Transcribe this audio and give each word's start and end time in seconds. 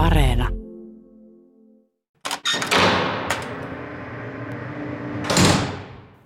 Areena. 0.00 0.48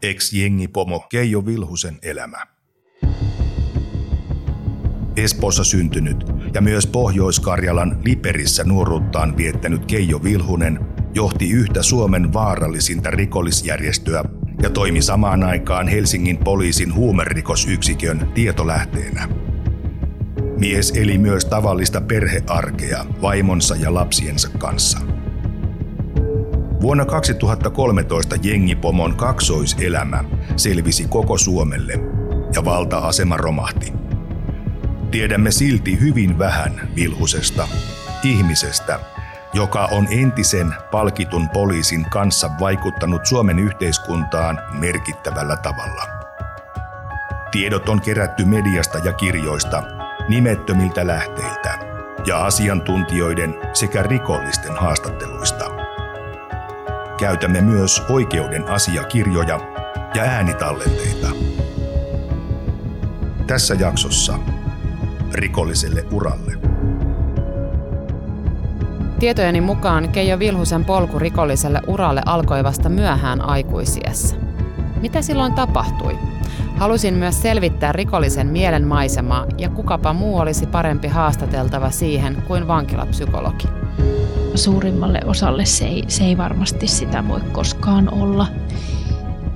Ex-jengipomo 0.03 1.01
Keijo 1.11 1.47
Vilhusen 1.47 1.99
elämä. 2.03 2.47
Espoossa 5.17 5.65
syntynyt 5.65 6.17
ja 6.55 6.61
myös 6.61 6.87
Pohjois-Karjalan 6.87 8.01
Liperissä 8.05 8.65
nuoruuttaan 8.65 9.37
viettänyt 9.37 9.87
Keijo 9.87 10.23
Vilhunen 10.23 10.81
johti 11.15 11.51
yhtä 11.51 11.83
Suomen 11.83 12.33
vaarallisinta 12.33 13.11
rikollisjärjestöä 13.11 14.25
ja 14.63 14.71
toimi 14.71 15.03
samaan 15.03 15.43
aikaan 15.43 15.89
Helsingin 15.89 16.39
poliisin 16.39 16.95
huumerikosyksikön 16.95 18.31
tietolähteenä. 18.35 19.44
Mies 20.65 20.91
eli 20.91 21.19
myös 21.19 21.45
tavallista 21.45 22.01
perhearkea 22.01 23.05
vaimonsa 23.23 23.77
ja 23.77 23.95
lapsiensa 23.95 24.49
kanssa. 24.59 24.99
Vuonna 26.81 27.05
2013 27.05 28.37
jengipomon 28.43 29.17
kaksoiselämä 29.17 30.25
selvisi 30.57 31.07
koko 31.09 31.39
Suomelle 31.39 31.93
ja 32.55 32.65
valta-asema 32.65 33.37
romahti. 33.37 33.93
Tiedämme 35.11 35.51
silti 35.51 36.01
hyvin 36.01 36.39
vähän 36.39 36.89
Vilhusesta, 36.97 37.69
ihmisestä, 38.23 39.01
joka 39.55 39.85
on 39.85 40.07
entisen 40.11 40.75
palkitun 40.91 41.49
poliisin 41.49 42.05
kanssa 42.11 42.51
vaikuttanut 42.61 43.27
Suomen 43.27 43.59
yhteiskuntaan 43.59 44.61
merkittävällä 44.79 45.57
tavalla. 45.57 46.09
Tiedot 47.51 47.89
on 47.89 48.01
kerätty 48.01 48.45
mediasta 48.45 48.99
ja 48.99 49.13
kirjoista 49.13 50.04
nimettömiltä 50.29 51.07
lähteiltä 51.07 51.79
ja 52.27 52.45
asiantuntijoiden 52.45 53.55
sekä 53.73 54.03
rikollisten 54.03 54.73
haastatteluista. 54.77 55.71
Käytämme 57.19 57.61
myös 57.61 58.03
oikeuden 58.09 58.69
asiakirjoja 58.69 59.61
ja 60.15 60.23
äänitallenteita. 60.23 61.29
Tässä 63.47 63.75
jaksossa 63.75 64.39
rikolliselle 65.33 66.05
uralle. 66.11 66.53
Tietojeni 69.19 69.61
mukaan 69.61 70.09
Keijo 70.09 70.39
Vilhusen 70.39 70.85
polku 70.85 71.19
rikolliselle 71.19 71.81
uralle 71.87 72.23
alkoi 72.27 72.65
vasta 72.65 72.89
myöhään 72.89 73.41
aikuisiessä. 73.41 74.37
Mitä 75.01 75.23
silloin 75.23 75.55
tapahtui? 75.55 76.34
Halusin 76.75 77.15
myös 77.15 77.43
selvittää 77.43 77.93
rikollisen 77.93 78.47
mielen 78.47 78.87
maisemaa 78.87 79.47
ja 79.59 79.69
kukapa 79.69 80.13
muu 80.13 80.39
olisi 80.39 80.67
parempi 80.67 81.09
haastateltava 81.09 81.91
siihen 81.91 82.43
kuin 82.47 82.69
vankilapsykologi. 82.69 83.69
Suurimmalle 84.55 85.21
osalle 85.27 85.65
se 85.65 85.85
ei, 85.85 86.05
se 86.09 86.25
ei 86.25 86.39
varmasti 86.39 86.87
sitä 86.87 87.29
voi 87.29 87.41
koskaan 87.53 88.15
olla. 88.15 88.47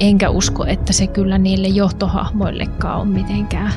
Enkä 0.01 0.31
usko, 0.31 0.65
että 0.65 0.93
se 0.93 1.07
kyllä 1.07 1.39
niille 1.39 1.69
johtohahmoillekaan 1.69 3.01
on 3.01 3.09
mitenkään 3.09 3.73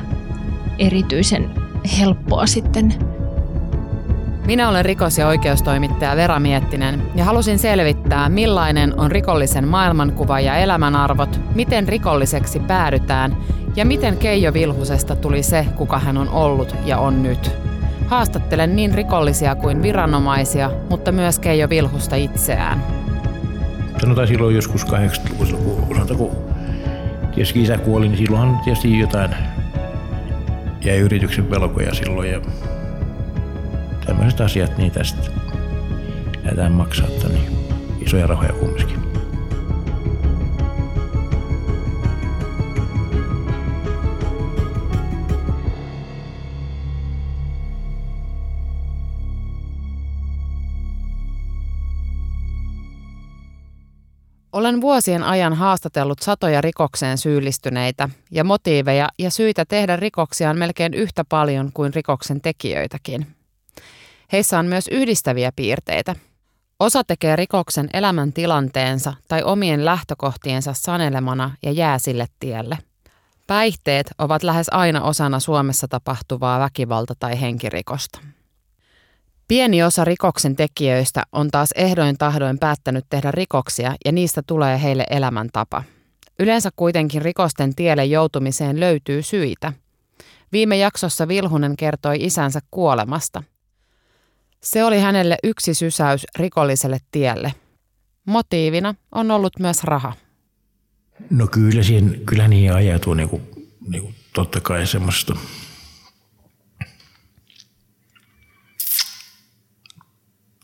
erityisen 0.78 1.50
helppoa 1.98 2.46
sitten 2.46 2.94
minä 4.46 4.68
olen 4.68 4.84
rikos- 4.84 5.18
ja 5.18 5.26
oikeustoimittaja 5.26 6.16
Vera 6.16 6.40
Miettinen 6.40 7.02
ja 7.14 7.24
halusin 7.24 7.58
selvittää, 7.58 8.28
millainen 8.28 9.00
on 9.00 9.10
rikollisen 9.10 9.68
maailmankuva 9.68 10.40
ja 10.40 10.56
elämänarvot, 10.56 11.40
miten 11.54 11.88
rikolliseksi 11.88 12.58
päädytään 12.60 13.36
ja 13.76 13.84
miten 13.84 14.16
Keijo 14.16 14.52
Vilhusesta 14.52 15.16
tuli 15.16 15.42
se, 15.42 15.66
kuka 15.76 15.98
hän 15.98 16.16
on 16.16 16.28
ollut 16.28 16.76
ja 16.84 16.98
on 16.98 17.22
nyt. 17.22 17.50
Haastattelen 18.06 18.76
niin 18.76 18.94
rikollisia 18.94 19.54
kuin 19.54 19.82
viranomaisia, 19.82 20.70
mutta 20.90 21.12
myös 21.12 21.38
Keijo 21.38 21.68
Vilhusta 21.68 22.16
itseään. 22.16 22.84
Sanotaan 24.00 24.28
silloin 24.28 24.54
joskus 24.56 24.86
80-luvulla, 24.86 25.86
kun, 25.86 25.96
sanotaan, 25.96 26.18
kun 26.18 26.30
tietysti 27.34 27.62
isä 27.62 27.78
kuoli, 27.78 28.08
niin 28.08 28.18
silloinhan 28.18 28.58
tietysti 28.64 28.98
jotain 28.98 29.30
jäi 30.84 30.98
yrityksen 30.98 31.50
velkoja 31.50 31.94
silloin 31.94 32.30
ja 32.30 32.40
tämmöiset 34.06 34.40
asiat, 34.40 34.78
niin 34.78 34.92
tästä 34.92 35.30
lähdetään 36.42 36.72
maksaa 36.72 37.08
niin 37.08 37.58
isoja 38.00 38.26
rahoja 38.26 38.52
kumminkin. 38.52 39.02
Olen 54.52 54.80
vuosien 54.80 55.22
ajan 55.22 55.54
haastatellut 55.54 56.18
satoja 56.18 56.60
rikokseen 56.60 57.18
syyllistyneitä 57.18 58.08
ja 58.30 58.44
motiiveja 58.44 59.08
ja 59.18 59.30
syitä 59.30 59.64
tehdä 59.64 59.96
rikoksia 59.96 60.50
on 60.50 60.58
melkein 60.58 60.94
yhtä 60.94 61.24
paljon 61.28 61.70
kuin 61.74 61.94
rikoksen 61.94 62.40
tekijöitäkin. 62.40 63.26
Heissä 64.32 64.58
on 64.58 64.66
myös 64.66 64.88
yhdistäviä 64.88 65.52
piirteitä. 65.56 66.16
Osa 66.80 67.04
tekee 67.04 67.36
rikoksen 67.36 67.88
elämäntilanteensa 67.92 69.14
tai 69.28 69.42
omien 69.42 69.84
lähtökohtiensa 69.84 70.72
sanelemana 70.74 71.50
ja 71.62 71.72
jää 71.72 71.98
sille 71.98 72.26
tielle. 72.40 72.78
Päihteet 73.46 74.10
ovat 74.18 74.42
lähes 74.42 74.66
aina 74.70 75.02
osana 75.02 75.40
Suomessa 75.40 75.88
tapahtuvaa 75.88 76.58
väkivalta- 76.58 77.14
tai 77.18 77.40
henkirikosta. 77.40 78.20
Pieni 79.48 79.82
osa 79.82 80.04
rikoksen 80.04 80.56
tekijöistä 80.56 81.22
on 81.32 81.50
taas 81.50 81.72
ehdoin 81.72 82.18
tahdoin 82.18 82.58
päättänyt 82.58 83.04
tehdä 83.10 83.30
rikoksia 83.30 83.94
ja 84.04 84.12
niistä 84.12 84.42
tulee 84.46 84.82
heille 84.82 85.06
elämäntapa. 85.10 85.82
Yleensä 86.38 86.70
kuitenkin 86.76 87.22
rikosten 87.22 87.74
tielle 87.74 88.04
joutumiseen 88.04 88.80
löytyy 88.80 89.22
syitä. 89.22 89.72
Viime 90.52 90.76
jaksossa 90.76 91.28
Vilhunen 91.28 91.76
kertoi 91.76 92.16
isänsä 92.20 92.60
kuolemasta. 92.70 93.42
Se 94.62 94.84
oli 94.84 94.98
hänelle 95.00 95.36
yksi 95.44 95.74
sysäys 95.74 96.26
rikolliselle 96.38 96.98
tielle. 97.10 97.54
Motiivina 98.26 98.94
on 99.12 99.30
ollut 99.30 99.58
myös 99.58 99.84
raha. 99.84 100.12
No 101.30 101.46
kyllä, 101.46 101.82
siihen, 101.82 102.20
kyllä 102.26 102.48
niin 102.48 102.72
ajatuu 102.72 103.14
niin 103.14 103.28
kuin, 103.28 103.42
niin 103.88 104.02
kuin 104.02 104.14
totta 104.32 104.60
kai 104.60 104.86
semmoista 104.86 105.36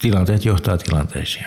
tilanteet 0.00 0.44
johtaa 0.44 0.78
tilanteisiin. 0.78 1.46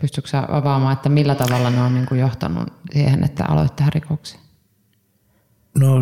Pystytkö 0.00 0.30
sä 0.30 0.44
avaamaan, 0.48 0.92
että 0.92 1.08
millä 1.08 1.34
tavalla 1.34 1.70
ne 1.70 1.82
on 1.82 1.94
niin 1.94 2.06
kuin 2.06 2.20
johtanut 2.20 2.68
siihen, 2.92 3.24
että 3.24 3.44
aloit 3.44 3.76
tähän 3.76 3.92
rikokseen? 3.92 4.42
No 5.74 6.00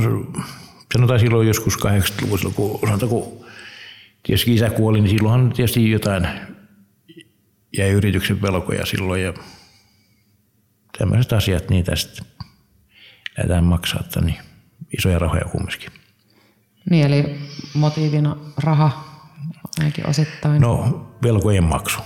sanotaan 0.92 1.20
silloin 1.20 1.48
joskus 1.48 1.78
80-luvulla, 1.78 2.54
kun, 2.54 2.80
sanotaan, 2.88 3.10
kun 3.10 3.43
tietysti 4.26 4.54
isä 4.54 4.70
kuoli, 4.70 5.00
niin 5.00 5.10
silloinhan 5.10 5.52
tietysti 5.52 5.90
jotain 5.90 6.28
jäi 7.76 7.90
yrityksen 7.90 8.42
velkoja 8.42 8.86
silloin 8.86 9.22
ja 9.22 9.34
tämmöiset 10.98 11.32
asiat, 11.32 11.70
niin 11.70 11.84
tästä 11.84 12.24
lähdetään 13.36 13.64
maksaa 13.64 14.02
niin 14.20 14.38
isoja 14.98 15.18
rahoja 15.18 15.44
kumminkin. 15.44 15.90
Niin, 16.90 17.06
eli 17.06 17.38
motiivina 17.74 18.36
raha 18.56 19.04
ainakin 19.80 20.06
osittain. 20.06 20.60
No, 20.62 21.06
velkojen 21.22 21.64
maksu. 21.64 22.00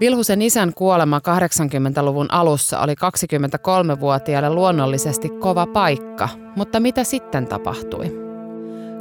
Vilhusen 0.00 0.42
isän 0.42 0.72
kuolema 0.74 1.18
80-luvun 1.18 2.26
alussa 2.30 2.80
oli 2.80 2.92
23-vuotiaalle 2.92 4.50
luonnollisesti 4.50 5.28
kova 5.28 5.66
paikka, 5.66 6.28
mutta 6.56 6.80
mitä 6.80 7.04
sitten 7.04 7.46
tapahtui? 7.46 8.26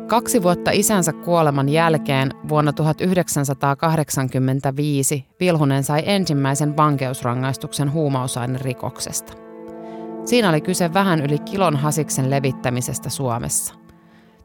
Kaksi 0.07 0.43
vuotta 0.43 0.71
isänsä 0.71 1.13
kuoleman 1.13 1.69
jälkeen 1.69 2.31
vuonna 2.49 2.73
1985 2.73 5.25
Vilhunen 5.39 5.83
sai 5.83 6.03
ensimmäisen 6.05 6.77
vankeusrangaistuksen 6.77 7.91
huumausainerikoksesta. 7.91 9.33
Siinä 10.25 10.49
oli 10.49 10.61
kyse 10.61 10.93
vähän 10.93 11.21
yli 11.21 11.39
kilon 11.39 11.75
hasiksen 11.75 12.29
levittämisestä 12.29 13.09
Suomessa. 13.09 13.73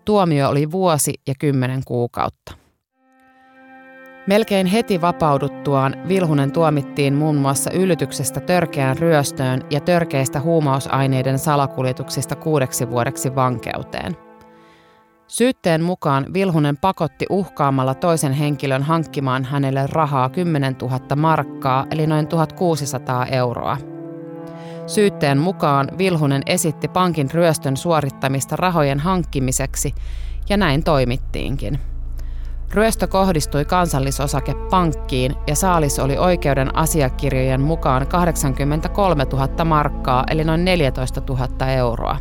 Tuomio 0.05 0.49
oli 0.49 0.71
vuosi 0.71 1.15
ja 1.27 1.35
kymmenen 1.39 1.83
kuukautta. 1.87 2.60
Melkein 4.27 4.67
heti 4.67 5.01
vapauduttuaan 5.01 5.97
Vilhunen 6.09 6.53
tuomittiin 6.53 7.15
muun 7.15 7.37
muassa 7.37 7.71
yllytyksestä 7.71 8.41
törkeään 8.41 8.99
ryöstöön 8.99 9.63
ja 9.71 9.81
törkeistä 9.81 10.41
huumausaineiden 10.41 11.39
salakuljetuksista 11.39 12.37
kuudeksi 12.37 12.91
vuodeksi 12.91 13.35
vankeuteen. 13.35 14.17
Syytteen 15.27 15.83
mukaan 15.83 16.27
Vilhunen 16.33 16.77
pakotti 16.77 17.27
uhkaamalla 17.31 17.95
toisen 17.95 18.33
henkilön 18.33 18.83
hankkimaan 18.83 19.45
hänelle 19.45 19.87
rahaa 19.87 20.29
10 20.29 20.77
000 20.83 21.17
markkaa 21.17 21.87
eli 21.91 22.07
noin 22.07 22.27
1600 22.27 23.27
euroa. 23.27 23.77
Syytteen 24.87 25.39
mukaan 25.39 25.89
Vilhunen 25.99 26.43
esitti 26.47 26.89
pankin 26.89 27.31
ryöstön 27.31 27.77
suorittamista 27.77 28.57
rahojen 28.57 29.01
hankkimiseksi 29.01 29.95
ja 30.49 30.57
näin 30.57 30.85
toimittiinkin. 30.85 31.79
Ryöstö 32.75 33.07
kohdistui 33.07 33.65
kansallisosakepankkiin 33.65 35.35
ja 35.47 35.57
saalis 35.57 35.99
oli 35.99 36.19
oikeuden 36.19 36.77
asiakirjojen 36.77 37.61
mukaan 37.61 38.07
83 38.07 39.25
000 39.33 39.65
markkaa 39.65 40.25
eli 40.31 40.45
noin 40.45 40.65
14 40.65 41.23
000 41.29 41.67
euroa. 41.67 42.17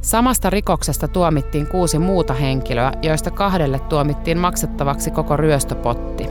Samasta 0.00 0.50
rikoksesta 0.50 1.08
tuomittiin 1.08 1.66
kuusi 1.66 1.98
muuta 1.98 2.34
henkilöä, 2.34 2.92
joista 3.02 3.30
kahdelle 3.30 3.78
tuomittiin 3.78 4.38
maksettavaksi 4.38 5.10
koko 5.10 5.36
ryöstöpotti. 5.36 6.26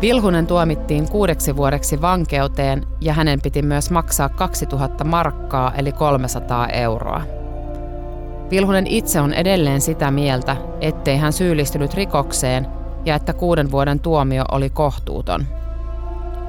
Vilhunen 0.00 0.46
tuomittiin 0.46 1.08
kuudeksi 1.08 1.56
vuodeksi 1.56 2.00
vankeuteen 2.00 2.86
ja 3.00 3.12
hänen 3.12 3.40
piti 3.40 3.62
myös 3.62 3.90
maksaa 3.90 4.28
2000 4.28 5.04
markkaa 5.04 5.72
eli 5.74 5.92
300 5.92 6.68
euroa. 6.68 7.43
Vilhunen 8.50 8.86
itse 8.86 9.20
on 9.20 9.34
edelleen 9.34 9.80
sitä 9.80 10.10
mieltä, 10.10 10.56
ettei 10.80 11.16
hän 11.16 11.32
syyllistynyt 11.32 11.94
rikokseen 11.94 12.66
ja 13.04 13.14
että 13.14 13.32
kuuden 13.32 13.70
vuoden 13.70 14.00
tuomio 14.00 14.44
oli 14.52 14.70
kohtuuton. 14.70 15.46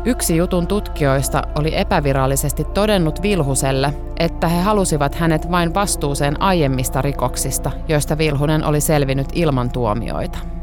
Yksi 0.06 0.36
jutun 0.38 0.68
tutkijoista 0.68 1.44
oli 1.60 1.78
epävirallisesti 1.78 2.64
todennut 2.64 3.22
Vilhuselle, 3.22 3.94
että 4.20 4.48
he 4.48 4.62
halusivat 4.62 5.16
hänet 5.16 5.52
vain 5.52 5.74
vastuuseen 5.74 6.42
aiemmista 6.42 7.02
rikoksista, 7.02 7.72
joista 7.88 8.18
Vilhunen 8.18 8.64
oli 8.64 8.82
selvinnyt 8.82 9.28
ilman 9.34 9.72
tuomioita. 9.72 10.55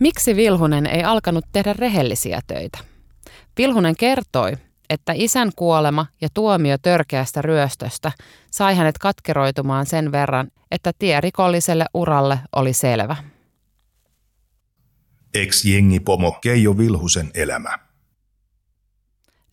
Miksi 0.00 0.36
Vilhunen 0.36 0.86
ei 0.86 1.04
alkanut 1.04 1.44
tehdä 1.52 1.72
rehellisiä 1.72 2.40
töitä? 2.46 2.78
Vilhunen 3.58 3.96
kertoi, 3.96 4.52
että 4.90 5.12
isän 5.16 5.50
kuolema 5.56 6.06
ja 6.20 6.28
tuomio 6.34 6.78
törkeästä 6.78 7.42
ryöstöstä 7.42 8.12
sai 8.50 8.76
hänet 8.76 8.98
katkeroitumaan 8.98 9.86
sen 9.86 10.12
verran, 10.12 10.50
että 10.70 10.92
tie 10.98 11.20
rikolliselle 11.20 11.86
uralle 11.94 12.38
oli 12.56 12.72
selvä. 12.72 13.16
Ex-jengipomo 15.34 16.38
Keijo 16.40 16.78
Vilhusen 16.78 17.30
elämä. 17.34 17.78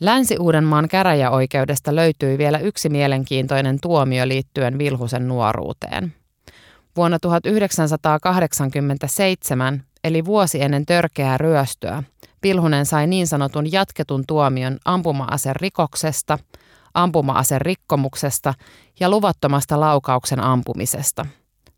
Länsi-Uudenmaan 0.01 0.87
käräjäoikeudesta 0.87 1.95
löytyi 1.95 2.37
vielä 2.37 2.59
yksi 2.59 2.89
mielenkiintoinen 2.89 3.77
tuomio 3.81 4.27
liittyen 4.27 4.77
Vilhusen 4.77 5.27
nuoruuteen. 5.27 6.13
Vuonna 6.95 7.19
1987, 7.19 9.83
eli 10.07 10.25
vuosi 10.25 10.61
ennen 10.61 10.85
törkeää 10.85 11.37
ryöstöä, 11.37 12.03
Vilhunen 12.43 12.85
sai 12.85 13.07
niin 13.07 13.27
sanotun 13.27 13.71
jatketun 13.71 14.23
tuomion 14.27 14.77
ampuma-ase 14.85 15.53
rikoksesta, 15.53 16.39
ampuma-ase 16.93 17.59
rikkomuksesta 17.59 18.53
ja 18.99 19.09
luvattomasta 19.09 19.79
laukauksen 19.79 20.39
ampumisesta. 20.39 21.25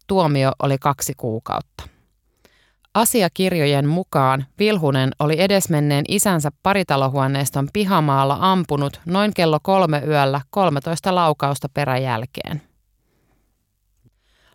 Tuomio 0.07 0.51
oli 0.63 0.77
kaksi 0.77 1.13
kuukautta. 1.17 1.83
Asiakirjojen 2.93 3.87
mukaan 3.87 4.45
Vilhunen 4.59 5.11
oli 5.19 5.41
edesmenneen 5.41 6.05
isänsä 6.07 6.49
paritalohuoneiston 6.63 7.69
pihamaalla 7.73 8.37
ampunut 8.41 9.01
noin 9.05 9.33
kello 9.33 9.59
kolme 9.61 10.03
yöllä 10.07 10.41
13 10.49 11.15
laukausta 11.15 11.69
peräjälkeen. 11.69 12.69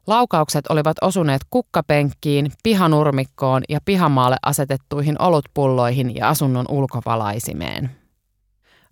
Laukaukset 0.06 0.66
olivat 0.66 0.96
osuneet 1.00 1.42
kukkapenkkiin, 1.50 2.52
pihanurmikkoon 2.62 3.62
ja 3.68 3.80
pihamaalle 3.84 4.36
asetettuihin 4.42 5.22
olutpulloihin 5.22 6.16
ja 6.16 6.28
asunnon 6.28 6.66
ulkovalaisimeen. 6.68 7.90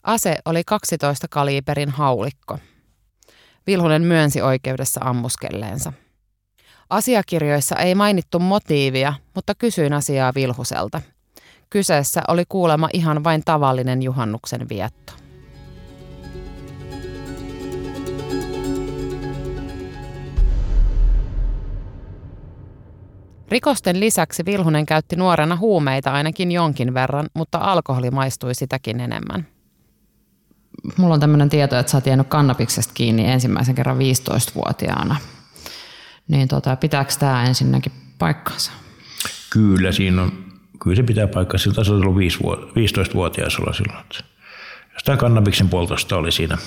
Ase 0.02 0.38
oli 0.44 0.64
12 0.64 1.26
kaliiperin 1.30 1.90
haulikko. 1.90 2.58
Vilhunen 3.66 4.02
myönsi 4.02 4.42
oikeudessa 4.42 5.00
ammuskelleensa. 5.04 5.92
Asiakirjoissa 6.90 7.76
ei 7.76 7.94
mainittu 7.94 8.38
motiivia, 8.38 9.14
mutta 9.34 9.54
kysyin 9.54 9.92
asiaa 9.92 10.32
Vilhuselta. 10.34 11.00
Kyseessä 11.70 12.22
oli 12.28 12.44
kuulema 12.48 12.88
ihan 12.92 13.24
vain 13.24 13.42
tavallinen 13.44 14.02
juhannuksen 14.02 14.68
vietto. 14.68 15.21
Rikosten 23.52 24.00
lisäksi 24.00 24.44
Vilhunen 24.46 24.86
käytti 24.86 25.16
nuorena 25.16 25.56
huumeita 25.56 26.12
ainakin 26.12 26.52
jonkin 26.52 26.94
verran, 26.94 27.26
mutta 27.34 27.58
alkoholi 27.58 28.10
maistui 28.10 28.54
sitäkin 28.54 29.00
enemmän. 29.00 29.46
Mulla 30.96 31.14
on 31.14 31.20
tämmöinen 31.20 31.48
tieto, 31.48 31.78
että 31.78 31.92
sä 31.92 31.96
oot 31.96 32.06
jäänyt 32.06 32.28
kannabiksesta 32.28 32.94
kiinni 32.94 33.30
ensimmäisen 33.30 33.74
kerran 33.74 33.98
15-vuotiaana. 33.98 35.16
Niin 36.28 36.48
tota, 36.48 36.76
pitääkö 36.76 37.12
tämä 37.18 37.44
ensinnäkin 37.44 37.92
paikkansa? 38.18 38.72
Kyllä, 39.50 39.92
siinä 39.92 40.22
on, 40.22 40.32
kyllä 40.82 40.96
se 40.96 41.02
pitää 41.02 41.26
paikkaa. 41.26 41.58
Siltä 41.58 41.74
taisi 41.74 41.92
ollut 41.92 42.16
15-vuotias 42.16 43.56
olla 43.58 43.72
silloin. 43.72 44.04
Jostain 44.92 45.18
kannabiksen 45.18 45.68
poltosta 45.68 46.16
oli 46.16 46.32
siinä 46.32 46.58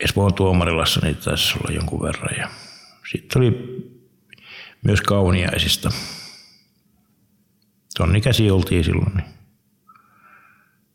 Espoon 0.00 0.34
tuomarilassa, 0.34 1.00
niin 1.02 1.16
taisi 1.16 1.54
olla 1.58 1.74
jonkun 1.74 2.02
verran. 2.02 2.36
Ja 2.38 2.48
sitten 3.12 3.42
oli 3.42 3.84
myös 4.84 5.00
kauniaisista. 5.00 5.90
Tonni 7.96 8.20
käsi 8.20 8.50
oltiin 8.50 8.84
silloin. 8.84 9.14
Niin 9.14 9.34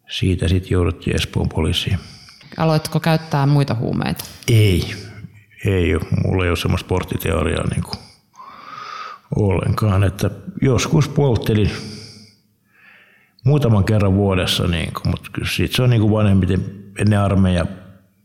siitä 0.09 0.47
sitten 0.47 0.71
jouduttiin 0.71 1.15
Espoon 1.15 1.50
poliisiin. 1.50 2.00
Aloitko 2.57 3.00
käyttää 3.00 3.45
muita 3.45 3.75
huumeita? 3.75 4.24
Ei. 4.47 4.95
Ei 5.65 5.95
ole. 5.95 6.06
Mulla 6.25 6.44
ei 6.44 6.50
ole 6.50 6.57
semmoista 6.57 6.86
sporttiteoriaa 6.86 7.68
niin 7.68 7.83
kuin 7.83 8.00
ollenkaan. 9.36 10.03
Että 10.03 10.30
joskus 10.62 11.07
polttelin 11.07 11.71
muutaman 13.45 13.83
kerran 13.83 14.13
vuodessa, 14.13 14.68
niin 14.68 14.94
kuin, 14.94 15.09
mutta 15.09 15.31
sitten 15.56 15.75
se 15.75 15.83
on 15.83 15.89
niin 15.89 16.01
kuin 16.01 16.13
vanhemmiten 16.13 16.65
ennen 16.97 17.19
armeija, 17.19 17.65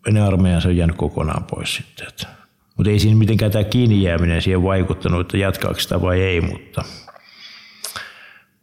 ennen 0.06 0.22
armeijan 0.22 0.62
se 0.62 0.69
on 0.69 0.76
jäänyt 0.76 0.96
kokonaan 0.96 1.44
pois 1.44 1.75
sitten. 1.75 2.08
Että 2.08 2.44
mutta 2.76 2.91
ei 2.91 2.99
siinä 2.99 3.17
mitenkään 3.17 3.53
tämä 3.53 3.65
kiinni 3.65 4.03
jääminen 4.03 4.43
siihen 4.43 4.63
vaikuttanut, 4.63 5.20
että 5.20 5.37
jatkaako 5.37 5.81
sitä 5.81 6.03
vai 6.03 6.20
ei, 6.20 6.41
mutta, 6.41 6.84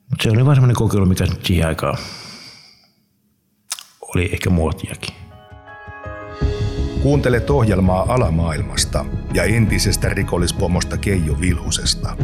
mutta 0.09 0.23
se 0.23 0.29
oli 0.29 0.45
vain 0.45 0.55
sellainen 0.55 0.75
kokeilu, 0.75 1.05
mikä 1.05 1.25
nyt 1.25 1.45
siihen 1.45 1.67
aikaan 1.67 1.97
oli 4.01 4.29
ehkä 4.33 4.49
muotiakin. 4.49 5.15
Kuuntelet 7.03 7.49
ohjelmaa 7.49 8.05
alamaailmasta 8.13 9.05
ja 9.33 9.43
entisestä 9.43 10.09
rikollispomosta 10.09 10.97
Keijo 10.97 11.39
Vilhusesta. 11.41 12.17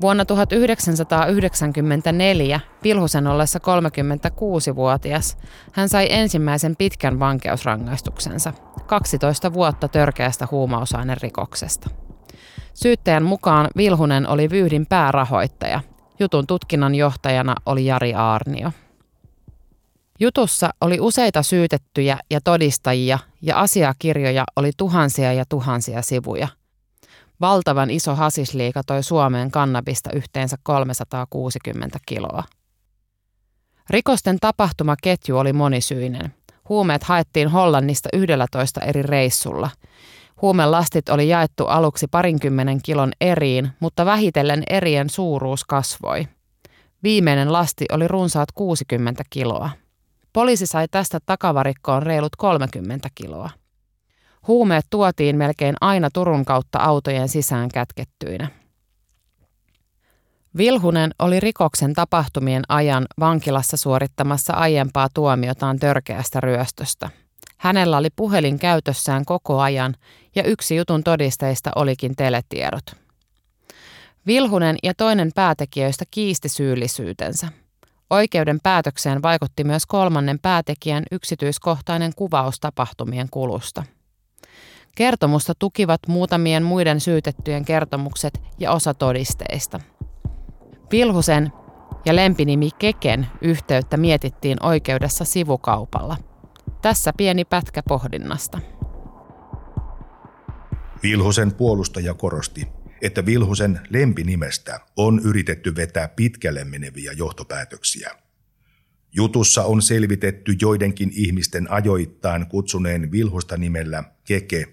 Vuonna 0.00 0.24
1994 0.24 2.60
Vilhusen 2.84 3.26
ollessa 3.26 3.58
36-vuotias 3.58 5.38
hän 5.72 5.88
sai 5.88 6.06
ensimmäisen 6.10 6.76
pitkän 6.76 7.18
vankeusrangaistuksensa, 7.18 8.52
12 8.86 9.52
vuotta 9.52 9.88
törkeästä 9.88 10.48
huumausainerikoksesta. 10.50 11.90
Syyttäjän 12.74 13.22
mukaan 13.22 13.68
Vilhunen 13.76 14.28
oli 14.28 14.50
Vyyhdin 14.50 14.86
päärahoittaja. 14.86 15.80
Jutun 16.18 16.46
tutkinnan 16.46 16.94
johtajana 16.94 17.54
oli 17.66 17.86
Jari 17.86 18.14
Aarnio. 18.14 18.72
Jutussa 20.20 20.70
oli 20.80 21.00
useita 21.00 21.42
syytettyjä 21.42 22.18
ja 22.30 22.40
todistajia 22.40 23.18
ja 23.42 23.60
asiakirjoja 23.60 24.44
oli 24.56 24.70
tuhansia 24.76 25.32
ja 25.32 25.44
tuhansia 25.48 26.02
sivuja– 26.02 26.48
Valtavan 27.40 27.90
iso 27.90 28.14
hasisliika 28.14 28.82
toi 28.86 29.02
Suomeen 29.02 29.50
kannabista 29.50 30.10
yhteensä 30.12 30.56
360 30.62 31.98
kiloa. 32.06 32.44
Rikosten 33.90 34.38
tapahtumaketju 34.40 35.38
oli 35.38 35.52
monisyinen. 35.52 36.34
Huumeet 36.68 37.02
haettiin 37.02 37.48
Hollannista 37.48 38.08
11 38.12 38.80
eri 38.80 39.02
reissulla. 39.02 39.70
Huumelastit 40.42 41.08
oli 41.08 41.28
jaettu 41.28 41.66
aluksi 41.66 42.06
parinkymmenen 42.10 42.82
kilon 42.82 43.12
eriin, 43.20 43.70
mutta 43.80 44.06
vähitellen 44.06 44.62
erien 44.70 45.10
suuruus 45.10 45.64
kasvoi. 45.64 46.28
Viimeinen 47.02 47.52
lasti 47.52 47.84
oli 47.92 48.08
runsaat 48.08 48.52
60 48.54 49.22
kiloa. 49.30 49.70
Poliisi 50.32 50.66
sai 50.66 50.88
tästä 50.90 51.18
takavarikkoon 51.26 52.02
reilut 52.02 52.36
30 52.36 53.08
kiloa. 53.14 53.50
Huumeet 54.48 54.86
tuotiin 54.90 55.36
melkein 55.36 55.74
aina 55.80 56.10
Turun 56.10 56.44
kautta 56.44 56.78
autojen 56.78 57.28
sisään 57.28 57.68
kätkettyinä. 57.68 58.48
Vilhunen 60.56 61.10
oli 61.18 61.40
rikoksen 61.40 61.94
tapahtumien 61.94 62.62
ajan 62.68 63.06
vankilassa 63.20 63.76
suorittamassa 63.76 64.52
aiempaa 64.52 65.08
tuomiotaan 65.14 65.78
törkeästä 65.78 66.40
ryöstöstä. 66.40 67.10
Hänellä 67.56 67.96
oli 67.96 68.08
puhelin 68.16 68.58
käytössään 68.58 69.24
koko 69.24 69.60
ajan 69.60 69.94
ja 70.34 70.42
yksi 70.42 70.76
jutun 70.76 71.04
todisteista 71.04 71.70
olikin 71.74 72.16
teletiedot. 72.16 72.84
Vilhunen 74.26 74.76
ja 74.82 74.94
toinen 74.94 75.30
päätekijöistä 75.34 76.04
kiisti 76.10 76.48
syyllisyytensä. 76.48 77.48
Oikeuden 78.10 78.58
päätökseen 78.62 79.22
vaikutti 79.22 79.64
myös 79.64 79.86
kolmannen 79.86 80.38
päätekijän 80.38 81.04
yksityiskohtainen 81.12 82.12
kuvaus 82.16 82.60
tapahtumien 82.60 83.28
kulusta. 83.30 83.82
Kertomusta 84.96 85.52
tukivat 85.58 86.00
muutamien 86.08 86.62
muiden 86.62 87.00
syytettyjen 87.00 87.64
kertomukset 87.64 88.40
ja 88.58 88.72
osa 88.72 88.94
todisteista– 88.94 89.80
Vilhusen 90.92 91.52
ja 92.04 92.16
lempinimi 92.16 92.70
Keken 92.78 93.26
yhteyttä 93.42 93.96
mietittiin 93.96 94.62
oikeudessa 94.62 95.24
sivukaupalla. 95.24 96.16
Tässä 96.82 97.12
pieni 97.16 97.44
pätkä 97.44 97.82
pohdinnasta. 97.88 98.60
Vilhusen 101.02 101.52
puolustaja 101.54 102.14
korosti, 102.14 102.68
että 103.02 103.26
Vilhusen 103.26 103.80
lempinimestä 103.90 104.80
on 104.96 105.20
yritetty 105.24 105.76
vetää 105.76 106.08
pitkälle 106.08 106.64
meneviä 106.64 107.12
johtopäätöksiä. 107.12 108.10
Jutussa 109.12 109.64
on 109.64 109.82
selvitetty 109.82 110.54
joidenkin 110.60 111.10
ihmisten 111.14 111.72
ajoittain 111.72 112.46
kutsuneen 112.46 113.12
Vilhusta 113.12 113.56
nimellä 113.56 114.04
Keke, 114.24 114.66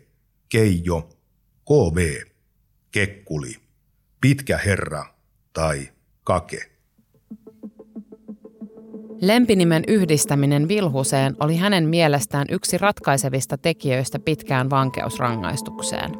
Keijo, 0.53 1.09
KV, 1.65 2.21
Kekkuli, 2.91 3.55
Pitkä 4.21 4.57
Herra 4.57 5.05
tai 5.53 5.89
Kake. 6.23 6.71
Lempinimen 9.21 9.83
yhdistäminen 9.87 10.67
Vilhuseen 10.67 11.35
oli 11.39 11.57
hänen 11.57 11.89
mielestään 11.89 12.47
yksi 12.49 12.77
ratkaisevista 12.77 13.57
tekijöistä 13.57 14.19
pitkään 14.19 14.69
vankeusrangaistukseen. 14.69 16.11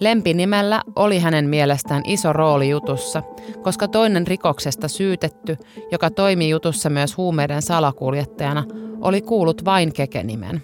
Lempinimellä 0.00 0.82
oli 0.96 1.18
hänen 1.18 1.48
mielestään 1.48 2.02
iso 2.06 2.32
rooli 2.32 2.68
jutussa, 2.68 3.22
koska 3.62 3.88
toinen 3.88 4.26
rikoksesta 4.26 4.88
syytetty, 4.88 5.56
joka 5.92 6.10
toimi 6.10 6.48
jutussa 6.48 6.90
myös 6.90 7.16
huumeiden 7.16 7.62
salakuljettajana, 7.62 8.64
oli 9.00 9.20
kuullut 9.20 9.64
vain 9.64 9.92
kekenimen. 9.92 10.62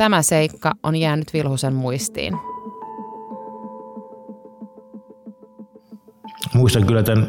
Tämä 0.00 0.22
seikka 0.22 0.72
on 0.82 0.96
jäänyt 0.96 1.32
Vilhusen 1.32 1.74
muistiin. 1.74 2.34
Muistan 6.54 6.86
kyllä 6.86 7.02
tämän 7.02 7.28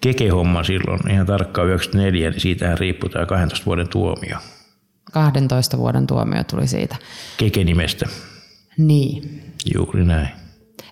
kekehomma 0.00 0.64
silloin 0.64 1.10
ihan 1.10 1.26
tarkkaan 1.26 1.68
94, 1.68 2.30
niin 2.30 2.40
siitähän 2.40 2.78
riippui 2.78 3.10
tämä 3.10 3.26
12 3.26 3.66
vuoden 3.66 3.88
tuomio. 3.88 4.36
12 5.12 5.78
vuoden 5.78 6.06
tuomio 6.06 6.44
tuli 6.44 6.66
siitä. 6.66 6.96
Keke-nimestä. 7.36 8.06
Niin. 8.78 9.42
Juuri 9.74 10.04
näin. 10.04 10.28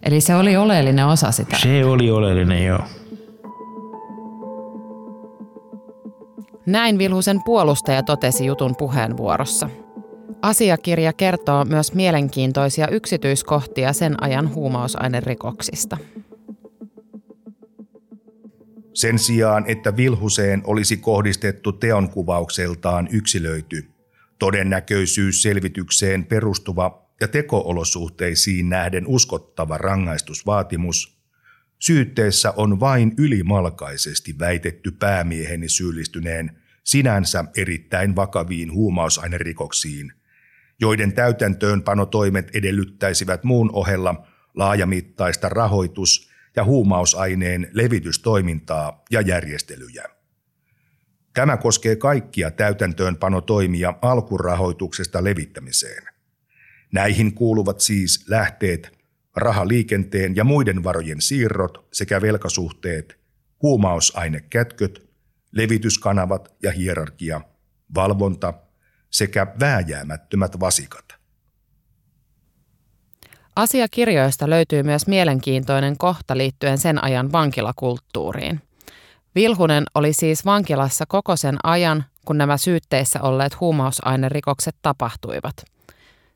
Eli 0.03 0.21
se 0.21 0.35
oli 0.35 0.57
oleellinen 0.57 1.07
osa 1.07 1.31
sitä. 1.31 1.57
Se 1.57 1.85
oli 1.85 2.11
oleellinen, 2.11 2.67
joo. 2.67 2.85
Näin 6.67 6.99
Vilhusen 6.99 7.41
puolustaja 7.45 8.03
totesi 8.03 8.47
jutun 8.47 8.77
puheenvuorossa. 8.79 9.69
Asiakirja 10.43 11.13
kertoo 11.13 11.65
myös 11.65 11.95
mielenkiintoisia 11.95 12.89
yksityiskohtia 12.89 13.93
sen 13.93 14.23
ajan 14.23 14.55
huumausainerikoksista. 14.55 15.97
Sen 18.95 19.19
sijaan, 19.19 19.65
että 19.67 19.97
Vilhuseen 19.97 20.63
olisi 20.65 20.97
kohdistettu 20.97 21.73
teonkuvaukseltaan 21.73 23.09
yksilöity, 23.13 23.85
todennäköisyysselvitykseen 24.39 26.27
perustuva 26.27 27.09
ja 27.21 27.29
tekoolosuhteisiin 27.29 28.69
nähden 28.69 29.07
uskottava 29.07 29.79
rangaistusvaatimus, 29.79 31.19
syytteessä 31.79 32.53
on 32.57 32.81
vain 32.81 33.13
ylimalkaisesti 33.19 34.39
väitetty 34.39 34.91
päämieheni 34.91 35.69
syyllistyneen 35.69 36.57
sinänsä 36.85 37.45
erittäin 37.57 38.17
vakaviin 38.17 38.73
huumausainerikoksiin, 38.73 40.13
joiden 40.83 41.13
täytäntöönpanotoimet 41.13 42.51
edellyttäisivät 42.55 43.45
muun 43.45 43.71
ohella 43.73 44.27
laajamittaista 44.55 45.49
rahoitus- 45.49 46.31
ja 46.57 46.65
huumausaineen 46.65 47.69
levitystoimintaa 47.73 49.05
ja 49.11 49.21
järjestelyjä. 49.21 50.05
Tämä 51.35 51.57
koskee 51.57 51.97
kaikkia 51.97 52.51
täytäntöönpanotoimia 52.51 53.95
alkurahoituksesta 54.03 55.25
levittämiseen. 55.25 56.03
Näihin 56.93 57.35
kuuluvat 57.35 57.81
siis 57.81 58.25
lähteet, 58.29 58.99
rahaliikenteen 59.37 60.37
ja 60.37 60.45
muiden 60.45 60.85
varojen 60.85 61.21
siirrot 61.21 61.89
sekä 61.93 62.23
velkasuhteet, 62.23 63.19
huumausainekätköt, 63.63 65.11
levityskanavat 65.53 66.55
ja 66.63 66.73
hierarkia, 66.73 67.41
valvonta 67.95 68.55
sekä 69.13 69.47
vääjäämättömät 69.61 70.61
vasikat. 70.61 71.05
Asiakirjoista 73.57 74.51
löytyy 74.51 74.83
myös 74.83 75.07
mielenkiintoinen 75.07 75.99
kohta 75.99 76.37
liittyen 76.37 76.79
sen 76.79 77.05
ajan 77.05 77.33
vankilakulttuuriin. 77.33 78.61
Vilhunen 79.35 79.85
oli 79.95 80.13
siis 80.13 80.45
vankilassa 80.45 81.05
koko 81.09 81.37
sen 81.37 81.57
ajan, 81.63 82.05
kun 82.25 82.39
nämä 82.39 82.57
syytteissä 82.57 83.21
olleet 83.23 83.61
huumausainerikokset 83.61 84.77
tapahtuivat. 84.83 85.55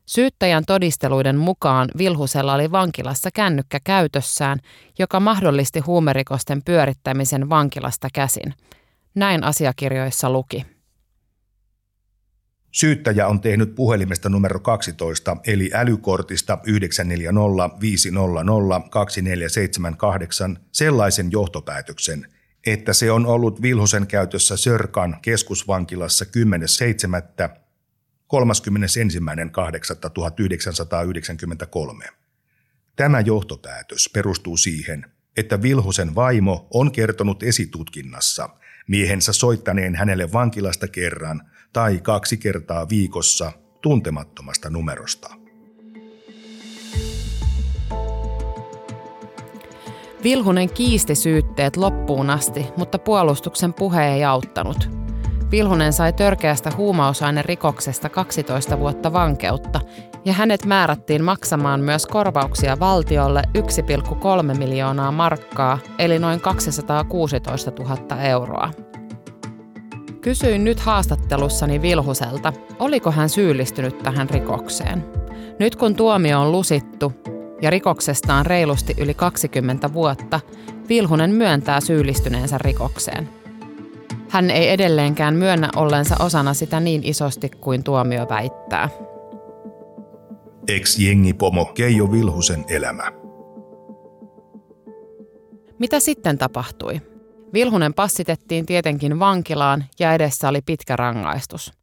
Syyttäjän 0.05 0.63
todisteluiden 0.67 1.37
mukaan 1.37 1.87
Vilhusella 1.97 2.53
oli 2.53 2.71
vankilassa 2.71 3.29
kännykkä 3.33 3.79
käytössään, 3.83 4.59
joka 4.99 5.19
mahdollisti 5.19 5.79
huumerikosten 5.79 6.61
pyörittämisen 6.65 7.49
vankilasta 7.49 8.07
käsin. 8.13 8.53
Näin 9.15 9.43
asiakirjoissa 9.43 10.29
luki. 10.29 10.76
Syyttäjä 12.71 13.27
on 13.27 13.41
tehnyt 13.41 13.75
puhelimesta 13.75 14.29
numero 14.29 14.59
12 14.59 15.37
eli 15.47 15.71
älykortista 15.73 16.57
940 16.63 17.79
500 17.79 18.89
2478 18.89 20.59
sellaisen 20.71 21.31
johtopäätöksen, 21.31 22.27
että 22.65 22.93
se 22.93 23.11
on 23.11 23.25
ollut 23.25 23.61
Vilhosen 23.61 24.07
käytössä 24.07 24.57
Sörkan 24.57 25.17
keskusvankilassa 25.21 26.25
10.7. 26.25 27.49
31.8.1993. 32.03 32.09
Tämä 32.95 33.19
johtopäätös 33.19 34.09
perustuu 34.13 34.57
siihen, 34.57 35.05
että 35.37 35.61
Vilhosen 35.61 36.15
vaimo 36.15 36.67
on 36.73 36.91
kertonut 36.91 37.43
esitutkinnassa 37.43 38.49
miehensä 38.87 39.33
soittaneen 39.33 39.95
hänelle 39.95 40.31
vankilasta 40.31 40.87
kerran– 40.87 41.41
tai 41.73 41.99
kaksi 42.03 42.37
kertaa 42.37 42.89
viikossa 42.89 43.51
tuntemattomasta 43.81 44.69
numerosta. 44.69 45.29
Vilhunen 50.23 50.69
kiisti 50.69 51.15
syytteet 51.15 51.77
loppuun 51.77 52.29
asti, 52.29 52.65
mutta 52.77 52.99
puolustuksen 52.99 53.73
puhe 53.73 54.07
ei 54.07 54.23
auttanut. 54.23 54.89
Vilhunen 55.51 55.93
sai 55.93 56.13
törkeästä 56.13 56.71
huumausainerikoksesta 56.77 58.09
12 58.09 58.79
vuotta 58.79 59.13
vankeutta 59.13 59.81
ja 60.25 60.33
hänet 60.33 60.65
määrättiin 60.65 61.23
maksamaan 61.23 61.81
myös 61.81 62.05
korvauksia 62.05 62.79
valtiolle 62.79 63.41
1,3 64.51 64.57
miljoonaa 64.57 65.11
markkaa 65.11 65.79
eli 65.99 66.19
noin 66.19 66.41
216 66.41 67.71
000 67.79 68.21
euroa. 68.21 68.86
Kysyin 70.27 70.63
nyt 70.63 70.79
haastattelussani 70.79 71.81
Vilhuselta, 71.81 72.53
oliko 72.79 73.11
hän 73.11 73.29
syyllistynyt 73.29 73.97
tähän 74.03 74.29
rikokseen. 74.29 75.05
Nyt 75.59 75.75
kun 75.75 75.95
tuomio 75.95 76.41
on 76.41 76.51
lusittu 76.51 77.13
ja 77.61 77.69
rikoksesta 77.69 78.33
on 78.33 78.45
reilusti 78.45 78.93
yli 78.97 79.13
20 79.13 79.93
vuotta, 79.93 80.39
Vilhunen 80.89 81.31
myöntää 81.31 81.81
syyllistyneensä 81.81 82.57
rikokseen. 82.57 83.29
Hän 84.29 84.49
ei 84.49 84.69
edelleenkään 84.69 85.35
myönnä 85.35 85.69
ollensa 85.75 86.15
osana 86.19 86.53
sitä 86.53 86.79
niin 86.79 87.01
isosti 87.03 87.49
kuin 87.49 87.83
tuomio 87.83 88.29
väittää. 88.29 88.89
Ex-jengipomo 90.67 91.65
Keijo 91.65 92.11
Vilhusen 92.11 92.65
elämä. 92.69 93.11
Mitä 95.79 95.99
sitten 95.99 96.37
tapahtui? 96.37 97.01
Vilhunen 97.53 97.93
passitettiin 97.93 98.65
tietenkin 98.65 99.19
vankilaan 99.19 99.85
ja 99.99 100.13
edessä 100.13 100.49
oli 100.49 100.61
pitkä 100.61 100.95
rangaistus. 100.95 101.73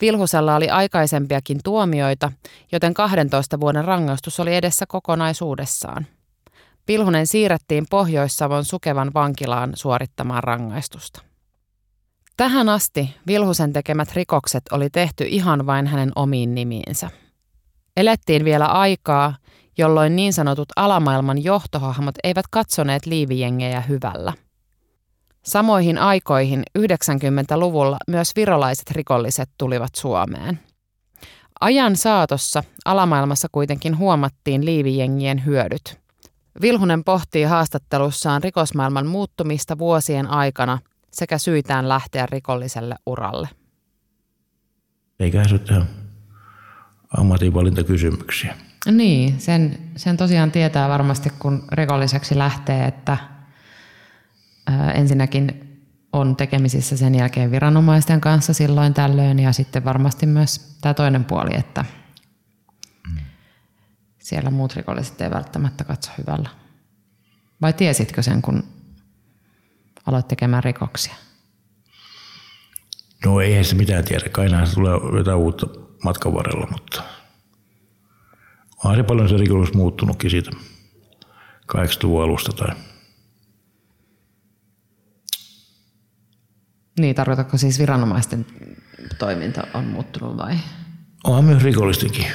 Vilhusella 0.00 0.56
oli 0.56 0.68
aikaisempiakin 0.68 1.60
tuomioita, 1.64 2.32
joten 2.72 2.94
12 2.94 3.60
vuoden 3.60 3.84
rangaistus 3.84 4.40
oli 4.40 4.56
edessä 4.56 4.86
kokonaisuudessaan. 4.88 6.06
Vilhunen 6.88 7.26
siirrettiin 7.26 7.86
Pohjois-Savon 7.90 8.64
Sukevan 8.64 9.10
vankilaan 9.14 9.72
suorittamaan 9.74 10.44
rangaistusta. 10.44 11.22
Tähän 12.36 12.68
asti 12.68 13.16
Vilhusen 13.26 13.72
tekemät 13.72 14.12
rikokset 14.14 14.62
oli 14.72 14.90
tehty 14.90 15.24
ihan 15.28 15.66
vain 15.66 15.86
hänen 15.86 16.12
omiin 16.16 16.54
nimiinsä. 16.54 17.10
Elettiin 17.96 18.44
vielä 18.44 18.66
aikaa, 18.66 19.36
jolloin 19.78 20.16
niin 20.16 20.32
sanotut 20.32 20.68
alamaailman 20.76 21.44
johtohahmot 21.44 22.14
eivät 22.24 22.46
katsoneet 22.50 23.06
liivijengejä 23.06 23.80
hyvällä. 23.80 24.32
Samoihin 25.42 25.98
aikoihin 25.98 26.62
90-luvulla 26.78 27.96
myös 28.08 28.32
virolaiset 28.36 28.90
rikolliset 28.90 29.50
tulivat 29.58 29.94
Suomeen. 29.94 30.60
Ajan 31.60 31.96
saatossa 31.96 32.64
alamaailmassa 32.84 33.48
kuitenkin 33.52 33.98
huomattiin 33.98 34.64
liivijengien 34.64 35.44
hyödyt. 35.44 36.00
Vilhunen 36.60 37.04
pohtii 37.04 37.44
haastattelussaan 37.44 38.42
rikosmaailman 38.42 39.06
muuttumista 39.06 39.78
vuosien 39.78 40.26
aikana 40.26 40.78
sekä 41.12 41.38
syitään 41.38 41.88
lähteä 41.88 42.26
rikolliselle 42.26 42.94
uralle. 43.06 43.48
Eiköhän 45.20 45.48
se 45.48 45.54
ole 45.54 45.84
ammatinvalintakysymyksiä. 47.18 48.56
Niin, 48.90 49.40
sen, 49.40 49.78
sen 49.96 50.16
tosiaan 50.16 50.50
tietää 50.50 50.88
varmasti, 50.88 51.30
kun 51.38 51.64
rikolliseksi 51.72 52.38
lähtee, 52.38 52.84
että 52.84 53.16
ensinnäkin 54.94 55.66
on 56.12 56.36
tekemisissä 56.36 56.96
sen 56.96 57.14
jälkeen 57.14 57.50
viranomaisten 57.50 58.20
kanssa 58.20 58.52
silloin 58.52 58.94
tällöin 58.94 59.38
ja 59.38 59.52
sitten 59.52 59.84
varmasti 59.84 60.26
myös 60.26 60.76
tämä 60.80 60.94
toinen 60.94 61.24
puoli, 61.24 61.50
että 61.58 61.84
siellä 64.18 64.50
muut 64.50 64.76
rikolliset 64.76 65.20
ei 65.20 65.30
välttämättä 65.30 65.84
katso 65.84 66.10
hyvällä. 66.18 66.48
Vai 67.62 67.72
tiesitkö 67.72 68.22
sen, 68.22 68.42
kun 68.42 68.64
aloit 70.06 70.28
tekemään 70.28 70.64
rikoksia? 70.64 71.14
No 73.26 73.40
eihän 73.40 73.64
se 73.64 73.74
mitään 73.74 74.04
tiedä, 74.04 74.28
kai 74.28 74.48
se 74.66 74.74
tulee 74.74 74.92
jotain 75.16 75.36
uutta 75.36 75.66
matkan 76.04 76.34
varrella, 76.34 76.66
mutta 76.72 77.02
onhan 78.84 78.96
se 78.96 79.02
paljon 79.02 79.28
se 79.28 79.36
rikollisuus 79.36 79.76
muuttunutkin 79.76 80.30
siitä 80.30 80.50
80-luvun 81.76 82.22
alusta 82.24 82.52
tai 82.52 82.76
Niin, 86.98 87.14
tarkoitatko 87.14 87.56
siis 87.58 87.78
viranomaisten 87.78 88.46
toiminta 89.18 89.62
on 89.74 89.84
muuttunut 89.84 90.36
vai? 90.36 90.56
Onhan 91.24 91.44
myös 91.44 91.62
rikollistenkin 91.62 92.26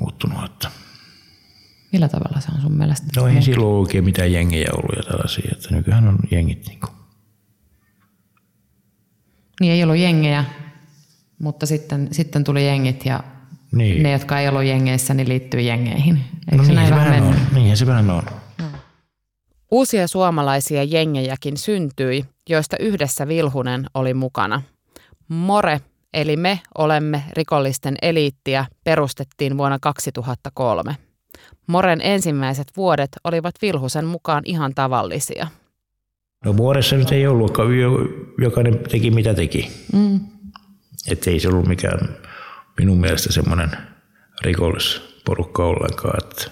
muuttunut. 0.00 0.44
Että 0.44 0.70
Millä 1.92 2.08
tavalla 2.08 2.40
se 2.40 2.48
on 2.54 2.60
sun 2.60 2.72
mielestä? 2.72 3.06
no 3.16 3.26
ei 3.26 3.42
silloin 3.42 3.80
oikein 3.80 4.04
mitään 4.04 4.32
jengejä 4.32 4.68
ollut 4.74 4.96
ja 4.96 5.02
tällaisia, 5.10 5.48
että 5.52 5.74
nykyään 5.74 6.08
on 6.08 6.18
jengit 6.30 6.66
niin 6.66 6.80
kuin. 6.80 6.92
Niin 9.60 9.72
ei 9.72 9.82
ollut 9.82 9.96
jengejä, 9.96 10.44
mutta 11.38 11.66
sitten, 11.66 12.08
sitten 12.12 12.44
tuli 12.44 12.66
jengit 12.66 13.04
ja 13.06 13.24
Niin. 13.72 14.02
ne, 14.02 14.12
jotka 14.12 14.38
ei 14.40 14.48
ollut 14.48 14.64
jengeissä, 14.64 15.14
niin 15.14 15.28
liittyy 15.28 15.60
jengeihin. 15.60 16.24
Eikö 16.52 16.56
no 16.56 16.62
se 16.64 16.68
niin 16.68 16.74
näin 16.76 16.88
se 16.88 16.94
vähän 16.94 17.22
on. 17.22 17.36
Niinhän 17.54 17.76
se 17.76 17.86
vähän 17.86 18.10
on. 18.10 18.22
Uusia 19.70 20.08
suomalaisia 20.08 20.84
jengejäkin 20.84 21.56
syntyi, 21.56 22.24
joista 22.48 22.76
yhdessä 22.80 23.28
Vilhunen 23.28 23.86
oli 23.94 24.14
mukana. 24.14 24.62
More, 25.28 25.80
eli 26.14 26.36
me 26.36 26.60
olemme 26.78 27.22
rikollisten 27.32 27.94
eliittiä, 28.02 28.66
perustettiin 28.84 29.58
vuonna 29.58 29.78
2003. 29.82 30.96
Moren 31.66 32.00
ensimmäiset 32.02 32.66
vuodet 32.76 33.08
olivat 33.24 33.54
Vilhusen 33.62 34.04
mukaan 34.04 34.42
ihan 34.46 34.74
tavallisia. 34.74 35.46
No 36.44 36.56
vuodessa 36.56 36.96
nyt 36.96 37.12
ei 37.12 37.26
ollut, 37.26 37.50
ka- 37.50 37.62
jo- 37.62 38.08
jokainen 38.38 38.78
teki 38.78 39.10
mitä 39.10 39.34
teki. 39.34 39.70
Mm. 39.92 40.20
Että 41.08 41.30
ei 41.30 41.40
se 41.40 41.48
ollut 41.48 41.66
mikään 41.68 42.16
minun 42.78 43.00
mielestä 43.00 43.32
semmoinen 43.32 43.70
rikollisporukka 44.42 45.64
ollenkaan. 45.64 46.24
Että 46.24 46.50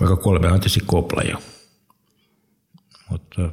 vaikka 0.00 0.16
kolmehan 0.16 0.54
on 0.54 0.60
tietysti 0.60 0.80
kopla 0.86 1.22
jo. 1.22 1.38
Mutta 3.10 3.50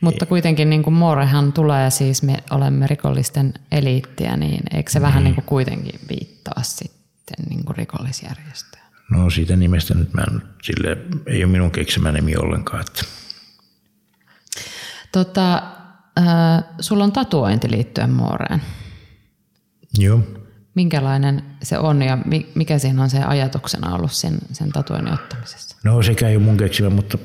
Mutta 0.00 0.26
kuitenkin 0.26 0.70
niin 0.70 0.82
kuin 0.82 0.94
Morehan 0.94 1.52
tulee 1.52 1.90
siis, 1.90 2.22
me 2.22 2.36
olemme 2.50 2.86
rikollisten 2.86 3.54
eliittiä, 3.72 4.36
niin 4.36 4.60
eikö 4.74 4.90
se 4.90 5.00
vähän 5.00 5.24
niin 5.24 5.34
kuin 5.34 5.44
kuitenkin 5.44 6.00
viittaa 6.08 6.62
sitten 6.62 7.46
niin 7.48 7.64
kuin 7.64 7.76
rikollisjärjestöön? 7.76 8.82
no 9.10 9.30
siitä 9.30 9.56
nimestä 9.56 9.94
nyt 9.94 10.14
mä 10.14 10.22
en, 10.32 10.42
sille 10.62 10.96
ei 11.26 11.44
ole 11.44 11.52
minun 11.52 11.70
keksimä 11.70 12.12
nimi 12.12 12.36
ollenkaan. 12.36 12.80
Että 12.80 13.02
Tota, 15.12 15.54
äh, 16.18 16.64
sulla 16.80 17.04
on 17.04 17.12
tatuointi 17.12 17.70
liittyen 17.70 18.10
Moreen. 18.10 18.62
joo. 19.98 20.20
Minkälainen 20.74 21.42
se 21.62 21.78
on 21.78 22.02
ja 22.02 22.18
mi- 22.24 22.52
mikä 22.54 22.78
siinä 22.78 23.02
on 23.02 23.10
se 23.10 23.22
ajatuksena 23.22 23.94
ollut 23.94 24.12
sen, 24.12 24.38
sen 24.52 24.70
tatuoinnin 24.72 25.14
ottamisessa? 25.14 25.76
No 25.84 26.02
sekä 26.02 26.28
ei 26.28 26.36
ole 26.36 26.44
mun 26.44 26.56
keksimä, 26.56 26.90
mutta 26.90 27.18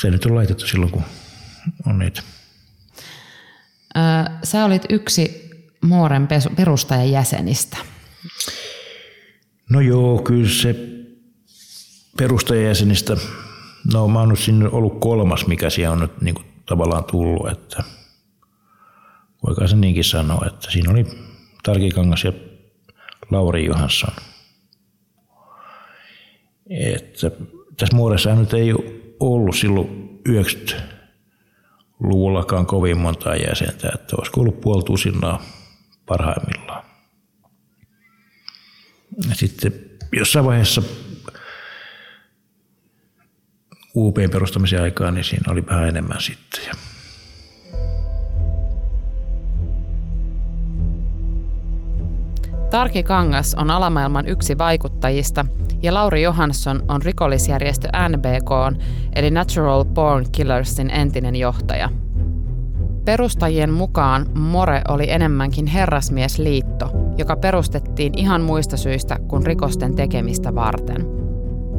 se 0.00 0.10
nyt 0.10 0.24
on 0.24 0.34
laitettu 0.34 0.66
silloin, 0.66 0.92
kun 0.92 1.02
on 1.86 1.98
niitä. 1.98 2.22
Sä 4.44 4.64
olit 4.64 4.82
yksi 4.88 5.50
Mooren 5.80 6.26
pesu- 6.26 6.50
perustajajäsenistä. 6.56 7.76
No 9.70 9.80
joo, 9.80 10.18
kyllä 10.18 10.48
se 10.48 10.76
perustajajäsenistä, 12.18 13.16
no 13.92 14.08
mä 14.08 14.18
oon 14.18 14.28
nyt 14.28 14.38
sinne 14.38 14.68
ollut 14.68 15.00
kolmas, 15.00 15.46
mikä 15.46 15.70
siellä 15.70 15.92
on 15.92 16.00
nyt 16.00 16.20
niin 16.20 16.34
kuin 16.34 16.46
tavallaan 16.66 17.04
tullut, 17.04 17.48
että 17.48 17.84
voikaan 19.46 19.68
se 19.68 19.76
niinkin 19.76 20.04
sanoa, 20.04 20.46
että 20.46 20.70
siinä 20.70 20.90
oli 20.90 21.06
Tarki 21.62 21.90
Kangas 21.90 22.24
ja 22.24 22.32
Lauri 23.30 23.66
Johansson. 23.66 24.14
Että 26.70 27.30
tässä 27.76 27.96
muodossa 27.96 28.34
nyt 28.34 28.54
ei 28.54 28.72
ollut 29.20 29.56
silloin 29.56 30.20
90-luvullakaan 30.28 32.66
kovin 32.66 32.98
montaa 32.98 33.36
jäsentä, 33.36 33.90
että 33.94 34.16
olisiko 34.18 34.40
ollut 34.40 34.60
puoli 34.60 34.82
tusinaa 34.82 35.42
parhaimmillaan. 36.06 36.84
Ja 39.28 39.34
sitten 39.34 39.72
jossain 40.12 40.44
vaiheessa 40.44 40.82
UPn 43.96 44.30
perustamisen 44.30 44.82
aikaan, 44.82 45.14
niin 45.14 45.24
siinä 45.24 45.52
oli 45.52 45.66
vähän 45.66 45.88
enemmän 45.88 46.20
sitten. 46.20 46.60
Tarki 52.74 53.02
Kangas 53.02 53.54
on 53.54 53.70
alamaailman 53.70 54.28
yksi 54.28 54.58
vaikuttajista 54.58 55.46
ja 55.82 55.94
Lauri 55.94 56.22
Johansson 56.22 56.82
on 56.88 57.02
rikollisjärjestö 57.02 57.88
NBK 58.08 58.80
eli 59.14 59.30
Natural 59.30 59.84
Born 59.84 60.24
Killersin 60.32 60.90
entinen 60.90 61.36
johtaja. 61.36 61.90
Perustajien 63.04 63.72
mukaan 63.72 64.26
More 64.38 64.82
oli 64.88 65.10
enemmänkin 65.10 65.66
herrasmiesliitto, 65.66 66.90
joka 67.18 67.36
perustettiin 67.36 68.18
ihan 68.18 68.42
muista 68.42 68.76
syistä 68.76 69.18
kuin 69.28 69.46
rikosten 69.46 69.94
tekemistä 69.96 70.54
varten. 70.54 71.06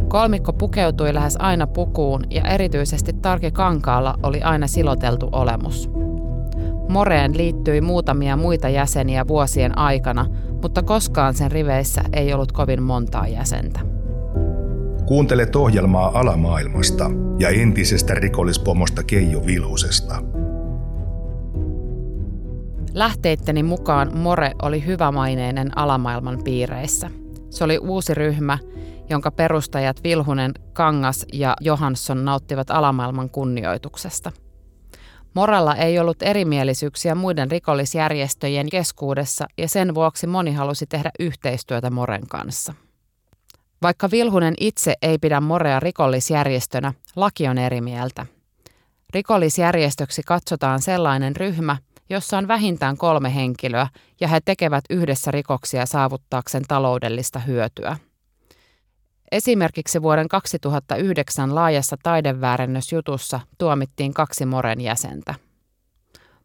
Kolmikko 0.08 0.54
pukeutui 0.54 1.14
lähes 1.14 1.38
aina 1.40 1.68
pukuun 1.68 2.24
ja 2.30 2.42
erityisesti 2.42 3.14
Tarki 3.14 3.52
Kankaalla 3.52 4.16
oli 4.24 4.42
aina 4.42 4.68
siloteltu 4.68 5.30
olemus. 5.32 5.90
Moreen 6.90 7.38
liittyi 7.38 7.82
muutamia 7.82 8.38
muita 8.38 8.70
jäseniä 8.70 9.28
vuosien 9.28 9.78
aikana, 9.78 10.26
mutta 10.62 10.84
koskaan 10.84 11.34
sen 11.34 11.52
riveissä 11.52 12.02
ei 12.14 12.34
ollut 12.34 12.52
kovin 12.52 12.84
montaa 12.84 13.28
jäsentä. 13.28 13.80
Kuuntelet 15.06 15.56
ohjelmaa 15.56 16.20
alamaailmasta 16.20 17.12
ja 17.40 17.50
entisestä 17.50 18.14
rikollispomosta 18.14 19.04
Keijo 19.04 19.46
Vilhusesta. 19.46 20.24
Lähteitteni 22.94 23.64
mukaan 23.64 24.18
More 24.18 24.52
oli 24.62 24.86
hyvämaineinen 24.86 25.78
alamaailman 25.78 26.40
piireissä. 26.44 27.12
Se 27.50 27.64
oli 27.64 27.78
uusi 27.78 28.14
ryhmä, 28.14 28.58
jonka 29.10 29.32
perustajat 29.32 30.04
Vilhunen, 30.04 30.52
Kangas 30.74 31.26
ja 31.34 31.54
Johansson 31.62 32.26
nauttivat 32.26 32.72
alamaailman 32.72 33.30
kunnioituksesta. 33.30 34.32
Moralla 35.36 35.76
ei 35.76 36.00
ollut 36.00 36.22
erimielisyyksiä 36.22 37.16
muiden 37.16 37.52
rikollisjärjestöjen 37.52 38.70
keskuudessa 38.70 39.48
ja 39.58 39.70
sen 39.70 39.96
vuoksi 39.96 40.28
moni 40.28 40.54
halusi 40.54 40.86
tehdä 40.86 41.12
yhteistyötä 41.20 41.90
Moren 41.90 42.28
kanssa. 42.28 42.74
Vaikka 43.82 44.12
Vilhunen 44.12 44.54
itse 44.60 44.94
ei 45.02 45.18
pidä 45.18 45.42
Morea 45.42 45.80
rikollisjärjestönä, 45.80 46.94
laki 47.16 47.48
on 47.48 47.58
eri 47.58 47.82
mieltä. 47.82 48.26
Rikollisjärjestöksi 49.14 50.22
katsotaan 50.26 50.82
sellainen 50.82 51.36
ryhmä, 51.36 51.78
jossa 52.10 52.38
on 52.38 52.48
vähintään 52.48 52.98
kolme 52.98 53.36
henkilöä 53.36 53.88
ja 54.22 54.28
he 54.28 54.40
tekevät 54.46 54.84
yhdessä 54.90 55.32
rikoksia 55.32 55.86
saavuttaakseen 55.86 56.64
taloudellista 56.68 57.40
hyötyä. 57.40 57.98
Esimerkiksi 59.36 60.02
vuoden 60.02 60.28
2009 60.28 61.56
laajassa 61.56 61.98
taideväärennösjutussa 62.04 63.40
tuomittiin 63.58 64.14
kaksi 64.14 64.46
Moren 64.46 64.82
jäsentä. 64.82 65.36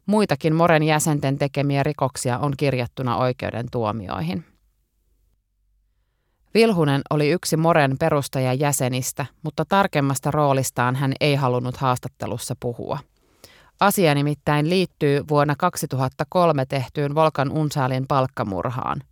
Muitakin 0.07 0.55
Moren 0.55 0.83
jäsenten 0.83 1.39
tekemiä 1.39 1.83
rikoksia 1.83 2.39
on 2.39 2.53
kirjattuna 2.57 3.17
oikeuden 3.17 3.67
tuomioihin. 3.73 4.45
Vilhunen 6.55 7.01
oli 7.11 7.31
yksi 7.31 7.57
Moren 7.57 7.99
perustajajäsenistä, 7.99 9.27
mutta 9.43 9.65
tarkemmasta 9.65 10.31
roolistaan 10.31 10.97
hän 10.97 11.13
ei 11.21 11.35
halunnut 11.35 11.77
haastattelussa 11.77 12.55
puhua. 12.61 12.99
Asia 13.81 14.15
nimittäin 14.15 14.71
liittyy 14.71 15.25
vuonna 15.29 15.55
2003 15.59 16.67
tehtyyn 16.67 17.15
Volkan 17.15 17.51
Unsaalin 17.51 18.07
palkkamurhaan. 18.09 19.03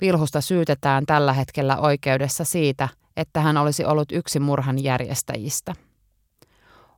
Vilhusta 0.00 0.40
syytetään 0.40 1.06
tällä 1.06 1.32
hetkellä 1.32 1.76
oikeudessa 1.76 2.44
siitä, 2.44 2.88
että 3.16 3.40
hän 3.40 3.56
olisi 3.56 3.84
ollut 3.84 4.12
yksi 4.12 4.40
murhan 4.40 4.84
järjestäjistä. 4.84 5.74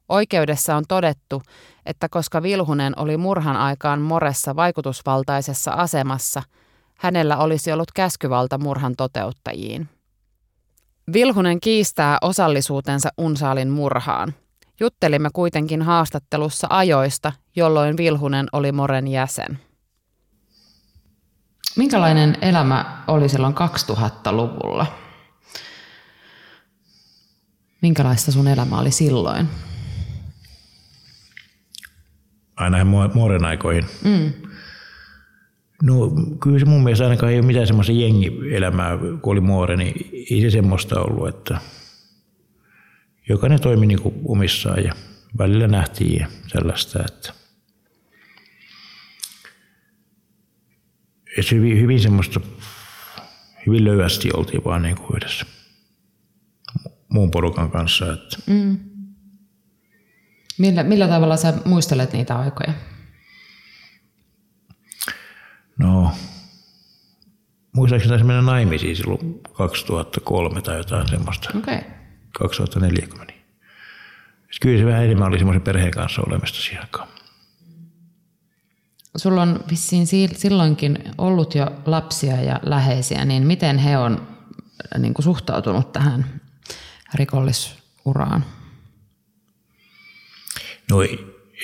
Oikeudessa 0.09 0.77
on 0.77 0.85
todettu, 0.89 1.43
että 1.87 2.09
koska 2.09 2.43
Vilhunen 2.43 2.99
oli 2.99 3.17
murhan 3.17 3.57
aikaan 3.57 4.01
Moressa 4.01 4.57
vaikutusvaltaisessa 4.57 5.71
asemassa, 5.71 6.43
hänellä 6.99 7.37
olisi 7.37 7.73
ollut 7.73 7.93
käskyvalta 7.93 8.59
murhan 8.59 8.95
toteuttajiin. 8.97 9.89
Vilhunen 11.13 11.61
kiistää 11.61 12.19
osallisuutensa 12.23 13.09
Unsaalin 13.19 13.71
murhaan. 13.71 14.35
Juttelimme 14.81 15.29
kuitenkin 15.33 15.83
haastattelussa 15.83 16.67
ajoista, 16.71 17.33
jolloin 17.57 17.97
Vilhunen 17.97 18.47
oli 18.53 18.73
Moren 18.73 19.09
jäsen. 19.09 19.59
Minkälainen 21.77 22.39
elämä 22.43 23.03
oli 23.09 23.29
silloin 23.29 23.55
2000-luvulla? 23.55 24.87
Minkälaista 27.83 28.33
sun 28.33 28.49
elämä 28.49 28.79
oli 28.79 28.91
silloin? 28.91 29.49
Aina 32.57 32.85
Moren 33.15 33.45
aikoihin. 33.45 33.85
Mm. 34.05 34.33
No 35.83 36.11
kyllä 36.43 36.59
se 36.59 36.65
mun 36.65 36.85
mielestä 36.85 37.05
ainakaan 37.05 37.33
ei 37.33 37.39
ole 37.39 37.47
mitään 37.47 37.67
semmoista 37.67 37.93
jengielämää, 37.93 38.99
kun 39.23 39.33
oli 39.33 39.41
muore, 39.41 39.77
niin 39.77 40.11
ei 40.31 40.41
se 40.41 40.51
semmoista 40.51 41.01
ollut, 41.01 41.29
että 41.29 41.61
jokainen 43.29 43.61
toimi 43.61 43.87
niin 43.87 44.03
kuin 44.03 44.15
omissaan 44.25 44.85
ja 44.85 44.95
välillä 45.39 45.69
nähtiin 45.69 46.21
ja 46.21 46.27
sellaista, 46.47 46.99
että 47.09 47.33
et 51.39 51.51
hyvin, 51.51 51.81
hyvin 51.81 52.01
semmoista, 52.01 52.41
hyvin 53.67 53.85
löyästi 53.85 54.31
oltiin 54.35 54.65
vaan 54.65 54.83
niin 54.83 54.97
kuin 54.97 55.17
yhdessä 55.17 55.58
muun 57.09 57.31
porukan 57.31 57.71
kanssa. 57.71 58.13
Että. 58.13 58.37
Mm. 58.47 58.79
Millä, 60.59 60.83
millä 60.83 61.09
tavalla 61.09 61.37
sä 61.37 61.55
muistelet 61.65 62.13
niitä 62.13 62.39
aikoja? 62.39 62.73
No, 65.79 66.13
muistaakseni 67.73 68.09
taisi 68.09 68.25
mennä 68.25 68.43
naimisiin 68.43 68.97
silloin 68.97 69.41
2003 69.53 70.63
tai 70.63 70.77
jotain 70.77 71.09
semmoista. 71.09 71.59
Okay. 71.59 71.81
2004 72.39 73.07
kun 73.07 73.19
meni. 73.19 73.35
Kyllä 74.63 74.79
se 74.79 74.87
vähän 74.87 75.05
enemmän 75.05 75.29
oli 75.29 75.39
semmoisen 75.39 75.63
perheen 75.63 75.91
kanssa 75.91 76.23
olemista 76.27 76.59
siihen 76.59 76.83
aikaan. 76.83 77.09
Sulla 79.17 79.43
on 79.43 79.65
vissiin 79.71 80.07
silloinkin 80.37 80.99
ollut 81.19 81.55
jo 81.55 81.67
lapsia 81.87 82.43
ja 82.43 82.61
läheisiä, 82.63 83.25
niin 83.25 83.47
miten 83.47 83.79
he 83.79 83.99
on 83.99 84.29
niin 84.99 85.15
kuin 85.15 85.25
suhtautunut 85.25 85.93
tähän 85.93 86.41
rikollisuraan? 87.15 88.45
No 90.91 91.03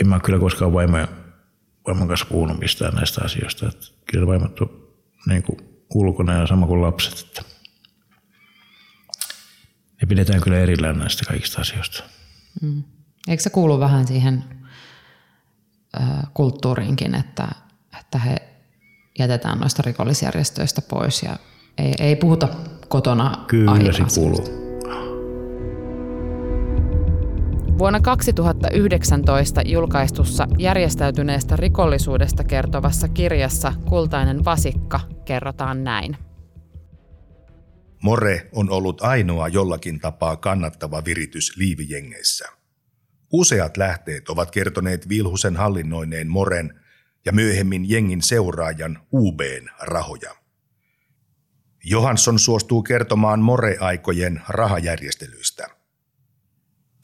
en 0.00 0.08
mä 0.08 0.20
kyllä 0.20 0.38
koskaan 0.38 0.72
vaimoja 0.72 1.08
vaimon 1.86 2.08
kanssa 2.08 2.26
puhunut 2.26 2.58
mistään 2.58 2.94
näistä 2.94 3.20
asioista. 3.24 3.68
Että 3.68 3.86
kyllä 4.12 4.26
vaimot 4.26 4.60
on 4.60 4.88
niin 5.28 5.42
kuin 5.42 5.58
ulkona 5.94 6.32
ja 6.32 6.46
sama 6.46 6.66
kuin 6.66 6.82
lapset. 6.82 7.18
Että 7.18 7.42
ne 10.02 10.06
pidetään 10.08 10.40
kyllä 10.40 10.58
erillään 10.58 10.98
näistä 10.98 11.24
kaikista 11.28 11.60
asioista. 11.60 12.04
Mm. 12.62 12.82
Eikö 13.28 13.42
se 13.42 13.50
kuulu 13.50 13.80
vähän 13.80 14.06
siihen 14.06 14.44
äh, 16.00 16.08
kulttuuriinkin, 16.34 17.14
että, 17.14 17.48
että 18.00 18.18
he 18.18 18.36
jätetään 19.18 19.58
noista 19.58 19.82
rikollisjärjestöistä 19.82 20.82
pois 20.82 21.22
ja 21.22 21.36
ei, 21.78 21.94
ei 21.98 22.16
puhuta 22.16 22.48
kotona 22.88 23.44
Kyllä 23.46 23.92
se 23.92 24.04
kuuluu. 24.14 24.63
Vuonna 27.78 28.00
2019 28.00 29.62
julkaistussa 29.64 30.48
järjestäytyneestä 30.58 31.56
rikollisuudesta 31.56 32.44
kertovassa 32.44 33.08
kirjassa 33.08 33.72
Kultainen 33.88 34.44
vasikka 34.44 35.00
kerrotaan 35.24 35.84
näin. 35.84 36.16
More 38.02 38.48
on 38.52 38.70
ollut 38.70 39.02
ainoa 39.02 39.48
jollakin 39.48 40.00
tapaa 40.00 40.36
kannattava 40.36 41.04
viritys 41.04 41.56
liivijengeissä. 41.56 42.48
Useat 43.32 43.76
lähteet 43.76 44.28
ovat 44.28 44.50
kertoneet 44.50 45.08
Vilhusen 45.08 45.56
hallinnoineen 45.56 46.28
Moren 46.28 46.80
ja 47.24 47.32
myöhemmin 47.32 47.90
jengin 47.90 48.22
seuraajan 48.22 48.98
UBn 49.12 49.68
rahoja. 49.80 50.34
Johansson 51.84 52.38
suostuu 52.38 52.82
kertomaan 52.82 53.40
More-aikojen 53.40 54.42
rahajärjestelyistä– 54.48 55.66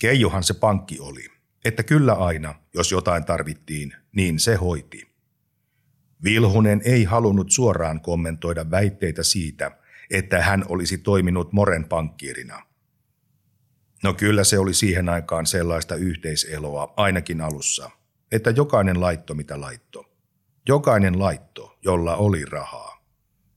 Keijohan 0.01 0.43
se 0.43 0.55
pankki 0.55 1.01
oli, 1.01 1.27
että 1.65 1.83
kyllä 1.83 2.13
aina, 2.13 2.55
jos 2.75 2.93
jotain 2.93 3.25
tarvittiin, 3.25 3.95
niin 4.13 4.39
se 4.39 4.55
hoiti. 4.55 5.11
Vilhunen 6.25 6.81
ei 6.85 7.05
halunnut 7.05 7.51
suoraan 7.51 8.01
kommentoida 8.01 8.71
väitteitä 8.71 9.23
siitä, 9.23 9.71
että 10.11 10.43
hän 10.43 10.65
olisi 10.69 10.99
toiminut 10.99 11.53
Moren 11.53 11.85
pankkiirina. 11.85 12.63
No 14.03 14.15
kyllä 14.15 14.45
se 14.45 14.59
oli 14.59 14.75
siihen 14.75 15.09
aikaan 15.09 15.47
sellaista 15.47 15.95
yhteiseloa 15.95 16.95
ainakin 16.97 17.41
alussa, 17.41 17.91
että 18.33 18.51
jokainen 18.51 19.01
laitto 19.01 19.35
mitä 19.35 19.61
laitto. 19.61 20.11
Jokainen 20.69 21.19
laitto, 21.19 21.79
jolla 21.83 22.17
oli 22.17 22.45
rahaa. 22.45 23.05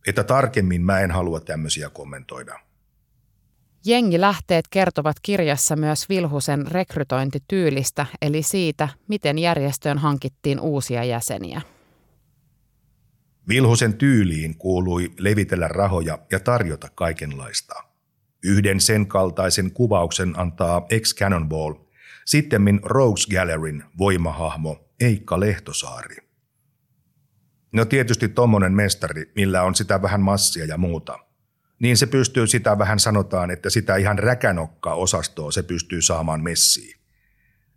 Että 0.07 0.23
tarkemmin 0.23 0.81
mä 0.81 0.99
en 0.99 1.11
halua 1.11 1.39
tämmöisiä 1.39 1.89
kommentoida. 1.89 2.59
Jengilähteet 3.85 4.65
kertovat 4.69 5.15
kirjassa 5.21 5.75
myös 5.75 6.09
Vilhusen 6.09 6.67
rekrytointityylistä, 6.67 8.05
eli 8.21 8.43
siitä, 8.43 8.89
miten 9.07 9.39
järjestöön 9.39 9.97
hankittiin 9.97 10.59
uusia 10.59 11.03
jäseniä. 11.03 11.61
Vilhusen 13.47 13.93
tyyliin 13.93 14.57
kuului 14.57 15.13
levitellä 15.19 15.67
rahoja 15.67 16.19
ja 16.31 16.39
tarjota 16.39 16.87
kaikenlaista. 16.95 17.73
Yhden 18.43 18.79
sen 18.79 19.07
kaltaisen 19.07 19.71
kuvauksen 19.71 20.39
antaa 20.39 20.85
ex 20.89 21.15
Cannonball, 21.15 21.73
sittemmin 22.25 22.79
Rogues 22.83 23.27
Gallerin 23.27 23.83
voimahahmo 23.97 24.85
Eikka 24.99 25.39
Lehtosaari. 25.39 26.15
No 27.71 27.85
tietysti 27.85 28.29
tommonen 28.29 28.73
mestari, 28.73 29.31
millä 29.35 29.63
on 29.63 29.75
sitä 29.75 30.01
vähän 30.01 30.21
massia 30.21 30.65
ja 30.65 30.77
muuta– 30.77 31.19
niin 31.79 31.97
se 31.97 32.05
pystyy 32.05 32.47
sitä 32.47 32.77
vähän 32.77 32.99
sanotaan, 32.99 33.51
että 33.51 33.69
sitä 33.69 33.95
ihan 33.95 34.19
räkänokkaa 34.19 34.95
osastoa 34.95 35.51
se 35.51 35.63
pystyy 35.63 36.01
saamaan 36.01 36.43
messiin. 36.43 36.99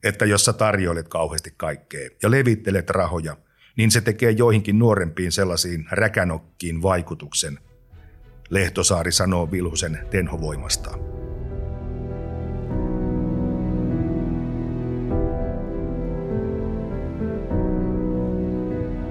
Että 0.05 0.25
jos 0.25 0.45
sä 0.45 0.53
tarjoilet 0.53 1.09
kauheasti 1.09 1.55
kaikkea 1.57 2.11
ja 2.23 2.31
levittelet 2.31 2.91
rahoja, 2.91 3.37
niin 3.77 3.91
se 3.91 4.01
tekee 4.01 4.31
joihinkin 4.31 4.79
nuorempiin 4.79 5.33
sellaisiin 5.33 5.87
räkänokkiin 5.91 6.83
vaikutuksen. 6.83 7.59
Lehtosaari 8.51 9.13
sanoo 9.13 9.51
Vilhusen 9.51 9.99
tenhovoimasta. 10.11 10.99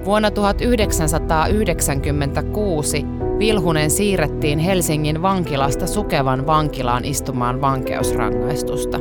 Vuonna 0.06 0.30
1996 0.30 3.04
Vilhunen 3.38 3.90
siirrettiin 3.90 4.58
Helsingin 4.58 5.22
vankilasta 5.22 5.86
Sukevan 5.86 6.46
vankilaan 6.46 7.04
istumaan 7.04 7.60
vankeusrangaistusta. 7.60 8.98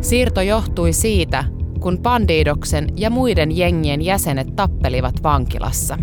Siirto 0.00 0.40
johtui 0.40 0.92
siitä, 0.92 1.44
kun 1.80 1.98
Pandidoksen 2.02 2.88
ja 2.96 3.10
muiden 3.10 3.56
jengien 3.56 4.02
jäsenet 4.02 4.56
tappelivat 4.56 5.22
vankilassa. 5.22 5.98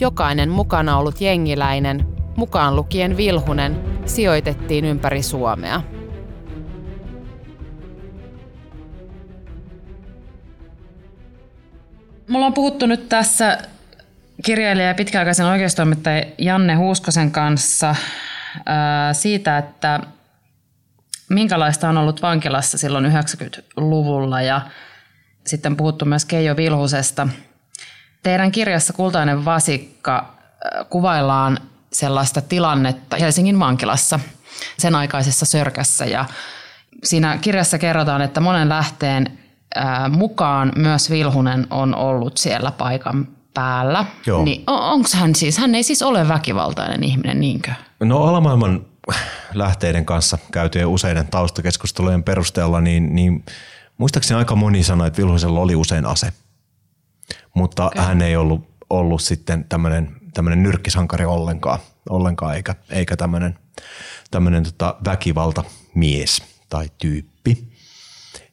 Jokainen 0.00 0.50
mukana 0.50 0.98
ollut 0.98 1.20
jengiläinen, 1.20 2.06
mukaan 2.36 2.76
lukien 2.76 3.16
Vilhunen, 3.16 3.80
sijoitettiin 4.04 4.84
ympäri 4.84 5.22
Suomea– 5.22 5.80
mulla 12.32 12.46
on 12.46 12.54
puhuttu 12.54 12.86
nyt 12.86 13.08
tässä 13.08 13.58
kirjailija 14.44 14.88
ja 14.88 14.94
pitkäaikaisen 14.94 15.46
oikeustoimittaja 15.46 16.24
Janne 16.38 16.74
Huuskosen 16.74 17.30
kanssa 17.30 17.96
ää, 18.66 19.12
siitä, 19.12 19.58
että 19.58 20.00
minkälaista 21.28 21.88
on 21.88 21.98
ollut 21.98 22.22
vankilassa 22.22 22.78
silloin 22.78 23.04
90-luvulla 23.04 24.42
ja 24.42 24.60
sitten 25.46 25.76
puhuttu 25.76 26.04
myös 26.04 26.24
Keijo 26.24 26.56
Vilhusesta. 26.56 27.28
Teidän 28.22 28.52
kirjassa 28.52 28.92
Kultainen 28.92 29.44
vasikka 29.44 30.34
kuvaillaan 30.90 31.58
sellaista 31.92 32.40
tilannetta 32.40 33.16
Helsingin 33.16 33.58
vankilassa 33.58 34.20
sen 34.78 34.94
aikaisessa 34.94 35.46
sörkässä 35.46 36.04
ja 36.04 36.24
siinä 37.04 37.38
kirjassa 37.40 37.78
kerrotaan, 37.78 38.22
että 38.22 38.40
monen 38.40 38.68
lähteen 38.68 39.38
mukaan 40.10 40.72
myös 40.76 41.10
Vilhunen 41.10 41.66
on 41.70 41.94
ollut 41.94 42.38
siellä 42.38 42.70
paikan 42.70 43.28
päällä. 43.54 44.04
Joo. 44.26 44.44
Niin 44.44 44.62
onko 44.66 45.08
hän 45.14 45.34
siis, 45.34 45.58
hän 45.58 45.74
ei 45.74 45.82
siis 45.82 46.02
ole 46.02 46.28
väkivaltainen 46.28 47.04
ihminen, 47.04 47.40
niinkö? 47.40 47.70
No 48.00 48.22
alamaailman 48.22 48.86
lähteiden 49.54 50.04
kanssa 50.04 50.38
käytyjen 50.52 50.88
useiden 50.88 51.26
taustakeskustelujen 51.26 52.22
perusteella, 52.22 52.80
niin, 52.80 53.14
niin 53.14 53.44
muistaakseni 53.98 54.38
aika 54.38 54.56
moni 54.56 54.82
sanoi, 54.82 55.06
että 55.06 55.22
Vilhusella 55.22 55.60
oli 55.60 55.76
usein 55.76 56.06
ase. 56.06 56.32
Mutta 57.54 57.86
okay. 57.86 58.04
hän 58.04 58.22
ei 58.22 58.36
ollut, 58.36 58.68
ollut 58.90 59.22
sitten 59.22 59.64
tämmöinen, 59.68 60.62
nyrkkisankari 60.62 61.24
ollenkaan, 61.24 61.78
ollenkaan 62.10 62.56
eikä, 62.56 62.74
eikä 62.90 63.16
tämmöinen, 63.16 63.58
tämmöinen 64.30 64.62
tota 64.64 64.96
väkivaltamies 65.04 66.42
tai 66.68 66.90
tyyppi. 66.98 67.72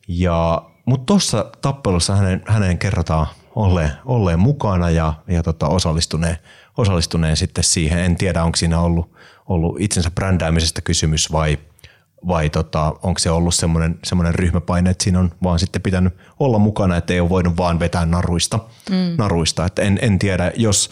Ja, 0.07 0.68
mutta 0.89 1.05
tuossa 1.05 1.45
tappelussa 1.61 2.15
hänen, 2.15 2.43
hänen 2.47 2.77
kerrotaan 2.77 3.27
olleen, 3.55 3.91
olleen 4.05 4.39
mukana 4.39 4.89
ja, 4.89 5.13
ja 5.27 5.43
tota 5.43 5.67
osallistuneen, 5.67 6.37
osallistuneen 6.77 7.37
sitten 7.37 7.63
siihen. 7.63 7.99
En 7.99 8.15
tiedä, 8.15 8.43
onko 8.43 8.55
siinä 8.55 8.79
ollut, 8.79 9.11
ollut 9.47 9.75
itsensä 9.79 10.11
brändäämisestä 10.11 10.81
kysymys 10.81 11.31
vai, 11.31 11.57
vai 12.27 12.49
tota, 12.49 12.85
onko 13.03 13.19
se 13.19 13.31
ollut 13.31 13.55
semmoinen, 13.55 13.99
semmoinen 14.03 14.35
ryhmäpaine, 14.35 14.89
että 14.89 15.03
siinä 15.03 15.19
on 15.19 15.31
vaan 15.43 15.59
sitten 15.59 15.81
pitänyt 15.81 16.13
olla 16.39 16.59
mukana, 16.59 16.97
että 16.97 17.13
ei 17.13 17.19
ole 17.19 17.29
voinut 17.29 17.57
vaan 17.57 17.79
vetää 17.79 18.05
naruista. 18.05 18.59
Mm. 18.89 19.15
naruista. 19.17 19.65
Että 19.65 19.81
en, 19.81 19.99
en 20.01 20.19
tiedä, 20.19 20.51
jos 20.55 20.89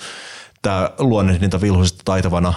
tämä 0.62 0.92
luonnehdinta 1.00 1.62
vilhuisesta 1.62 2.02
taitavana 2.06 2.54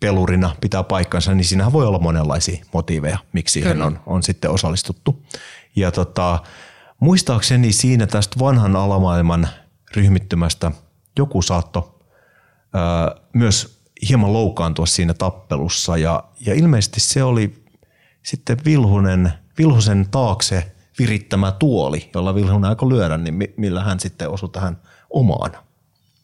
pelurina 0.00 0.56
pitää 0.60 0.82
paikkansa, 0.82 1.34
niin 1.34 1.44
siinähän 1.44 1.72
voi 1.72 1.86
olla 1.86 1.98
monenlaisia 1.98 2.64
motiiveja, 2.72 3.18
miksi 3.32 3.52
siihen 3.52 3.82
on, 3.82 4.00
on 4.06 4.22
sitten 4.22 4.50
osallistuttu. 4.50 5.22
Ja 5.76 5.90
tota, 5.90 6.38
muistaakseni 7.00 7.72
siinä 7.72 8.06
tästä 8.06 8.40
vanhan 8.40 8.76
alamaailman 8.76 9.48
ryhmittymästä 9.96 10.72
joku 11.18 11.42
saatto 11.42 12.00
ää, 12.74 13.14
myös 13.32 13.78
hieman 14.08 14.32
loukkaantua 14.32 14.86
siinä 14.86 15.14
tappelussa 15.14 15.96
ja, 15.96 16.24
ja 16.46 16.54
ilmeisesti 16.54 17.00
se 17.00 17.22
oli 17.22 17.64
sitten 18.22 18.56
Vilhunen, 18.64 19.32
Vilhusen 19.58 20.08
taakse 20.10 20.72
virittämä 20.98 21.52
tuoli, 21.52 22.10
jolla 22.14 22.34
Vilhunen 22.34 22.70
aika 22.70 22.88
lyödä, 22.88 23.18
niin 23.18 23.48
millä 23.56 23.84
hän 23.84 24.00
sitten 24.00 24.30
osui 24.30 24.48
tähän 24.48 24.78
omaan 25.10 25.52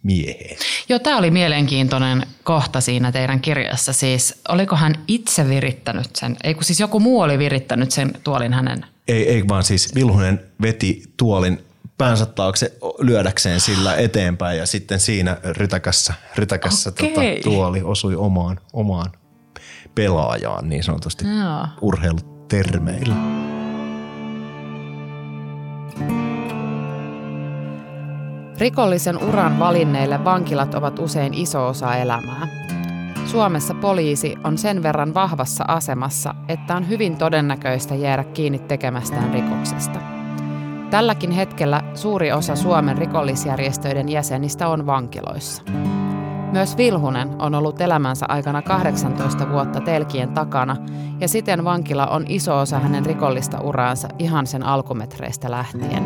mieheen. 0.03 0.57
Joo, 0.89 0.99
tämä 0.99 1.19
oli 1.19 1.31
mielenkiintoinen 1.31 2.27
kohta 2.45 2.81
siinä 2.81 3.13
teidän 3.13 3.41
kirjassa. 3.41 3.93
Siis 3.93 4.41
oliko 4.49 4.77
hän 4.77 4.95
itse 5.09 5.49
virittänyt 5.49 6.17
sen, 6.17 6.37
ei 6.45 6.55
kun 6.55 6.65
siis 6.65 6.81
joku 6.81 7.01
muu 7.01 7.21
oli 7.21 7.39
virittänyt 7.39 7.91
sen 7.91 8.11
tuolin 8.25 8.53
hänen? 8.53 8.87
Ei, 9.11 9.29
ei 9.29 9.49
vaan 9.49 9.65
siis 9.65 9.95
Vilhunen 9.95 10.41
veti 10.63 11.03
tuolin 11.17 11.65
päänsä 11.99 12.27
taakse 12.27 12.73
lyödäkseen 12.99 13.61
sillä 13.61 13.97
eteenpäin 13.97 14.59
ja 14.59 14.67
sitten 14.67 15.01
siinä 15.01 15.37
rytäkässä, 15.45 16.15
rytäkässä 16.37 16.91
tota, 16.91 17.21
tuoli 17.43 17.83
osui 17.83 18.15
omaan, 18.15 18.61
omaan 18.73 19.13
pelaajaan 19.95 20.69
niin 20.69 20.85
sanotusti 20.85 21.25
Joo. 21.25 21.67
urheilutermeillä. 21.81 23.15
Rikollisen 28.59 29.19
uran 29.23 29.59
valinneille 29.59 30.25
vankilat 30.25 30.75
ovat 30.75 30.99
usein 30.99 31.35
iso 31.35 31.67
osa 31.67 31.97
elämää. 31.97 32.70
Suomessa 33.31 33.75
poliisi 33.75 34.37
on 34.45 34.59
sen 34.59 34.83
verran 34.83 35.15
vahvassa 35.15 35.65
asemassa, 35.69 36.35
että 36.49 36.77
on 36.77 36.89
hyvin 36.89 37.17
todennäköistä 37.17 37.95
jäädä 37.95 38.25
kiinni 38.25 38.59
tekemästään 38.59 39.33
rikoksesta. 39.33 39.99
Tälläkin 40.91 41.31
hetkellä 41.31 41.83
suuri 41.95 42.33
osa 42.33 42.57
Suomen 42.57 42.99
rikollisjärjestöiden 42.99 44.09
jäsenistä 44.09 44.69
on 44.69 44.87
vankiloissa. 44.87 45.63
Myös 46.53 46.77
Vilhunen 46.77 47.31
on 47.39 47.55
ollut 47.55 47.81
elämänsä 47.81 48.27
aikana 48.29 48.63
18 48.63 49.51
vuotta 49.51 49.81
telkien 49.81 50.29
takana 50.29 50.77
ja 51.21 51.29
siten 51.29 51.65
vankila 51.65 52.07
on 52.07 52.25
iso 52.29 52.59
osa 52.59 52.79
hänen 52.79 53.07
rikollista 53.07 53.61
uraansa 53.61 54.09
ihan 54.19 54.47
sen 54.47 54.63
alkumetreistä 54.63 55.51
lähtien. 55.51 56.05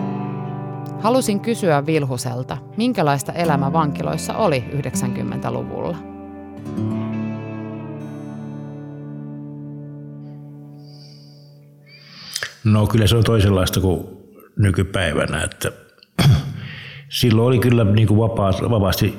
Halusin 1.00 1.40
kysyä 1.40 1.86
Vilhuselta, 1.86 2.58
minkälaista 2.76 3.32
elämä 3.32 3.72
vankiloissa 3.72 4.34
oli 4.36 4.64
90-luvulla. 4.82 5.96
No 12.64 12.86
kyllä 12.86 13.06
se 13.06 13.16
on 13.16 13.24
toisenlaista 13.24 13.80
kuin 13.80 14.06
nykypäivänä, 14.56 15.42
että 15.42 15.72
silloin 17.20 17.46
oli 17.48 17.58
kyllä 17.58 17.84
niin 17.84 18.08
kuin 18.08 18.20
vapaa, 18.20 18.52
vapaasti 18.70 19.16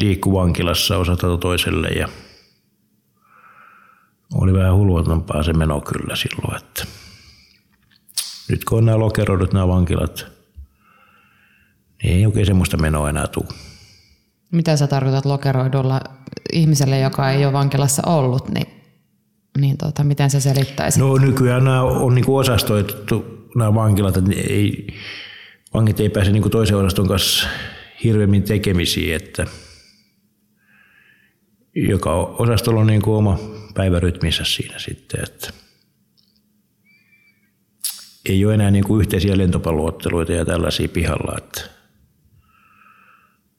liikkuvankilassa 0.00 0.96
osata 0.96 1.36
toiselle 1.38 1.88
ja 1.88 2.08
oli 4.34 4.52
vähän 4.52 4.74
hulvatampaa 4.74 5.42
se 5.42 5.52
meno 5.52 5.80
kyllä 5.80 6.16
silloin, 6.16 6.56
että 6.56 6.84
nyt 8.48 8.64
kun 8.64 8.78
on 8.78 8.84
nämä 8.84 8.98
lokeroidut 8.98 9.52
nämä 9.52 9.68
vankilat, 9.68 10.26
niin 12.02 12.16
ei 12.16 12.26
oikein 12.26 12.46
semmoista 12.46 12.76
menoa 12.76 13.10
enää 13.10 13.26
tule. 13.26 13.46
Mitä 14.52 14.76
sä 14.76 14.86
tarkoitat 14.86 15.24
lokeroidulla 15.24 16.00
ihmiselle, 16.52 16.98
joka 16.98 17.30
ei 17.30 17.44
ole 17.44 17.52
vankilassa 17.52 18.02
ollut, 18.06 18.48
niin, 18.48 18.83
niin 19.58 19.76
tota, 19.76 20.04
miten 20.04 20.30
se 20.30 20.40
selittäisi? 20.40 21.00
No 21.00 21.16
nykyään 21.16 21.64
nämä 21.64 21.82
on 21.82 22.14
niin 22.14 22.24
osastoitettu 22.28 23.48
nämä 23.56 23.74
vankilat, 23.74 24.16
että 24.16 24.30
ei, 24.36 24.86
vangit 25.74 26.00
ei 26.00 26.08
pääse 26.08 26.32
niin 26.32 26.50
toisen 26.50 26.76
osaston 26.76 27.08
kanssa 27.08 27.48
hirveämmin 28.04 28.42
tekemisiin, 28.42 29.14
että 29.14 29.46
joka 31.74 32.14
osastolla 32.14 32.80
on 32.80 32.86
niin 32.86 33.02
kuin 33.02 33.16
oma 33.16 33.38
päivärytminsä 33.74 34.44
siinä 34.44 34.78
sitten, 34.78 35.20
että 35.22 35.50
ei 38.28 38.44
ole 38.44 38.54
enää 38.54 38.70
niin 38.70 38.84
kuin 38.84 39.00
yhteisiä 39.00 39.38
lentopalluotteluita 39.38 40.32
ja 40.32 40.44
tällaisia 40.44 40.88
pihalla, 40.88 41.38
että 41.38 41.60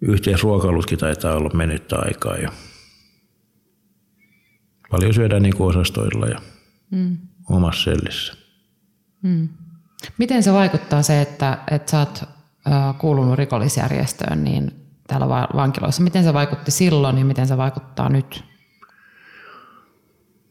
yhteisruokailutkin 0.01 0.99
taitaa 0.99 1.35
olla 1.35 1.49
mennyttä 1.53 1.95
aikaa 1.95 2.37
jo. 2.37 2.49
Paljon 4.91 5.13
syödään 5.13 5.43
niin 5.43 5.55
kuin 5.55 5.69
osastoilla 5.69 6.25
ja 6.25 6.41
mm. 6.91 7.17
omassa 7.49 7.83
sellissä. 7.83 8.33
Mm. 9.21 9.49
Miten 10.17 10.43
se 10.43 10.53
vaikuttaa 10.53 11.01
se, 11.01 11.21
että, 11.21 11.57
että 11.71 11.91
sä 11.91 11.99
oot 11.99 12.23
kuulunut 12.97 13.35
rikollisjärjestöön 13.35 14.43
niin 14.43 14.71
täällä 15.07 15.29
vankiloissa? 15.29 16.03
Miten 16.03 16.23
se 16.23 16.33
vaikutti 16.33 16.71
silloin 16.71 17.17
ja 17.17 17.25
miten 17.25 17.47
se 17.47 17.57
vaikuttaa 17.57 18.09
nyt? 18.09 18.43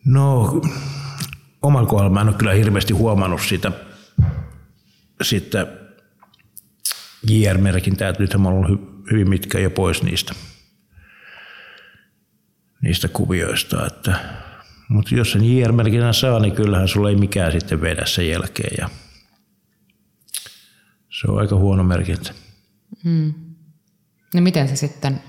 No, 0.04 0.60
omalla 1.62 1.88
kohdalla 1.88 2.12
mä 2.12 2.20
en 2.20 2.28
ole 2.28 2.36
kyllä 2.36 2.52
hirveästi 2.52 2.92
huomannut 2.92 3.40
sitä, 3.40 3.72
sitä 5.22 5.66
JR-merkintää, 7.30 8.08
että 8.08 8.22
nythän 8.22 8.40
mä 8.40 8.48
ollut 8.48 8.80
hyvin 9.10 9.28
mitkä 9.28 9.58
jo 9.58 9.70
pois 9.70 10.02
niistä, 10.02 10.34
niistä 12.84 13.08
kuvioista. 13.08 13.86
Että, 13.86 14.18
mutta 14.88 15.14
jos 15.14 15.32
sen 15.32 15.44
JR-merkinnän 15.44 16.14
saa, 16.14 16.38
niin 16.38 16.54
kyllähän 16.54 16.88
sulla 16.88 17.08
ei 17.08 17.16
mikään 17.16 17.52
sitten 17.52 17.80
vedä 17.80 18.06
sen 18.06 18.28
jälkeen. 18.28 18.74
Ja 18.78 18.88
se 21.20 21.30
on 21.30 21.38
aika 21.38 21.56
huono 21.56 21.82
merkintä. 21.84 22.34
Hmm. 23.04 23.34
No 24.34 24.40
miten 24.40 24.68
se 24.68 24.76
sitten 24.76 25.20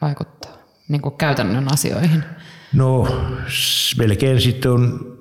vaikuttaa 0.00 0.56
niin 0.88 1.02
kuin 1.02 1.16
käytännön 1.16 1.72
asioihin? 1.72 2.24
No 2.72 3.06
melkein 3.98 4.40
sitten 4.40 4.70
on 4.70 5.14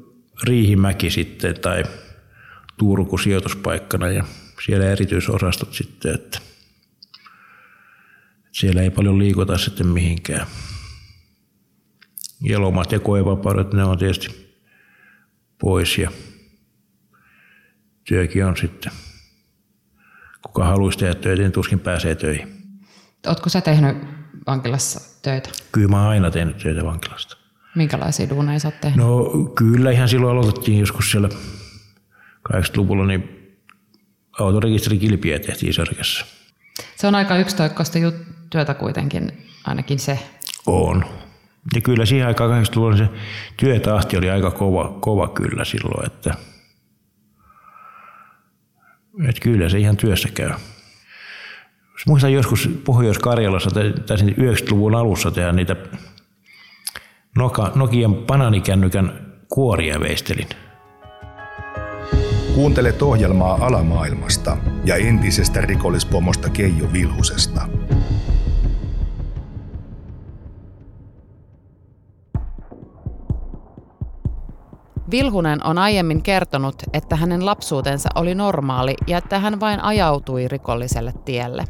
Riihimäki 0.44 1.10
sitten 1.10 1.60
tai 1.62 1.84
Turku 2.78 3.18
sijoituspaikkana 3.18 4.10
ja 4.10 4.24
siellä 4.66 4.86
erityisosastot 4.86 5.74
sitten, 5.74 6.16
että 6.16 6.40
siellä 8.52 8.82
ei 8.82 8.90
paljon 8.90 9.20
liikuta 9.20 9.58
sitten 9.58 9.88
mihinkään. 9.88 10.48
Ja 12.42 12.62
lomat 12.62 12.92
ja 12.92 13.00
koevapaudet, 13.00 13.74
ne 13.74 13.84
on 13.84 13.98
tietysti 13.98 14.56
pois 15.62 15.98
ja 15.98 16.12
työkin 18.04 18.46
on 18.46 18.58
sitten 18.58 18.92
kuka 20.42 20.66
haluaisi 20.66 21.00
tehdä 21.00 21.16
töitä, 21.16 21.42
niin 21.42 21.52
tuskin 21.52 21.80
pääsee 21.80 22.16
töihin. 22.16 22.48
Oletko 23.28 23.50
sä 23.50 23.62
tehnyt 23.62 23.98
vankilassa 24.48 25.22
töitä? 25.22 25.50
Kyllä 25.72 25.88
mä 25.88 26.02
oon 26.02 26.10
aina 26.10 26.32
tehnyt 26.32 26.58
töitä 26.58 26.86
vankilasta. 26.86 27.38
Minkälaisia 27.76 28.30
duuneja 28.30 28.60
sä 28.60 28.68
oot 28.68 28.82
tehnyt? 28.82 28.98
No 28.98 29.26
kyllä 29.56 29.92
ihan 29.92 30.10
silloin 30.10 30.38
aloitettiin 30.38 30.80
joskus 30.80 31.12
siellä 31.12 31.30
80-luvulla, 32.54 33.06
niin 33.06 33.54
autorekisterikilpiä 34.40 35.40
tehtiin 35.40 35.74
Sörkässä. 35.74 36.26
Se 36.96 37.08
on 37.08 37.16
aika 37.16 37.38
yksitoikkoista 37.38 38.00
työtä 38.50 38.74
kuitenkin, 38.74 39.46
ainakin 39.66 40.00
se. 40.00 40.20
On. 40.66 41.06
Ja 41.76 41.82
kyllä 41.82 42.06
siihen 42.06 42.28
aikaan 42.28 42.64
80-luvulla 42.64 42.98
se 42.98 43.10
työtahti 43.58 44.18
oli 44.18 44.30
aika 44.30 44.52
kova, 44.52 44.98
kova 45.00 45.28
kyllä 45.28 45.66
silloin, 45.66 46.06
että, 46.06 46.34
että 49.30 49.42
kyllä 49.42 49.70
se 49.70 49.80
ihan 49.80 49.98
työssä 49.98 50.30
käy. 50.34 50.52
Muistan 52.08 52.34
joskus 52.34 52.70
Pohjois-Karjalassa, 52.86 53.70
taisin 54.06 54.30
90-luvun 54.30 54.96
alussa 54.96 55.32
tehdä 55.32 55.52
niitä 55.52 55.76
Nokian 57.76 58.16
bananikännykän 58.16 59.28
kuoria 59.50 60.00
veistelin. 60.00 60.48
Kuuntelet 62.56 63.02
ohjelmaa 63.02 63.66
alamaailmasta 63.66 64.58
ja 64.86 64.96
entisestä 64.96 65.62
rikollispomosta 65.62 66.50
Keijo 66.50 66.94
Vilhusesta. 66.94 67.70
Vilhunen 75.12 75.66
on 75.66 75.78
aiemmin 75.78 76.24
kertonut, 76.24 76.76
että 76.94 77.16
hänen 77.16 77.46
lapsuutensa 77.46 78.10
oli 78.16 78.36
normaali 78.36 78.96
ja 79.08 79.18
että 79.18 79.40
hän 79.40 79.60
vain 79.60 79.84
ajautui 79.84 80.48
rikolliselle 80.48 81.14
tielle. 81.26 81.66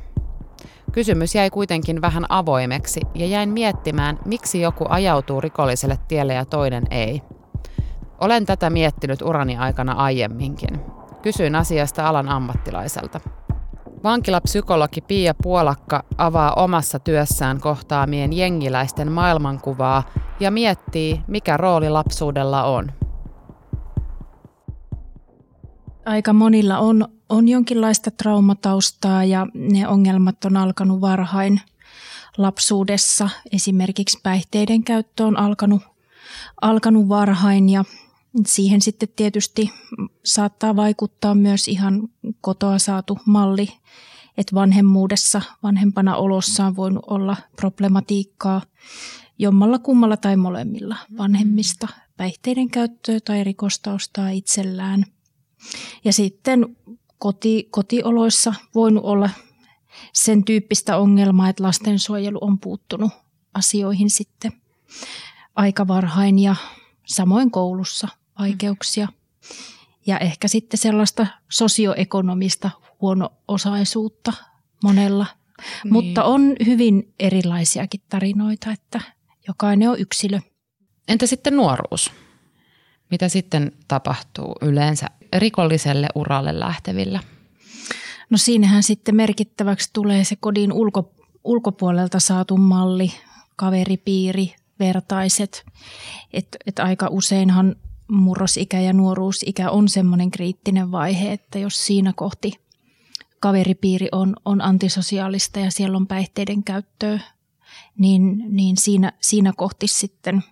Kysymys 0.91 1.35
jäi 1.35 1.49
kuitenkin 1.49 2.01
vähän 2.01 2.25
avoimeksi 2.29 3.01
ja 3.15 3.25
jäin 3.25 3.49
miettimään, 3.49 4.19
miksi 4.25 4.61
joku 4.61 4.85
ajautuu 4.89 5.41
rikolliselle 5.41 5.97
tielle 6.07 6.33
ja 6.33 6.45
toinen 6.45 6.83
ei. 6.91 7.21
Olen 8.19 8.45
tätä 8.45 8.69
miettinyt 8.69 9.21
urani 9.21 9.57
aikana 9.57 9.93
aiemminkin. 9.93 10.79
Kysyin 11.21 11.55
asiasta 11.55 12.07
alan 12.07 12.29
ammattilaiselta. 12.29 13.19
Vankilapsykologi 14.03 15.01
Pia 15.01 15.33
Puolakka 15.43 16.03
avaa 16.17 16.53
omassa 16.53 16.99
työssään 16.99 17.61
kohtaamien 17.61 18.33
jengiläisten 18.33 19.11
maailmankuvaa 19.11 20.03
ja 20.39 20.51
miettii, 20.51 21.21
mikä 21.27 21.57
rooli 21.57 21.89
lapsuudella 21.89 22.63
on. 22.63 22.91
Aika 26.07 26.33
monilla 26.33 26.77
on, 26.77 27.07
on 27.29 27.47
jonkinlaista 27.47 28.11
traumataustaa 28.11 29.23
ja 29.23 29.47
ne 29.53 29.87
ongelmat 29.87 30.45
on 30.45 30.57
alkanut 30.57 31.01
varhain 31.01 31.61
lapsuudessa. 32.37 33.29
Esimerkiksi 33.51 34.19
päihteiden 34.23 34.83
käyttö 34.83 35.25
on 35.25 35.39
alkanut, 35.39 35.81
alkanut 36.61 37.09
varhain 37.09 37.69
ja 37.69 37.85
siihen 38.45 38.81
sitten 38.81 39.09
tietysti 39.15 39.71
saattaa 40.25 40.75
vaikuttaa 40.75 41.35
myös 41.35 41.67
ihan 41.67 42.09
kotoa 42.41 42.79
saatu 42.79 43.17
malli, 43.25 43.69
että 44.37 44.55
vanhemmuudessa, 44.55 45.41
vanhempana 45.63 46.15
olossa 46.15 46.65
on 46.65 46.75
voinut 46.75 47.03
olla 47.07 47.37
problematiikkaa 47.55 48.61
jommalla 49.39 49.79
kummalla 49.79 50.17
tai 50.17 50.37
molemmilla 50.37 50.95
vanhemmista 51.17 51.87
päihteiden 52.17 52.69
käyttöä 52.69 53.19
tai 53.19 53.43
rikostaustaa 53.43 54.29
itsellään. 54.29 55.05
Ja 56.03 56.13
sitten 56.13 56.75
koti, 57.17 57.67
kotioloissa 57.71 58.53
voinut 58.75 59.03
olla 59.03 59.29
sen 60.13 60.43
tyyppistä 60.43 60.97
ongelmaa, 60.97 61.49
että 61.49 61.63
lastensuojelu 61.63 62.37
on 62.41 62.59
puuttunut 62.59 63.11
asioihin 63.53 64.09
sitten 64.09 64.51
aika 65.55 65.87
varhain 65.87 66.39
ja 66.39 66.55
samoin 67.05 67.51
koulussa 67.51 68.07
vaikeuksia. 68.39 69.07
Ja 70.07 70.19
ehkä 70.19 70.47
sitten 70.47 70.77
sellaista 70.77 71.27
sosioekonomista 71.49 72.69
huono-osaisuutta 73.01 74.33
monella. 74.83 75.25
Niin. 75.83 75.93
Mutta 75.93 76.23
on 76.23 76.55
hyvin 76.65 77.13
erilaisiakin 77.19 78.01
tarinoita, 78.09 78.71
että 78.71 79.01
jokainen 79.47 79.89
on 79.89 79.99
yksilö. 79.99 80.39
Entä 81.07 81.25
sitten 81.25 81.55
nuoruus? 81.55 82.11
Mitä 83.11 83.29
sitten 83.29 83.71
tapahtuu 83.87 84.55
yleensä 84.61 85.07
rikolliselle 85.35 86.07
uralle 86.15 86.59
lähtevillä? 86.59 87.19
No 88.29 88.37
siinähän 88.37 88.83
sitten 88.83 89.15
merkittäväksi 89.15 89.89
tulee 89.93 90.23
se 90.23 90.35
kodin 90.35 90.73
ulko, 90.73 91.11
ulkopuolelta 91.43 92.19
saatu 92.19 92.57
malli, 92.57 93.11
kaveripiiri, 93.55 94.55
vertaiset. 94.79 95.65
Että 96.33 96.57
et 96.65 96.79
aika 96.79 97.07
useinhan 97.11 97.75
murrosikä 98.07 98.79
ja 98.79 98.93
nuoruusikä 98.93 99.69
on 99.69 99.89
semmoinen 99.89 100.31
kriittinen 100.31 100.91
vaihe, 100.91 101.31
että 101.31 101.59
jos 101.59 101.85
siinä 101.85 102.13
kohti 102.15 102.53
kaveripiiri 103.39 104.07
on, 104.11 104.35
on 104.45 104.61
antisosiaalista 104.61 105.59
ja 105.59 105.71
siellä 105.71 105.97
on 105.97 106.07
päihteiden 106.07 106.63
käyttöä, 106.63 107.19
niin, 107.97 108.43
niin 108.49 108.77
siinä, 108.77 109.13
siinä 109.21 109.53
kohti 109.57 109.87
sitten 109.87 110.43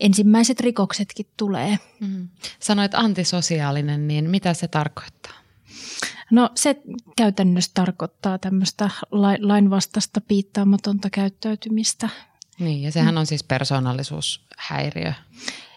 ensimmäiset 0.00 0.60
rikoksetkin 0.60 1.26
tulee. 1.36 1.78
Mm. 2.00 2.28
Sanoit 2.60 2.94
antisosiaalinen, 2.94 4.08
niin 4.08 4.30
mitä 4.30 4.54
se 4.54 4.68
tarkoittaa? 4.68 5.32
No 6.30 6.50
se 6.54 6.76
käytännössä 7.16 7.70
tarkoittaa 7.74 8.38
tämmöistä 8.38 8.90
lainvastaista 9.40 10.20
piittaamatonta 10.20 11.10
käyttäytymistä. 11.10 12.08
Niin, 12.58 12.82
ja 12.82 12.92
sehän 12.92 13.18
on 13.18 13.26
siis 13.26 13.44
persoonallisuushäiriö. 13.44 15.12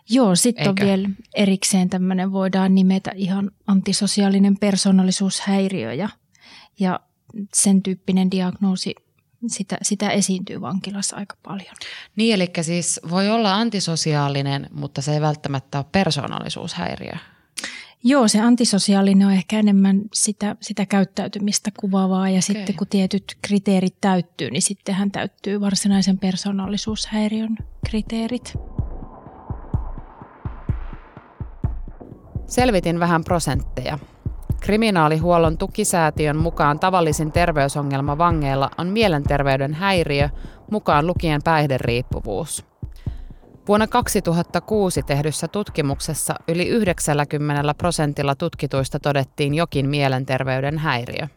Joo, 0.10 0.36
sitten 0.36 0.70
on 0.70 0.76
vielä 0.82 1.10
erikseen 1.36 1.90
tämmöinen, 1.90 2.32
voidaan 2.32 2.76
nimetä 2.76 3.12
ihan 3.16 3.52
antisosiaalinen 3.68 4.58
persoonallisuushäiriö 4.58 5.94
ja, 5.94 6.10
ja 6.80 7.00
sen 7.54 7.84
tyyppinen 7.84 8.32
diagnoosi, 8.32 8.96
sitä, 9.48 9.78
sitä 9.82 10.10
esiintyy 10.10 10.62
vankilassa 10.62 11.16
aika 11.16 11.36
paljon. 11.44 11.76
Niin, 12.16 12.36
eli 12.36 12.52
siis 12.62 13.00
voi 13.10 13.30
olla 13.30 13.56
antisosiaalinen, 13.56 14.70
mutta 14.72 15.02
se 15.02 15.14
ei 15.14 15.22
välttämättä 15.22 15.78
ole 15.78 15.86
persoonallisuushäiriö. 15.92 17.14
Joo, 18.04 18.28
se 18.28 18.40
antisosiaalinen 18.40 19.28
on 19.28 19.34
ehkä 19.34 19.60
enemmän 19.60 20.02
sitä, 20.14 20.56
sitä 20.62 20.86
käyttäytymistä 20.86 21.72
kuvaavaa 21.80 22.30
ja 22.30 22.32
okay. 22.32 22.42
sitten 22.42 22.76
kun 22.76 22.88
tietyt 22.88 23.38
kriteerit 23.42 23.96
täyttyy, 24.02 24.52
niin 24.52 24.62
sittenhän 24.62 25.12
täyttyy 25.12 25.62
varsinaisen 25.62 26.20
persoonallisuushäiriön 26.20 27.58
kriteerit. 27.90 28.54
Selvitin 32.48 33.00
vähän 33.00 33.24
prosentteja. 33.24 34.00
Kriminaalihuollon 34.62 35.58
tukisäätiön 35.58 36.38
mukaan 36.38 36.80
tavallisin 36.80 37.32
terveysongelma 37.32 38.18
vangeilla 38.18 38.70
on 38.78 38.88
mielenterveyden 38.88 39.74
häiriö, 39.74 40.30
mukaan 40.72 41.08
lukien 41.08 41.42
päihderiippuvuus. 41.44 42.66
Vuonna 43.68 43.88
2006 43.88 45.04
tehdyssä 45.04 45.48
tutkimuksessa 45.48 46.36
yli 46.48 46.68
90 46.68 47.74
prosentilla 47.74 48.36
tutkituista 48.36 49.00
todettiin 49.00 49.54
jokin 49.54 49.90
mielenterveyden 49.90 50.78
häiriö. 50.78 51.28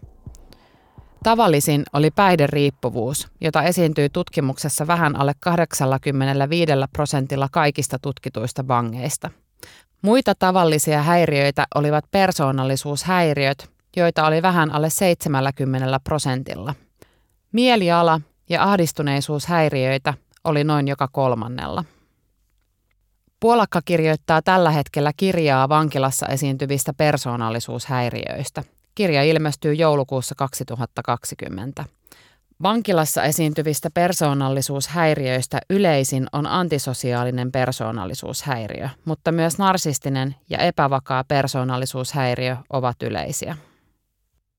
Tavallisin 1.22 1.82
oli 1.92 2.10
päihderiippuvuus, 2.10 3.28
jota 3.40 3.62
esiintyy 3.62 4.08
tutkimuksessa 4.08 4.86
vähän 4.86 5.16
alle 5.16 5.32
85 5.40 6.72
prosentilla 6.92 7.48
kaikista 7.52 7.98
tutkituista 7.98 8.68
vangeista– 8.68 9.30
Muita 10.04 10.34
tavallisia 10.34 11.02
häiriöitä 11.02 11.66
olivat 11.74 12.04
persoonallisuushäiriöt, 12.10 13.70
joita 13.96 14.26
oli 14.26 14.42
vähän 14.42 14.72
alle 14.72 14.90
70 14.90 16.00
prosentilla. 16.04 16.74
Mieliala- 17.52 18.20
ja 18.48 18.62
ahdistuneisuushäiriöitä 18.62 20.14
oli 20.44 20.64
noin 20.64 20.88
joka 20.88 21.08
kolmannella. 21.12 21.84
Puolakka 23.40 23.80
kirjoittaa 23.84 24.42
tällä 24.42 24.70
hetkellä 24.70 25.12
kirjaa 25.16 25.68
vankilassa 25.68 26.26
esiintyvistä 26.26 26.92
persoonallisuushäiriöistä. 26.92 28.62
Kirja 28.94 29.22
ilmestyy 29.22 29.74
joulukuussa 29.74 30.34
2020. 30.34 31.84
Vankilassa 32.62 33.22
esiintyvistä 33.22 33.90
persoonallisuushäiriöistä 33.90 35.60
yleisin 35.70 36.26
on 36.32 36.46
antisosiaalinen 36.46 37.52
persoonallisuushäiriö, 37.52 38.88
mutta 39.04 39.32
myös 39.32 39.58
narsistinen 39.58 40.36
ja 40.50 40.58
epävakaa 40.58 41.24
persoonallisuushäiriö 41.24 42.56
ovat 42.70 43.02
yleisiä. 43.02 43.56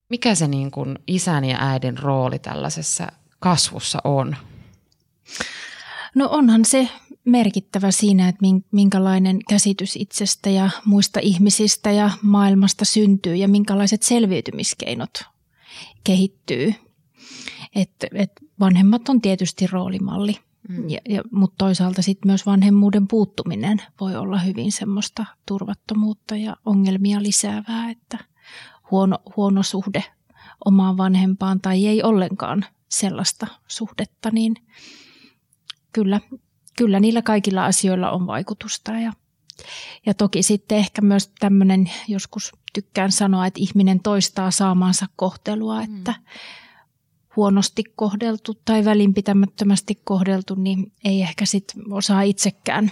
Mikä 0.09 0.35
se 0.35 0.47
niin 0.47 0.71
kuin 0.71 0.99
isän 1.07 1.45
ja 1.45 1.57
äidin 1.59 1.97
rooli 1.97 2.39
tällaisessa 2.39 3.07
kasvussa 3.39 3.99
on? 4.03 4.35
No 6.15 6.27
onhan 6.31 6.65
se 6.65 6.89
merkittävä 7.25 7.91
siinä, 7.91 8.29
että 8.29 8.45
minkälainen 8.71 9.39
käsitys 9.49 9.95
itsestä 9.95 10.49
ja 10.49 10.69
muista 10.85 11.19
ihmisistä 11.23 11.91
ja 11.91 12.09
maailmasta 12.21 12.85
syntyy 12.85 13.35
ja 13.35 13.47
minkälaiset 13.47 14.03
selviytymiskeinot 14.03 15.23
kehittyy. 16.03 16.84
Et, 17.75 17.91
et 18.13 18.31
vanhemmat 18.59 19.09
on 19.09 19.21
tietysti 19.21 19.67
roolimalli, 19.67 20.35
mm. 20.69 20.89
ja, 20.89 20.99
ja, 21.09 21.21
mutta 21.31 21.55
toisaalta 21.57 22.01
sitten 22.01 22.29
myös 22.29 22.45
vanhemmuuden 22.45 23.07
puuttuminen 23.07 23.81
voi 23.99 24.15
olla 24.15 24.37
hyvin 24.39 24.71
semmoista 24.71 25.25
turvattomuutta 25.45 26.35
ja 26.35 26.55
ongelmia 26.65 27.23
lisäävää, 27.23 27.89
että 27.89 28.17
huono, 28.91 29.19
huono 29.35 29.63
suhde 29.63 30.03
omaan 30.65 30.97
vanhempaan 30.97 31.61
tai 31.61 31.87
ei 31.87 32.03
ollenkaan 32.03 32.65
sellaista 32.89 33.47
suhdetta, 33.67 34.31
niin 34.31 34.55
kyllä, 35.93 36.21
kyllä 36.77 36.99
niillä 36.99 37.21
kaikilla 37.21 37.65
asioilla 37.65 38.11
on 38.11 38.27
vaikutusta. 38.27 38.91
Ja, 38.91 39.13
ja 40.05 40.13
toki 40.13 40.43
sitten 40.43 40.77
ehkä 40.77 41.01
myös 41.01 41.31
tämmöinen, 41.39 41.91
joskus 42.07 42.51
tykkään 42.73 43.11
sanoa, 43.11 43.45
että 43.45 43.59
ihminen 43.61 43.99
toistaa 43.99 44.51
saamaansa 44.51 45.05
kohtelua, 45.15 45.81
mm. 45.81 46.03
Huonosti 47.35 47.83
kohdeltu 47.95 48.53
tai 48.65 48.85
välinpitämättömästi 48.85 50.01
kohdeltu, 50.03 50.55
niin 50.55 50.91
ei 51.03 51.21
ehkä 51.21 51.45
sit 51.45 51.73
osaa 51.89 52.21
itsekään 52.21 52.91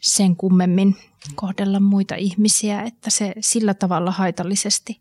sen 0.00 0.36
kummemmin 0.36 0.96
kohdella 1.34 1.80
muita 1.80 2.14
ihmisiä, 2.14 2.82
että 2.82 3.10
se 3.10 3.32
sillä 3.40 3.74
tavalla 3.74 4.10
haitallisesti, 4.10 5.00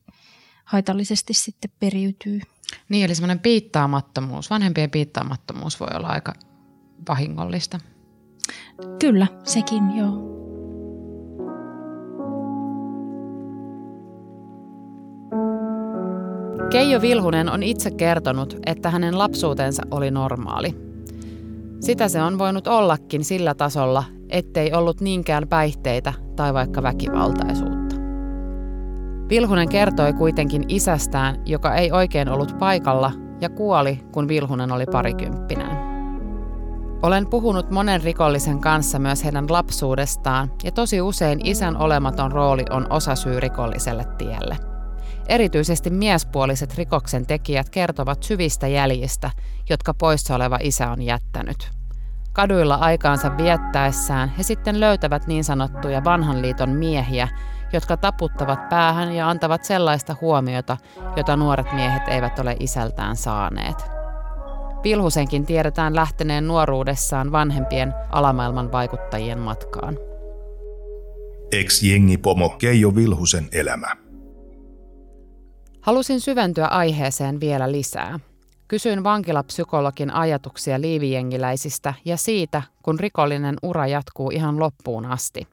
haitallisesti 0.63 1.33
sitten 1.33 1.71
periytyy. 1.79 2.41
Niin, 2.89 3.05
eli 3.05 3.15
semmoinen 3.15 3.39
piittaamattomuus, 3.39 4.49
vanhempien 4.49 4.91
piittaamattomuus 4.91 5.79
voi 5.79 5.89
olla 5.95 6.07
aika 6.07 6.33
vahingollista. 7.09 7.79
Kyllä, 8.99 9.27
sekin 9.43 9.97
joo. 9.97 10.46
Keijo 16.69 17.01
Vilhunen 17.01 17.49
on 17.51 17.63
itse 17.63 17.91
kertonut, 17.91 18.57
että 18.65 18.89
hänen 18.89 19.17
lapsuutensa 19.17 19.83
oli 19.91 20.11
normaali. 20.11 20.75
Sitä 21.79 22.07
se 22.07 22.21
on 22.21 22.39
voinut 22.39 22.67
ollakin 22.67 23.25
sillä 23.25 23.53
tasolla, 23.53 24.03
ettei 24.29 24.73
ollut 24.73 25.01
niinkään 25.01 25.47
päihteitä 25.47 26.13
tai 26.35 26.53
vaikka 26.53 26.83
väkivaltaisuutta. 26.83 27.95
Vilhunen 29.29 29.69
kertoi 29.69 30.13
kuitenkin 30.13 30.63
isästään, 30.67 31.41
joka 31.45 31.75
ei 31.75 31.91
oikein 31.91 32.29
ollut 32.29 32.57
paikalla 32.59 33.11
ja 33.41 33.49
kuoli, 33.49 33.99
kun 34.11 34.27
Vilhunen 34.27 34.71
oli 34.71 34.85
parikymppinen. 34.85 35.77
Olen 37.03 37.27
puhunut 37.27 37.71
monen 37.71 38.03
rikollisen 38.03 38.59
kanssa 38.59 38.99
myös 38.99 39.23
heidän 39.23 39.45
lapsuudestaan 39.49 40.51
ja 40.63 40.71
tosi 40.71 41.01
usein 41.01 41.39
isän 41.43 41.77
olematon 41.77 42.31
rooli 42.31 42.63
on 42.69 42.87
osa 42.89 43.15
syy 43.15 43.39
rikolliselle 43.39 44.05
tielle. 44.17 44.66
Erityisesti 45.27 45.89
miespuoliset 45.89 46.77
rikoksen 46.77 47.25
tekijät 47.25 47.69
kertovat 47.69 48.23
syvistä 48.23 48.67
jäljistä, 48.67 49.31
jotka 49.69 49.93
poissa 49.93 50.35
oleva 50.35 50.59
isä 50.61 50.91
on 50.91 51.01
jättänyt. 51.01 51.71
Kaduilla 52.33 52.75
aikaansa 52.75 53.37
viettäessään 53.37 54.29
he 54.37 54.43
sitten 54.43 54.79
löytävät 54.79 55.27
niin 55.27 55.43
sanottuja 55.43 56.03
vanhan 56.03 56.41
liiton 56.41 56.69
miehiä, 56.69 57.27
jotka 57.73 57.97
taputtavat 57.97 58.69
päähän 58.69 59.11
ja 59.11 59.29
antavat 59.29 59.63
sellaista 59.63 60.15
huomiota, 60.21 60.77
jota 61.17 61.37
nuoret 61.37 61.73
miehet 61.73 62.07
eivät 62.07 62.39
ole 62.39 62.55
isältään 62.59 63.15
saaneet. 63.15 63.85
Pilhusenkin 64.81 65.45
tiedetään 65.45 65.95
lähteneen 65.95 66.47
nuoruudessaan 66.47 67.31
vanhempien 67.31 67.93
alamaailman 68.09 68.71
vaikuttajien 68.71 69.39
matkaan. 69.39 69.97
Ex-jengipomo 71.51 72.49
Keijo 72.49 72.95
Vilhusen 72.95 73.47
elämä. 73.51 74.06
Halusin 75.87 76.21
syventyä 76.21 76.67
aiheeseen 76.67 77.39
vielä 77.39 77.71
lisää. 77.71 78.19
Kysyin 78.67 79.03
vankilapsykologin 79.03 80.13
ajatuksia 80.13 80.81
liivijengiläisistä 80.81 81.93
ja 82.05 82.17
siitä, 82.17 82.61
kun 82.83 82.99
rikollinen 82.99 83.55
ura 83.63 83.87
jatkuu 83.87 84.29
ihan 84.31 84.59
loppuun 84.59 85.05
asti. 85.05 85.47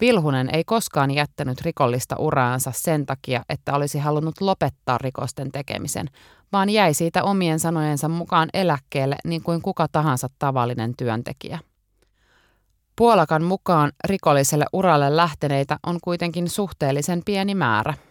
Vilhunen 0.00 0.54
ei 0.54 0.64
koskaan 0.64 1.10
jättänyt 1.10 1.60
rikollista 1.60 2.16
uraansa 2.18 2.72
sen 2.74 3.06
takia, 3.06 3.42
että 3.48 3.74
olisi 3.74 3.98
halunnut 3.98 4.40
lopettaa 4.40 4.98
rikosten 4.98 5.52
tekemisen, 5.52 6.06
vaan 6.52 6.70
jäi 6.70 6.94
siitä 6.94 7.24
omien 7.24 7.58
sanojensa 7.58 8.08
mukaan 8.08 8.48
eläkkeelle 8.54 9.16
niin 9.24 9.42
kuin 9.42 9.62
kuka 9.62 9.86
tahansa 9.92 10.28
tavallinen 10.38 10.96
työntekijä. 10.96 11.58
Puolakan 12.96 13.44
mukaan 13.44 13.92
rikolliselle 14.04 14.66
uralle 14.72 15.16
lähteneitä 15.16 15.78
on 15.86 15.98
kuitenkin 16.02 16.48
suhteellisen 16.48 17.22
pieni 17.24 17.54
määrä– 17.54 17.94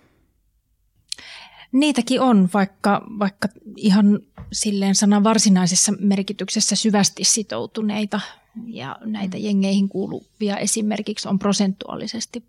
Niitäkin 1.72 2.22
on, 2.22 2.50
vaikka, 2.54 3.02
vaikka 3.20 3.48
ihan 3.76 4.20
silleen 4.52 4.96
sanan 4.96 5.24
varsinaisessa 5.24 5.94
merkityksessä 6.00 6.76
syvästi 6.76 7.24
sitoutuneita 7.24 8.22
ja 8.66 8.98
näitä 9.06 9.38
mm. 9.38 9.44
jengeihin 9.44 9.90
kuuluvia 9.90 10.58
esimerkiksi 10.58 11.28
on 11.28 11.40
prosentuaalisesti 11.40 12.44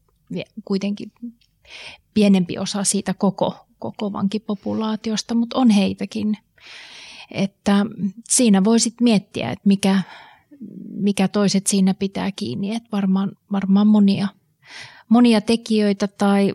kuitenkin 0.64 1.12
pienempi 2.14 2.58
osa 2.58 2.84
siitä 2.84 3.14
koko, 3.14 3.66
koko 3.78 4.12
vankipopulaatiosta, 4.12 5.34
mutta 5.34 5.58
on 5.58 5.70
heitäkin. 5.70 6.36
Että 7.30 7.86
siinä 8.28 8.64
voisit 8.64 8.94
miettiä, 9.00 9.50
että 9.50 9.68
mikä, 9.68 10.02
mikä 10.90 11.28
toiset 11.28 11.66
siinä 11.66 11.94
pitää 11.94 12.32
kiinni, 12.32 12.74
että 12.74 12.88
varmaan, 12.92 13.32
varmaan 13.52 13.86
monia, 13.86 14.28
monia 15.08 15.40
tekijöitä 15.40 16.08
tai 16.08 16.52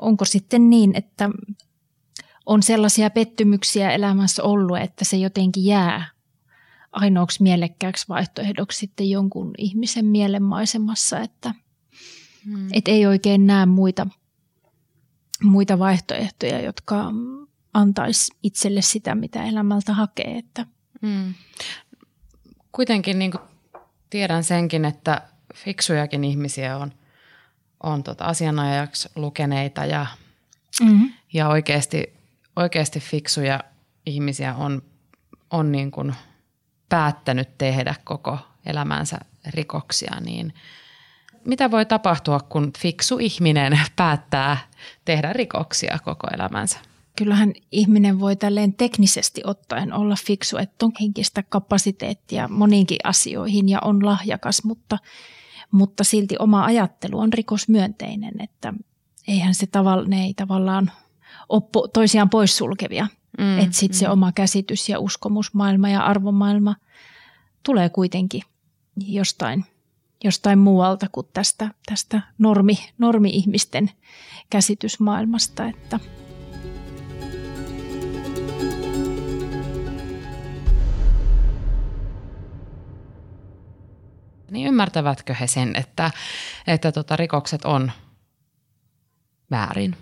onko 0.00 0.24
sitten 0.24 0.70
niin, 0.70 0.96
että 0.96 1.30
on 2.46 2.62
sellaisia 2.62 3.10
pettymyksiä 3.10 3.90
elämässä 3.90 4.42
ollut, 4.42 4.78
että 4.78 5.04
se 5.04 5.16
jotenkin 5.16 5.64
jää 5.64 6.06
ainoaksi 6.92 7.42
mielekkääksi 7.42 8.08
vaihtoehdoksi 8.08 8.78
sitten 8.78 9.10
jonkun 9.10 9.50
ihmisen 9.58 10.04
mielenmaisemassa, 10.04 11.20
että 11.20 11.54
hmm. 12.44 12.68
et 12.72 12.88
ei 12.88 13.06
oikein 13.06 13.46
näe 13.46 13.66
muita, 13.66 14.06
muita 15.42 15.78
vaihtoehtoja, 15.78 16.60
jotka 16.60 17.10
antaisi 17.74 18.32
itselle 18.42 18.82
sitä, 18.82 19.14
mitä 19.14 19.44
elämältä 19.44 19.94
hakee. 19.94 20.38
Että. 20.38 20.66
Hmm. 21.06 21.34
Kuitenkin 22.72 23.18
niin 23.18 23.32
tiedän 24.10 24.44
senkin, 24.44 24.84
että 24.84 25.22
fiksujakin 25.54 26.24
ihmisiä 26.24 26.76
on, 26.76 26.92
on 27.82 28.02
tota 28.02 28.24
asianajajaksi 28.24 29.08
lukeneita 29.16 29.84
ja, 29.84 30.06
mm-hmm. 30.82 31.12
ja 31.32 31.48
oikeasti 31.48 32.21
oikeasti 32.56 33.00
fiksuja 33.00 33.60
ihmisiä 34.06 34.54
on, 34.54 34.82
on 35.50 35.72
niin 35.72 35.90
kuin 35.90 36.14
päättänyt 36.88 37.58
tehdä 37.58 37.94
koko 38.04 38.38
elämänsä 38.66 39.18
rikoksia, 39.54 40.20
niin 40.20 40.54
mitä 41.44 41.70
voi 41.70 41.86
tapahtua, 41.86 42.40
kun 42.40 42.72
fiksu 42.78 43.18
ihminen 43.18 43.80
päättää 43.96 44.56
tehdä 45.04 45.32
rikoksia 45.32 45.98
koko 46.04 46.26
elämänsä? 46.34 46.78
Kyllähän 47.16 47.52
ihminen 47.72 48.20
voi 48.20 48.36
tälleen 48.36 48.74
teknisesti 48.74 49.40
ottaen 49.44 49.92
olla 49.92 50.14
fiksu, 50.26 50.56
että 50.56 50.86
on 50.86 50.92
henkistä 51.00 51.42
kapasiteettia 51.42 52.48
moniinkin 52.48 52.98
asioihin 53.04 53.68
ja 53.68 53.78
on 53.84 54.06
lahjakas, 54.06 54.64
mutta, 54.64 54.98
mutta 55.70 56.04
silti 56.04 56.36
oma 56.38 56.64
ajattelu 56.64 57.18
on 57.18 57.32
rikosmyönteinen, 57.32 58.34
että 58.40 58.74
eihän 59.28 59.54
se 59.54 59.66
tavalla, 59.66 60.08
ne 60.08 60.24
ei 60.24 60.34
tavallaan 60.34 60.90
ole 61.52 61.88
toisiaan 61.92 62.30
poissulkevia. 62.30 63.06
Mm, 63.38 63.58
että 63.58 63.76
sitten 63.76 63.96
mm. 63.96 63.98
se 63.98 64.08
oma 64.08 64.32
käsitys 64.32 64.88
ja 64.88 64.98
uskomusmaailma 64.98 65.88
ja 65.88 66.00
arvomaailma 66.00 66.76
tulee 67.62 67.88
kuitenkin 67.88 68.42
jostain, 68.96 69.64
jostain 70.24 70.58
muualta 70.58 71.06
kuin 71.12 71.26
tästä, 71.32 71.68
tästä 71.86 72.20
normi, 72.38 72.78
normi-ihmisten 72.98 73.90
käsitysmaailmasta. 74.50 75.66
Että 75.66 76.00
niin 84.50 84.66
ymmärtävätkö 84.66 85.34
he 85.34 85.46
sen, 85.46 85.76
että, 85.76 86.10
että 86.66 86.92
tota, 86.92 87.16
rikokset 87.16 87.64
on 87.64 87.92
väärin? 89.50 89.96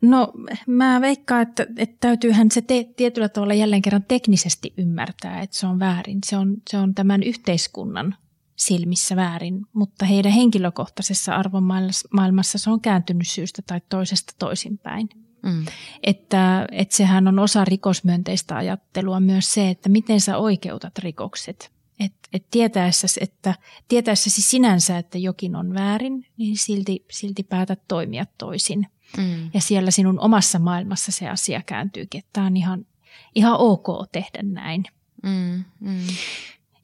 No 0.00 0.32
mä 0.66 1.00
veikkaan, 1.00 1.42
että, 1.42 1.66
että 1.76 1.96
täytyyhän 2.00 2.50
se 2.50 2.62
te, 2.62 2.88
tietyllä 2.96 3.28
tavalla 3.28 3.54
jälleen 3.54 3.82
kerran 3.82 4.04
teknisesti 4.08 4.74
ymmärtää, 4.78 5.40
että 5.40 5.56
se 5.56 5.66
on 5.66 5.78
väärin. 5.78 6.18
Se 6.26 6.36
on, 6.36 6.56
se 6.70 6.78
on 6.78 6.94
tämän 6.94 7.22
yhteiskunnan 7.22 8.16
silmissä 8.56 9.16
väärin, 9.16 9.66
mutta 9.72 10.06
heidän 10.06 10.32
henkilökohtaisessa 10.32 11.34
arvomaailmassa 11.34 12.58
se 12.58 12.70
on 12.70 12.80
kääntynyt 12.80 13.28
syystä 13.28 13.62
tai 13.66 13.80
toisesta 13.88 14.32
toisinpäin. 14.38 15.08
Mm. 15.42 15.66
Että, 16.02 16.66
että 16.72 16.96
sehän 16.96 17.28
on 17.28 17.38
osa 17.38 17.64
rikosmyönteistä 17.64 18.56
ajattelua 18.56 19.20
myös 19.20 19.54
se, 19.54 19.70
että 19.70 19.88
miten 19.88 20.20
sä 20.20 20.38
oikeutat 20.38 20.98
rikokset. 20.98 21.70
Et, 22.00 22.12
et 22.32 22.46
tietäessäsi, 22.50 23.20
että, 23.22 23.54
tietäessäsi 23.88 24.42
sinänsä, 24.42 24.98
että 24.98 25.18
jokin 25.18 25.56
on 25.56 25.74
väärin, 25.74 26.26
niin 26.36 26.58
silti, 26.58 27.04
silti 27.10 27.42
päätät 27.42 27.80
toimia 27.88 28.26
toisin– 28.38 28.86
Mm. 29.16 29.50
Ja 29.54 29.60
siellä 29.60 29.90
sinun 29.90 30.20
omassa 30.20 30.58
maailmassa 30.58 31.12
se 31.12 31.28
asia 31.28 31.62
kääntyykin, 31.66 32.18
että 32.18 32.30
tämä 32.32 32.46
on 32.46 32.56
ihan, 32.56 32.86
ihan 33.34 33.56
ok 33.58 33.86
tehdä 34.12 34.42
näin. 34.42 34.84
Mm. 35.22 35.64
Mm. 35.80 36.06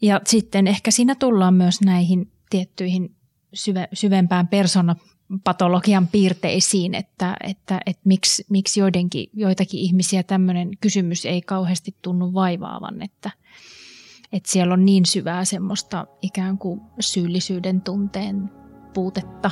Ja 0.02 0.20
sitten 0.26 0.66
ehkä 0.66 0.90
siinä 0.90 1.14
tullaan 1.14 1.54
myös 1.54 1.80
näihin 1.80 2.32
tiettyihin 2.50 3.14
syve, 3.54 3.88
syvempään 3.92 4.48
persoonapatologian 4.48 6.08
piirteisiin, 6.08 6.94
että, 6.94 7.36
että, 7.44 7.80
että 7.86 8.02
miksi, 8.04 8.44
miksi 8.50 8.80
joidenkin, 8.80 9.30
joitakin 9.32 9.80
ihmisiä 9.80 10.22
tämmöinen 10.22 10.70
kysymys 10.80 11.26
ei 11.26 11.42
kauheasti 11.42 11.96
tunnu 12.02 12.34
vaivaavan, 12.34 13.02
että, 13.02 13.30
että 14.32 14.52
siellä 14.52 14.74
on 14.74 14.84
niin 14.84 15.06
syvää 15.06 15.44
semmoista 15.44 16.06
ikään 16.22 16.58
kuin 16.58 16.80
syyllisyyden 17.00 17.80
tunteen 17.80 18.50
puutetta. 18.94 19.50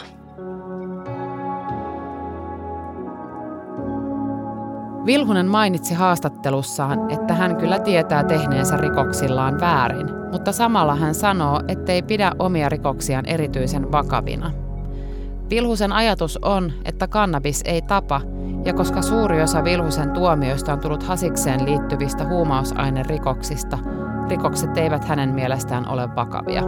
Vilhunen 5.07 5.47
mainitsi 5.47 5.95
haastattelussaan, 5.95 7.11
että 7.11 7.35
hän 7.35 7.57
kyllä 7.57 7.79
tietää 7.79 8.25
tehneensä 8.25 8.77
rikoksillaan 8.77 9.61
väärin, 9.61 10.07
mutta 10.33 10.53
samalla 10.53 10.95
hän 10.95 11.15
sanoo, 11.15 11.61
ettei 11.69 12.03
pidä 12.03 12.33
omia 12.39 12.69
rikoksiaan 12.69 13.27
erityisen 13.27 13.93
vakavina. 13.93 14.51
Vilhusen 15.51 15.93
ajatus 15.93 16.39
on, 16.43 16.73
että 16.85 17.09
kannabis 17.09 17.63
ei 17.65 17.83
tapa, 17.83 18.21
ja 18.65 18.73
koska 18.73 19.03
suuri 19.03 19.43
osa 19.43 19.65
Vilhusen 19.65 20.11
tuomioista 20.11 20.73
on 20.73 20.81
tullut 20.81 21.03
hasikseen 21.03 21.65
liittyvistä 21.65 22.29
huumausainerikoksista, 22.29 23.79
rikokset 24.29 24.79
eivät 24.79 25.05
hänen 25.05 25.35
mielestään 25.35 25.89
ole 25.89 26.09
vakavia. 26.17 26.63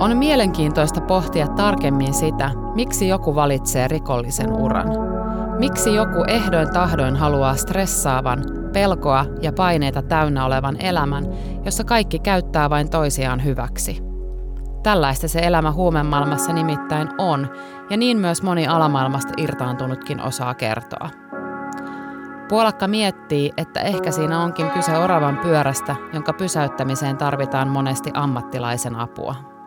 On 0.00 0.16
mielenkiintoista 0.16 1.00
pohtia 1.00 1.46
tarkemmin 1.46 2.14
sitä, 2.14 2.50
miksi 2.74 3.08
joku 3.08 3.34
valitsee 3.34 3.88
rikollisen 3.88 4.52
uran. 4.52 5.17
Miksi 5.58 5.94
joku 5.94 6.24
ehdoin 6.28 6.70
tahdoin 6.72 7.16
haluaa 7.16 7.56
stressaavan, 7.56 8.44
pelkoa 8.72 9.26
ja 9.42 9.52
paineita 9.52 10.02
täynnä 10.02 10.44
olevan 10.44 10.76
elämän, 10.80 11.24
jossa 11.64 11.84
kaikki 11.84 12.18
käyttää 12.18 12.70
vain 12.70 12.90
toisiaan 12.90 13.44
hyväksi? 13.44 14.02
Tällaista 14.82 15.28
se 15.28 15.38
elämä 15.38 15.72
huumemaailmassa 15.72 16.52
nimittäin 16.52 17.08
on, 17.18 17.50
ja 17.90 17.96
niin 17.96 18.18
myös 18.18 18.42
moni 18.42 18.66
alamaailmasta 18.66 19.32
irtaantunutkin 19.36 20.20
osaa 20.20 20.54
kertoa. 20.54 21.10
Puolakka 22.48 22.88
miettii, 22.88 23.52
että 23.56 23.80
ehkä 23.80 24.10
siinä 24.10 24.42
onkin 24.42 24.70
kyse 24.70 24.98
oravan 24.98 25.38
pyörästä, 25.38 25.96
jonka 26.12 26.32
pysäyttämiseen 26.32 27.16
tarvitaan 27.16 27.68
monesti 27.68 28.10
ammattilaisen 28.14 28.96
apua. 28.96 29.57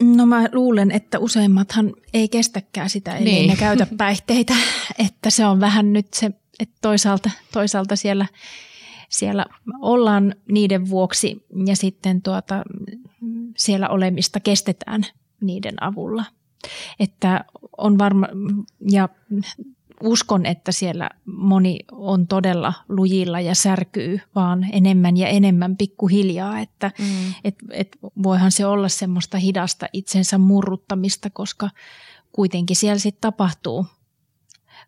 No 0.00 0.26
mä 0.26 0.48
luulen, 0.52 0.90
että 0.90 1.18
useimmathan 1.18 1.92
ei 2.14 2.28
kestäkään 2.28 2.90
sitä, 2.90 3.16
eli 3.16 3.24
niin. 3.24 3.50
ne 3.50 3.56
käytä 3.56 3.86
päihteitä, 3.98 4.54
että 4.98 5.30
se 5.30 5.46
on 5.46 5.60
vähän 5.60 5.92
nyt 5.92 6.14
se, 6.14 6.30
että 6.60 6.74
toisaalta, 6.82 7.30
toisaalta 7.52 7.96
siellä, 7.96 8.26
siellä 9.08 9.46
ollaan 9.80 10.34
niiden 10.52 10.90
vuoksi 10.90 11.46
ja 11.66 11.76
sitten 11.76 12.22
tuota, 12.22 12.62
siellä 13.56 13.88
olemista 13.88 14.40
kestetään 14.40 15.06
niiden 15.40 15.82
avulla. 15.82 16.24
Että 17.00 17.44
on 17.76 17.98
varma, 17.98 18.26
ja 18.90 19.08
uskon, 20.02 20.46
että 20.46 20.72
siellä 20.72 21.10
moni 21.24 21.78
on 21.92 22.26
todella 22.26 22.72
lujilla 22.88 23.40
ja 23.40 23.54
särkyy 23.54 24.20
vaan 24.34 24.66
enemmän 24.72 25.16
ja 25.16 25.28
enemmän 25.28 25.76
pikkuhiljaa, 25.76 26.60
että 26.60 26.92
mm. 26.98 27.34
et, 27.44 27.54
et 27.70 27.98
voihan 28.22 28.52
se 28.52 28.66
olla 28.66 28.88
semmoista 28.88 29.38
hidasta 29.38 29.86
itsensä 29.92 30.38
murruttamista, 30.38 31.30
koska 31.30 31.70
kuitenkin 32.32 32.76
siellä 32.76 32.98
sitten 32.98 33.20
tapahtuu 33.20 33.86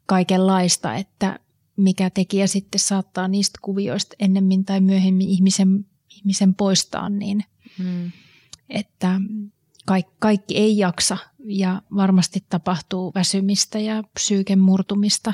kaikenlaista, 0.07 0.95
että 0.95 1.39
mikä 1.77 2.11
tekijä 2.11 2.47
sitten 2.47 2.79
saattaa 2.79 3.29
niistä 3.29 3.59
kuvioista 3.63 4.17
ennemmin 4.19 4.65
tai 4.65 4.81
myöhemmin 4.81 5.29
ihmisen, 5.29 5.87
ihmisen 6.17 6.55
poistaa, 6.55 7.09
niin 7.09 7.45
mm. 7.79 8.13
että 8.69 9.21
kaikki, 9.89 10.13
kaikki 10.19 10.57
ei 10.57 10.79
jaksa 10.79 11.17
ja 11.45 11.83
varmasti 11.97 12.45
tapahtuu 12.49 13.13
väsymistä 13.15 13.79
ja 13.79 14.03
psyyken 14.15 14.59
murtumista, 14.59 15.33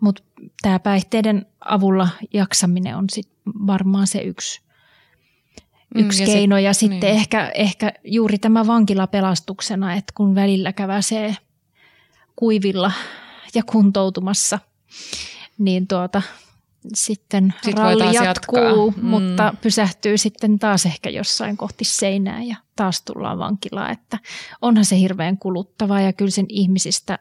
mutta 0.00 0.22
tämä 0.62 0.78
päihteiden 0.78 1.46
avulla 1.60 2.08
jaksaminen 2.32 2.96
on 2.96 3.04
sit 3.10 3.28
varmaan 3.66 4.06
se 4.06 4.18
yksi, 4.18 4.60
mm, 5.94 6.00
yksi 6.00 6.22
mm, 6.22 6.28
ja 6.28 6.34
keino. 6.34 6.56
Sit, 6.56 6.64
ja 6.64 6.74
sitten 6.74 7.00
niin. 7.00 7.20
ehkä, 7.20 7.50
ehkä 7.54 7.92
juuri 8.04 8.38
tämä 8.38 8.66
vankila 8.66 9.06
pelastuksena, 9.06 9.94
että 9.94 10.12
kun 10.16 10.34
välillä 10.34 10.72
käväsee 10.72 11.36
kuivilla 12.36 12.92
ja 13.54 13.62
kuntoutumassa, 13.62 14.58
niin 15.58 15.86
tuota, 15.86 16.22
sitten 16.94 17.54
Sit 17.62 17.78
ralli 17.78 18.14
jatkuu, 18.14 18.90
mm. 18.90 19.06
mutta 19.06 19.54
pysähtyy 19.62 20.18
sitten 20.18 20.58
taas 20.58 20.86
ehkä 20.86 21.10
jossain 21.10 21.56
kohti 21.56 21.84
seinää 21.84 22.42
ja 22.42 22.56
taas 22.76 23.02
tullaan 23.02 23.38
vankilaan. 23.38 23.92
Että 23.92 24.18
onhan 24.62 24.84
se 24.84 24.98
hirveän 24.98 25.38
kuluttavaa 25.38 26.00
ja 26.00 26.12
kyllä 26.12 26.30
sen 26.30 26.46
ihmisistä 26.48 27.18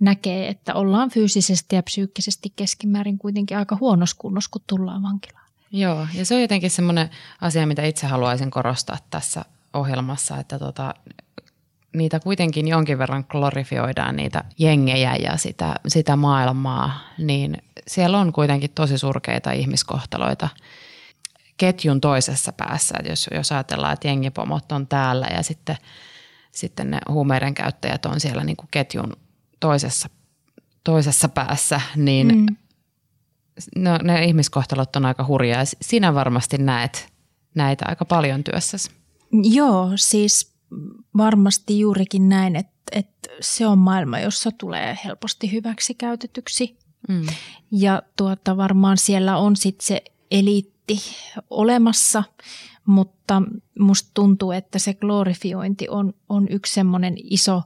näkee, 0.00 0.48
että 0.48 0.74
ollaan 0.74 1.10
fyysisesti 1.10 1.76
ja 1.76 1.82
psyykkisesti 1.82 2.52
keskimäärin 2.56 3.18
kuitenkin 3.18 3.58
aika 3.58 3.76
huonossa 3.80 4.16
kunnossa, 4.18 4.50
kun 4.50 4.62
tullaan 4.66 5.02
vankilaan. 5.02 5.46
Joo, 5.72 6.06
ja 6.14 6.24
se 6.24 6.34
on 6.34 6.40
jotenkin 6.40 6.70
semmoinen 6.70 7.10
asia, 7.40 7.66
mitä 7.66 7.82
itse 7.82 8.06
haluaisin 8.06 8.50
korostaa 8.50 8.98
tässä 9.10 9.44
ohjelmassa, 9.74 10.38
että 10.38 10.58
tota, 10.58 10.94
niitä 11.96 12.20
kuitenkin 12.20 12.68
jonkin 12.68 12.98
verran 12.98 13.24
glorifioidaan, 13.28 14.16
niitä 14.16 14.44
jengejä 14.58 15.16
ja 15.16 15.36
sitä, 15.36 15.74
sitä 15.88 16.16
maailmaa, 16.16 17.00
niin 17.18 17.56
siellä 17.86 18.18
on 18.18 18.32
kuitenkin 18.32 18.70
tosi 18.74 18.98
surkeita 18.98 19.52
ihmiskohtaloita 19.52 20.48
ketjun 21.56 22.00
toisessa 22.00 22.52
päässä. 22.52 22.94
Jos, 23.08 23.28
jos 23.34 23.52
ajatellaan, 23.52 23.92
että 23.92 24.08
jengipomot 24.08 24.72
on 24.72 24.86
täällä 24.86 25.26
ja 25.26 25.42
sitten, 25.42 25.76
sitten 26.52 26.90
ne 26.90 26.98
huumeiden 27.08 27.54
käyttäjät 27.54 28.06
on 28.06 28.20
siellä 28.20 28.44
niin 28.44 28.56
kuin 28.56 28.68
ketjun 28.70 29.16
toisessa, 29.60 30.08
toisessa 30.84 31.28
päässä, 31.28 31.80
niin 31.96 32.26
mm. 32.36 32.56
no, 33.76 33.98
ne 34.02 34.24
ihmiskohtalot 34.24 34.96
on 34.96 35.06
aika 35.06 35.26
hurjaa. 35.26 35.64
Sinä 35.80 36.14
varmasti 36.14 36.58
näet 36.58 37.12
näitä 37.54 37.84
aika 37.88 38.04
paljon 38.04 38.44
työssäsi. 38.44 38.90
Joo, 39.32 39.92
siis 39.96 40.52
varmasti 41.16 41.78
juurikin 41.78 42.28
näin, 42.28 42.56
että, 42.56 42.72
että 42.92 43.28
se 43.40 43.66
on 43.66 43.78
maailma, 43.78 44.18
jossa 44.18 44.50
tulee 44.58 44.98
helposti 45.04 45.52
hyväksi 45.52 45.94
käytetyksi. 45.94 46.78
Mm. 47.08 47.26
Ja 47.70 48.02
tuota, 48.16 48.56
varmaan 48.56 48.98
siellä 48.98 49.36
on 49.36 49.56
sitten 49.56 49.86
se 49.86 50.02
eliitti 50.30 50.98
olemassa, 51.50 52.24
mutta 52.86 53.42
musta 53.78 54.10
tuntuu, 54.14 54.52
että 54.52 54.78
se 54.78 54.94
glorifiointi 54.94 55.88
on, 55.88 56.14
on 56.28 56.46
yksi 56.50 56.74
semmoinen 56.74 57.14
iso 57.16 57.62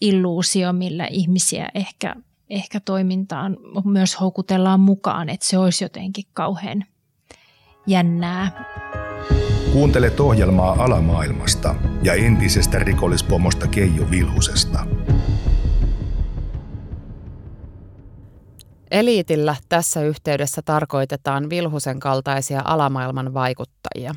illuusio, 0.00 0.72
millä 0.72 1.06
ihmisiä 1.06 1.68
ehkä, 1.74 2.16
ehkä 2.50 2.80
toimintaan 2.80 3.56
myös 3.84 4.20
houkutellaan 4.20 4.80
mukaan, 4.80 5.28
että 5.28 5.46
se 5.46 5.58
olisi 5.58 5.84
jotenkin 5.84 6.24
kauhean 6.32 6.84
jännää. 7.86 8.64
Kuuntelet 9.72 10.20
ohjelmaa 10.20 10.84
alamaailmasta 10.84 11.74
ja 12.02 12.14
entisestä 12.14 12.78
rikollispomosta 12.78 13.68
Keijo 13.68 14.10
Vilhusesta. 14.10 14.86
Eliitillä 18.90 19.56
tässä 19.68 20.02
yhteydessä 20.02 20.62
tarkoitetaan 20.64 21.50
Vilhusen 21.50 22.00
kaltaisia 22.00 22.62
alamaailman 22.64 23.34
vaikuttajia. 23.34 24.14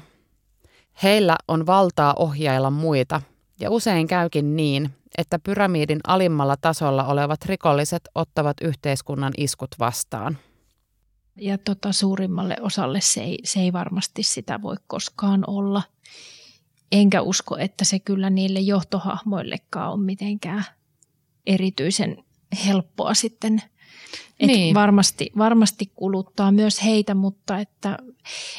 Heillä 1.04 1.36
on 1.48 1.66
valtaa 1.66 2.14
ohjailla 2.14 2.70
muita, 2.70 3.22
ja 3.60 3.72
usein 3.72 4.08
käykin 4.08 4.56
niin, 4.56 4.90
että 5.18 5.40
pyramidin 5.40 6.00
alimmalla 6.08 6.56
tasolla 6.62 7.04
olevat 7.04 7.46
rikolliset 7.46 8.10
ottavat 8.16 8.58
yhteiskunnan 8.62 9.34
iskut 9.38 9.70
vastaan– 9.80 10.38
ja 11.38 11.58
tota, 11.58 11.92
suurimmalle 11.92 12.58
osalle 12.62 13.02
se 13.02 13.22
ei, 13.22 13.40
se 13.44 13.60
ei 13.60 13.74
varmasti 13.74 14.24
sitä 14.24 14.62
voi 14.62 14.76
koskaan 14.88 15.44
olla. 15.48 15.84
Enkä 16.92 17.22
usko, 17.22 17.58
että 17.58 17.86
se 17.86 18.00
kyllä 18.00 18.30
niille 18.30 18.60
johtohahmoillekaan 18.60 19.92
on 19.92 20.00
mitenkään 20.00 20.66
erityisen 21.46 22.24
helppoa 22.66 23.14
sitten. 23.14 23.62
Et 24.44 24.48
niin. 24.48 24.76
varmasti, 24.76 25.32
varmasti 25.38 25.92
kuluttaa 25.96 26.52
myös 26.52 26.84
heitä, 26.84 27.16
mutta 27.16 27.60
että 27.60 27.98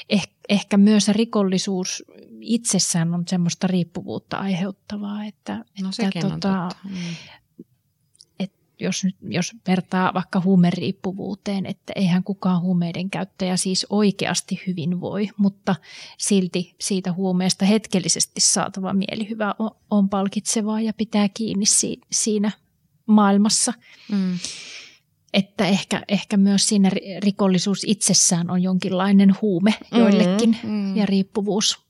eh, 0.09 0.29
ehkä 0.49 0.77
myös 0.77 1.09
rikollisuus 1.09 2.05
itsessään 2.41 3.15
on 3.15 3.25
semmoista 3.29 3.67
riippuvuutta 3.67 4.37
aiheuttavaa. 4.37 5.25
Että, 5.25 5.65
no 5.83 5.91
että, 5.99 6.29
tota. 6.29 6.69
Mm 6.85 6.95
jos, 8.81 9.05
nyt, 9.05 9.17
jos 9.29 9.53
vertaa 9.69 10.15
vaikka 10.15 10.41
huumeriippuvuuteen, 10.41 11.67
että 11.67 11.93
eihän 11.97 12.25
kukaan 12.25 12.61
huumeiden 12.61 13.11
käyttäjä 13.11 13.57
siis 13.57 13.87
oikeasti 13.91 14.63
hyvin 14.67 15.01
voi, 15.01 15.29
mutta 15.37 15.77
silti 16.19 16.75
siitä 16.81 17.13
huumeesta 17.13 17.65
hetkellisesti 17.65 18.41
saatava 18.41 18.93
mielihyvä 18.93 19.55
on, 19.59 19.71
on 19.91 20.09
palkitsevaa 20.09 20.81
ja 20.81 20.93
pitää 20.93 21.29
kiinni 21.29 21.67
si, 21.67 22.01
siinä 22.13 22.51
maailmassa. 23.07 23.73
Mm. 24.13 24.39
Että 25.35 25.67
ehkä, 25.67 26.03
ehkä 26.09 26.37
myös 26.37 26.69
siinä 26.69 26.91
rikollisuus 27.25 27.85
itsessään 27.87 28.51
on 28.51 28.63
jonkinlainen 28.63 29.35
huume 29.43 29.75
joillekin 29.93 30.57
mm, 30.63 30.71
mm. 30.71 30.97
ja 30.97 31.07
riippuvuus. 31.07 31.83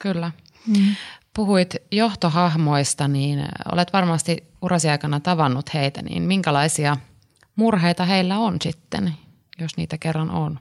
Kyllä. 0.00 0.32
Mm. 0.66 0.94
Puhuit 1.34 1.76
johtohahmoista, 1.92 3.08
niin 3.08 3.44
olet 3.72 3.92
varmasti 3.92 4.44
urasi 4.62 4.88
aikana 4.88 5.20
tavannut 5.20 5.74
heitä, 5.74 6.02
niin 6.02 6.22
minkälaisia 6.22 6.96
murheita 7.56 8.04
heillä 8.04 8.38
on 8.38 8.56
sitten, 8.62 9.14
jos 9.60 9.76
niitä 9.76 9.98
kerran 9.98 10.30
on? 10.30 10.60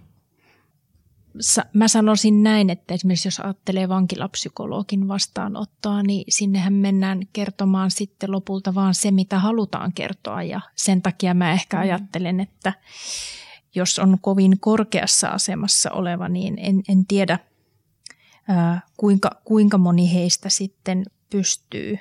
Mä 1.74 1.88
sanoisin 1.88 2.44
näin, 2.44 2.70
että 2.70 2.94
esimerkiksi 2.94 3.28
jos 3.28 3.40
ajattelee 3.40 3.90
vankilapsykologin 3.90 5.08
vastaanottoa, 5.08 6.04
niin 6.04 6.24
sinnehän 6.30 6.74
mennään 6.74 7.22
kertomaan 7.34 7.92
sitten 7.92 8.32
lopulta 8.32 8.76
vaan 8.76 8.96
se, 8.96 9.12
mitä 9.12 9.40
halutaan 9.40 9.94
kertoa. 9.94 10.44
Ja 10.44 10.62
sen 10.76 11.02
takia 11.02 11.34
mä 11.34 11.52
ehkä 11.52 11.78
mm. 11.78 11.82
ajattelen, 11.84 12.40
että 12.40 12.74
jos 13.76 14.00
on 14.00 14.18
kovin 14.22 14.60
korkeassa 14.60 15.28
asemassa 15.28 15.92
oleva, 15.92 16.30
niin 16.30 16.58
en, 16.60 16.84
en 16.90 17.06
tiedä– 17.06 17.40
kuinka, 18.98 19.42
kuinka 19.46 19.78
moni 19.78 20.14
heistä 20.14 20.50
sitten 20.50 21.06
pystyy 21.30 22.00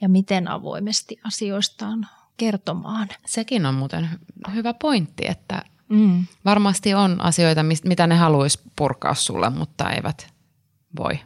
ja 0.00 0.08
miten 0.08 0.48
avoimesti 0.48 1.20
asioistaan 1.24 2.08
kertomaan. 2.36 3.08
Sekin 3.26 3.66
on 3.66 3.74
muuten 3.74 4.08
hyvä 4.54 4.74
pointti, 4.74 5.26
että 5.26 5.62
mm. 5.94 6.24
varmasti 6.44 6.94
on 6.94 7.20
asioita, 7.20 7.62
mitä 7.62 8.06
ne 8.06 8.14
haluaisi 8.14 8.60
purkaa 8.76 9.14
sulle, 9.14 9.50
mutta 9.50 9.90
eivät 9.90 10.34
voi. 10.98 11.18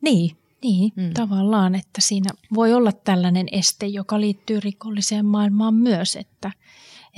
Niin, 0.00 0.36
niin 0.62 0.92
mm. 0.96 1.14
tavallaan, 1.14 1.74
että 1.74 2.00
siinä 2.00 2.30
voi 2.54 2.74
olla 2.74 2.92
tällainen 2.92 3.46
este, 3.52 3.86
joka 3.86 4.20
liittyy 4.20 4.60
rikolliseen 4.60 5.26
maailmaan 5.26 5.74
myös, 5.74 6.16
että, 6.16 6.52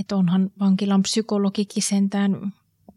että 0.00 0.16
onhan 0.16 0.50
vankilan 0.60 1.02
psykologikin 1.02 1.82
sentään 1.82 2.52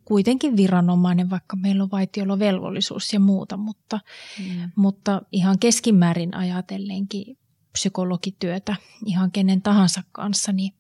kuitenkin 0.06 0.58
viranomainen, 0.58 1.30
vaikka 1.30 1.56
meillä 1.56 1.84
on 1.84 1.92
vaitiolovelvollisuus 1.92 3.14
ja 3.14 3.20
muuta, 3.20 3.58
mutta, 3.58 4.00
mm. 4.40 4.72
mutta 4.76 5.22
ihan 5.32 5.60
keskimäärin 5.60 6.36
ajatellenkin 6.36 7.38
psykologityötä 7.72 8.76
ihan 9.06 9.32
kenen 9.32 9.62
tahansa 9.62 10.04
kanssa, 10.12 10.52
niin 10.52 10.74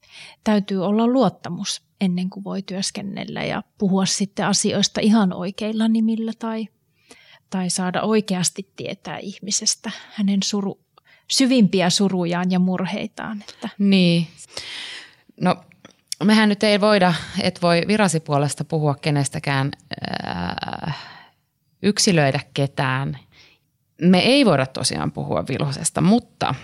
täytyy 0.43 0.85
olla 0.85 1.07
luottamus 1.07 1.81
ennen 2.03 2.29
kuin 2.29 2.43
voi 2.43 2.61
työskennellä 2.61 3.43
ja 3.43 3.63
puhua 3.77 4.05
sitten 4.05 4.45
asioista 4.45 5.01
ihan 5.01 5.33
oikeilla 5.33 5.87
nimillä 5.87 6.31
tai, 6.39 6.67
tai 7.49 7.69
saada 7.69 8.01
oikeasti 8.01 8.69
tietää 8.75 9.17
ihmisestä 9.17 9.91
hänen 10.13 10.43
suru, 10.43 10.79
syvimpiä 11.31 11.89
surujaan 11.89 12.51
ja 12.51 12.59
murheitaan. 12.59 13.43
Että. 13.49 13.69
Niin. 13.79 14.27
No 15.41 15.55
mehän 16.23 16.49
nyt 16.49 16.63
ei 16.63 16.81
voida, 16.81 17.13
et 17.41 17.61
voi 17.61 17.81
virasi 17.87 18.19
puolesta 18.19 18.63
puhua 18.63 18.95
kenestäkään, 18.95 19.71
ää, 20.23 20.93
yksilöidä 21.83 22.39
ketään. 22.53 23.17
Me 24.01 24.19
ei 24.19 24.45
voida 24.45 24.65
tosiaan 24.65 25.11
puhua 25.11 25.43
vilhosesta, 25.49 26.01
mutta 26.01 26.55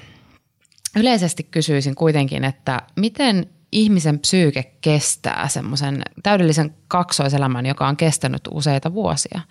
yleisesti 0.95 1.43
kysyisin 1.43 1.95
kuitenkin, 1.95 2.43
että 2.43 2.81
miten 2.95 3.49
ihmisen 3.71 4.19
psyyke 4.19 4.63
kestää 4.81 5.47
semmoisen 5.47 6.01
täydellisen 6.23 6.75
kaksoiselämän, 6.87 7.65
joka 7.65 7.87
on 7.87 7.97
kestänyt 7.97 8.41
useita 8.51 8.93
vuosia. 8.93 9.41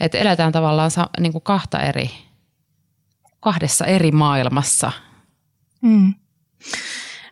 Että 0.00 0.18
eletään 0.18 0.52
tavallaan 0.52 0.90
niin 1.20 1.32
kuin 1.32 1.42
kahta 1.42 1.80
eri, 1.80 2.10
kahdessa 3.40 3.84
eri 3.86 4.10
maailmassa. 4.10 4.92
Mm. 5.80 6.14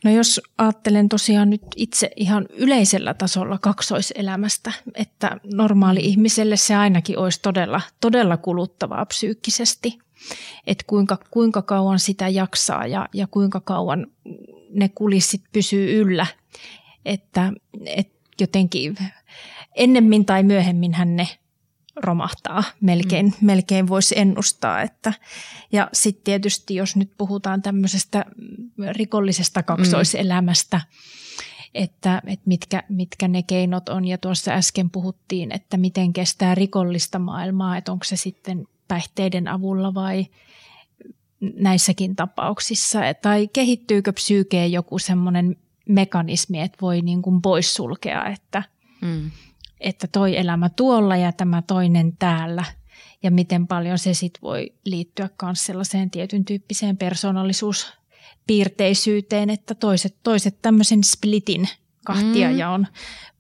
No 0.05 0.11
jos 0.11 0.41
ajattelen 0.59 1.09
tosiaan 1.09 1.51
nyt 1.51 1.63
itse 1.77 2.11
ihan 2.17 2.47
yleisellä 2.51 3.15
tasolla 3.15 3.59
kaksoiselämästä, 3.59 4.73
että 4.95 5.37
normaali 5.55 6.01
ihmiselle 6.01 6.57
se 6.57 6.77
ainakin 6.77 7.19
olisi 7.19 7.41
todella, 7.43 7.81
todella 8.01 8.37
kuluttavaa 8.37 9.07
psyykkisesti, 9.07 9.99
että 10.67 10.85
kuinka, 10.87 11.19
kuinka 11.31 11.63
kauan 11.63 11.99
sitä 11.99 12.29
jaksaa 12.29 12.87
ja, 12.87 13.09
ja 13.15 13.27
kuinka 13.27 13.61
kauan 13.61 14.07
ne 14.71 14.89
kulissit 14.89 15.43
pysyy 15.53 16.01
yllä, 16.01 16.27
että, 17.05 17.53
että 17.87 18.19
jotenkin 18.41 18.97
ennemmin 19.75 20.25
tai 20.25 20.43
myöhemmin 20.43 20.95
hän 20.95 21.17
ne 21.17 21.29
romahtaa, 21.97 22.65
melkein, 22.81 23.27
mm. 23.27 23.47
melkein 23.47 23.89
voisi 23.89 24.19
ennustaa. 24.19 24.83
Että, 24.83 25.13
ja 25.73 25.91
sitten 25.93 26.25
tietysti, 26.25 26.75
jos 26.75 26.97
nyt 26.97 27.13
puhutaan 27.19 27.63
tämmöisestä 27.63 28.25
rikollisesta 28.93 29.63
kaksoiselämästä, 29.63 30.77
mm. 30.77 30.85
että, 31.75 32.23
että 32.27 32.43
mitkä, 32.47 32.83
mitkä 32.89 33.29
ne 33.29 33.43
keinot 33.43 33.89
on. 33.89 34.05
Ja 34.05 34.19
tuossa 34.19 34.53
äsken 34.53 34.91
puhuttiin, 34.91 35.53
että 35.53 35.77
miten 35.77 36.13
kestää 36.13 36.55
rikollista 36.55 37.19
maailmaa, 37.19 37.77
että 37.77 37.93
onko 37.93 38.05
se 38.05 38.17
sitten 38.17 38.67
päihteiden 38.89 39.49
avulla 39.49 39.95
vai 39.95 40.27
näissäkin 41.41 42.17
tapauksissa. 42.17 43.01
Tai 43.23 43.49
kehittyykö 43.53 44.13
psyykeen 44.13 44.73
joku 44.73 44.99
semmoinen 44.99 45.57
mekanismi, 45.89 46.61
että 46.61 46.79
voi 46.81 47.03
niin 47.03 47.23
kuin 47.23 47.43
poissulkea, 47.43 48.27
että 48.27 48.63
mm. 49.01 49.31
että 49.81 50.07
toi 50.07 50.37
elämä 50.37 50.69
tuolla 50.69 51.17
ja 51.17 51.33
tämä 51.33 51.63
toinen 51.63 52.17
täällä? 52.19 52.65
Ja 53.23 53.31
miten 53.31 53.67
paljon 53.67 53.99
se 53.99 54.15
sitten 54.15 54.43
voi 54.43 54.75
liittyä 54.85 55.31
myös 55.43 55.67
sellaiseen 55.67 56.11
tietyn 56.11 56.45
tyyppiseen 56.45 56.97
persoonallisuuspiirteisyyteen, 56.97 59.51
että 59.51 59.75
toiset, 59.75 60.17
toiset 60.23 60.63
tämmöisen 60.63 61.05
splitin 61.05 61.69
kahtia 62.05 62.51
ja 62.51 62.71
on, 62.71 62.87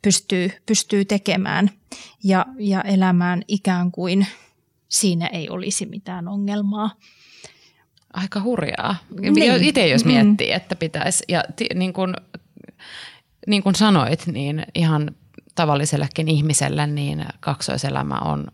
pystyy, 0.02 0.50
pystyy 0.66 1.04
tekemään 1.04 1.70
ja, 2.24 2.46
ja 2.58 2.82
elämään 2.82 3.42
ikään 3.48 3.92
kuin 3.92 4.26
siinä 4.88 5.26
ei 5.26 5.48
olisi 5.50 5.86
mitään 5.86 6.28
ongelmaa. 6.28 6.90
Aika 8.12 8.42
hurjaa. 8.42 8.96
Niin. 9.20 9.64
Itse 9.64 9.88
jos 9.88 10.04
miettii, 10.04 10.50
mm. 10.50 10.56
että 10.56 10.76
pitäisi, 10.76 11.24
ja 11.28 11.42
t- 11.56 11.74
niin 11.74 11.92
kuin, 11.92 12.14
niin 13.46 13.62
kuin 13.62 13.74
sanoit, 13.74 14.26
niin 14.26 14.66
ihan 14.74 15.10
tavallisellekin 15.54 16.28
ihmiselle 16.28 16.86
niin 16.86 17.24
kaksoiselämä 17.40 18.14
on 18.14 18.46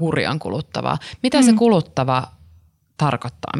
hurjan 0.00 0.38
kuluttavaa. 0.38 0.98
Mitä 1.22 1.38
mm. 1.40 1.44
se 1.44 1.52
kuluttava 1.52 2.39
tarkoittaa? 3.00 3.52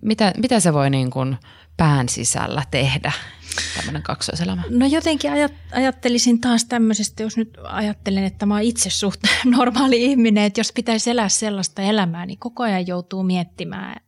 Mitä, 0.00 0.32
mitä 0.36 0.60
se 0.60 0.72
voi 0.72 0.90
niin 0.90 1.10
kuin 1.10 1.36
pään 1.76 2.08
sisällä 2.08 2.62
tehdä, 2.70 3.12
tämmöinen 3.76 4.02
kaksoiselämä? 4.02 4.62
No 4.70 4.86
jotenkin 4.86 5.30
ajattelisin 5.72 6.40
taas 6.40 6.64
tämmöisestä, 6.64 7.22
jos 7.22 7.36
nyt 7.36 7.58
ajattelen, 7.64 8.24
että 8.24 8.46
mä 8.46 8.54
oon 8.54 8.62
itse 8.62 8.90
suht 8.90 9.20
normaali 9.56 10.04
ihminen, 10.04 10.44
että 10.44 10.60
jos 10.60 10.72
pitäisi 10.72 11.10
elää 11.10 11.28
sellaista 11.28 11.82
elämää, 11.82 12.26
niin 12.26 12.38
koko 12.38 12.62
ajan 12.62 12.86
joutuu 12.86 13.22
miettimään, 13.22 14.00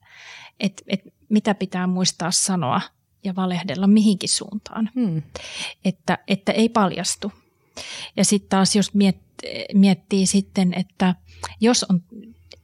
että, 0.61 0.83
että 0.87 1.11
mitä 1.29 1.55
pitää 1.55 1.87
muistaa 1.87 2.31
sanoa 2.31 2.81
ja 3.25 3.37
valehdella 3.37 3.87
mihinkin 3.87 4.29
suuntaan. 4.29 4.91
Hmm. 4.95 5.23
Että, 5.85 6.19
että 6.29 6.53
ei 6.53 6.69
paljastu. 6.69 7.33
Ja 8.17 8.25
sitten 8.25 8.49
taas 8.49 8.77
jos 8.77 8.95
miettii, 8.95 9.65
miettii 9.75 10.27
sitten, 10.27 10.75
että 10.75 11.15
jos 11.61 11.85
on 11.89 12.03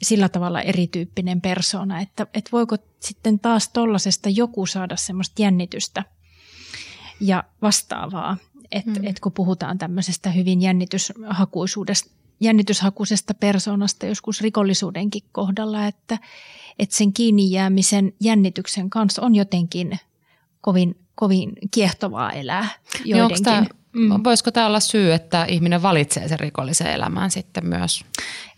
sillä 0.02 0.28
tavalla 0.28 0.62
erityyppinen 0.62 1.40
persona, 1.40 2.00
että, 2.00 2.26
että 2.34 2.50
voiko 2.52 2.76
sitten 3.00 3.38
taas 3.38 3.68
tollasesta 3.68 4.28
joku 4.28 4.66
saada 4.66 4.96
semmoista 4.96 5.42
jännitystä 5.42 6.04
ja 7.20 7.44
vastaavaa, 7.62 8.36
että 8.72 9.00
mm. 9.00 9.06
et 9.06 9.20
kun 9.20 9.32
puhutaan 9.32 9.78
tämmöisestä 9.78 10.30
hyvin 10.30 10.62
jännityshakuisuudesta, 10.62 12.10
jännityshakuisesta 12.40 13.34
persoonasta 13.34 14.06
joskus 14.06 14.40
rikollisuudenkin 14.40 15.22
kohdalla, 15.32 15.86
että, 15.86 16.18
että 16.78 16.96
sen 16.96 17.12
kiinni 17.12 17.50
jäämisen 17.50 18.12
jännityksen 18.20 18.90
kanssa 18.90 19.22
on 19.22 19.34
jotenkin 19.34 19.98
kovin, 20.60 20.98
kovin 21.14 21.52
kiehtovaa 21.70 22.32
elää 22.32 22.68
joidenkin. 23.04 23.44
Niin 23.44 23.79
Mm. 23.92 24.24
Voisiko 24.24 24.50
tämä 24.50 24.66
olla 24.66 24.80
syy, 24.80 25.12
että 25.12 25.44
ihminen 25.44 25.82
valitsee 25.82 26.28
sen 26.28 26.40
rikollisen 26.40 26.86
elämään 26.86 27.30
sitten 27.30 27.66
myös? 27.66 28.04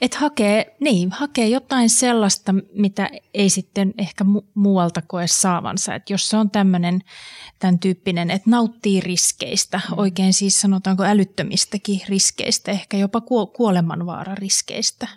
Et 0.00 0.14
hakee, 0.14 0.76
niin, 0.80 1.12
hakee 1.12 1.48
jotain 1.48 1.90
sellaista, 1.90 2.54
mitä 2.74 3.10
ei 3.34 3.50
sitten 3.50 3.94
ehkä 3.98 4.24
mu- 4.24 4.44
muualta 4.54 5.02
koe 5.02 5.26
saavansa. 5.26 5.94
Et 5.94 6.10
jos 6.10 6.28
se 6.28 6.36
on 6.36 6.50
tämmöinen 6.50 7.00
tämän 7.58 7.78
tyyppinen, 7.78 8.30
että 8.30 8.50
nauttii 8.50 9.00
riskeistä, 9.00 9.80
mm. 9.88 9.98
oikein 9.98 10.32
siis 10.32 10.60
sanotaanko 10.60 11.04
älyttömistäkin 11.04 12.00
riskeistä, 12.08 12.70
ehkä 12.70 12.96
jopa 12.96 13.20
kuolemanvaarariskeistä. 13.56 15.08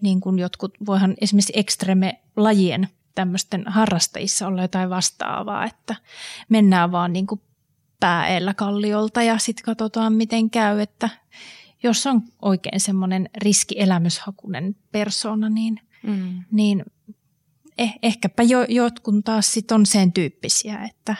Niin 0.00 0.20
kuin 0.20 0.38
jotkut, 0.38 0.74
voihan 0.86 1.14
esimerkiksi 1.20 1.52
ekstreme-lajien 1.56 2.88
tämmöisten 3.14 3.64
harrastajissa 3.66 4.46
olla 4.46 4.62
jotain 4.62 4.90
vastaavaa, 4.90 5.64
että 5.64 5.94
mennään 6.48 6.92
vaan 6.92 7.12
niin 7.12 7.26
kuin 7.26 7.40
pääellä 8.00 8.54
kalliolta 8.54 9.22
ja 9.22 9.38
sitten 9.38 9.64
katsotaan 9.64 10.12
miten 10.12 10.50
käy, 10.50 10.80
että 10.80 11.08
jos 11.82 12.06
on 12.06 12.22
oikein 12.42 12.80
semmoinen 12.80 13.30
riskielämyshakunen 13.36 14.76
persona, 14.92 15.48
niin, 15.48 15.80
mm. 16.02 16.44
niin 16.50 16.84
eh, 17.78 17.94
ehkäpä 18.02 18.42
jo, 18.42 18.64
jotkun 18.68 19.22
taas 19.22 19.52
sit 19.52 19.72
on 19.72 19.86
sen 19.86 20.12
tyyppisiä, 20.12 20.78
että 20.84 21.16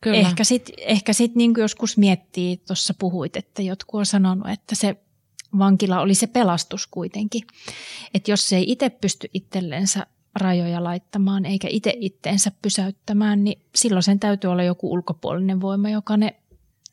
Kyllä. 0.00 0.18
ehkä 0.18 0.44
sitten 0.44 0.74
ehkä 0.78 1.12
sit 1.12 1.34
niin 1.34 1.54
joskus 1.58 1.96
miettii, 1.96 2.56
tuossa 2.56 2.94
puhuit, 2.98 3.36
että 3.36 3.62
jotkut 3.62 3.98
on 3.98 4.06
sanonut, 4.06 4.48
että 4.48 4.74
se 4.74 4.96
vankila 5.58 6.00
oli 6.00 6.14
se 6.14 6.26
pelastus 6.26 6.86
kuitenkin. 6.86 7.42
Että 8.14 8.30
jos 8.30 8.48
se 8.48 8.56
ei 8.56 8.64
itse 8.68 8.90
pysty 8.90 9.28
itsellensä 9.34 10.06
rajoja 10.34 10.84
laittamaan 10.84 11.44
eikä 11.44 11.68
itse 11.70 11.94
itteensä 11.96 12.52
pysäyttämään, 12.62 13.44
niin 13.44 13.62
silloin 13.74 14.02
sen 14.02 14.20
täytyy 14.20 14.50
olla 14.50 14.62
joku 14.62 14.92
ulkopuolinen 14.92 15.60
voima, 15.60 15.88
joka 15.88 16.16
ne 16.16 16.36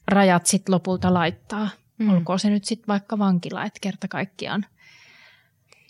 rajat 0.08 0.46
sitten 0.46 0.74
lopulta 0.74 1.14
laittaa. 1.14 1.70
Mm. 1.98 2.10
Olkoon 2.10 2.40
se 2.40 2.50
nyt 2.50 2.66
sitten 2.66 2.88
vaikka 2.88 3.20
vankila, 3.20 3.66
että 3.66 3.80
kerta 3.82 4.08
kaikkiaan. 4.08 4.66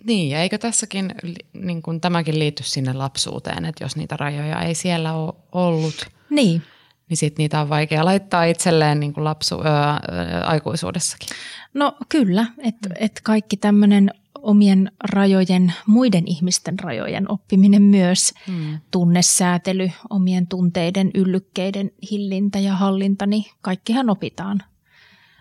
Niin, 0.04 0.30
ja 0.30 0.42
eikö 0.42 0.58
tässäkin, 0.58 1.16
niin 1.54 1.82
kun 1.82 2.02
tämäkin 2.02 2.40
liity 2.40 2.64
sinne 2.64 2.94
lapsuuteen, 2.94 3.66
että 3.66 3.84
jos 3.84 3.96
niitä 3.96 4.18
rajoja 4.18 4.62
ei 4.62 4.76
siellä 4.76 5.14
ole 5.14 5.34
ollut, 5.52 6.08
niin, 6.30 6.62
niin 7.10 7.18
sitten 7.18 7.44
niitä 7.44 7.62
on 7.62 7.70
vaikea 7.70 8.06
laittaa 8.06 8.44
itselleen 8.44 9.00
niin 9.00 9.14
kuin 9.14 9.24
lapsu, 9.24 9.56
öö, 9.56 10.42
aikuisuudessakin. 10.44 11.30
No 11.74 11.98
kyllä, 12.10 12.46
että 12.58 12.90
et 13.00 13.20
kaikki 13.24 13.58
tämmöinen 13.58 14.14
omien 14.42 14.92
rajojen, 15.04 15.74
muiden 15.88 16.24
ihmisten 16.28 16.80
rajojen 16.80 17.32
oppiminen 17.32 17.82
myös, 17.82 18.34
mm. 18.48 18.80
tunnesäätely, 18.92 19.92
omien 20.10 20.48
tunteiden, 20.48 21.12
yllykkeiden 21.14 21.92
hillintä 22.12 22.60
ja 22.60 22.76
hallinta, 22.76 23.26
niin 23.26 23.46
kaikkihan 23.62 24.10
opitaan. 24.10 24.64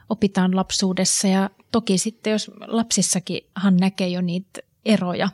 Opitaan 0.08 0.56
lapsuudessa 0.56 1.28
ja 1.28 1.50
toki 1.72 1.98
sitten 1.98 2.30
jos 2.30 2.50
lapsissakin 2.66 3.40
hän 3.56 3.76
näkee 3.76 4.08
jo 4.08 4.20
niitä 4.20 4.60
eroja, 4.84 5.28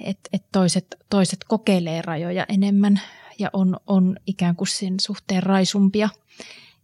että 0.00 0.30
et 0.32 0.44
toiset, 0.52 0.96
toiset 1.10 1.44
kokeilee 1.44 2.02
rajoja 2.02 2.46
enemmän 2.48 3.00
ja 3.38 3.50
on, 3.52 3.76
on 3.86 4.16
ikään 4.26 4.56
kuin 4.56 4.68
sen 4.68 4.94
suhteen 5.00 5.42
raisumpia 5.42 6.08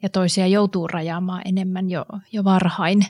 ja 0.02 0.08
toisia 0.08 0.46
joutuu 0.46 0.86
rajaamaan 0.86 1.42
enemmän 1.44 1.90
jo, 1.90 2.06
jo 2.32 2.44
varhain. 2.44 3.06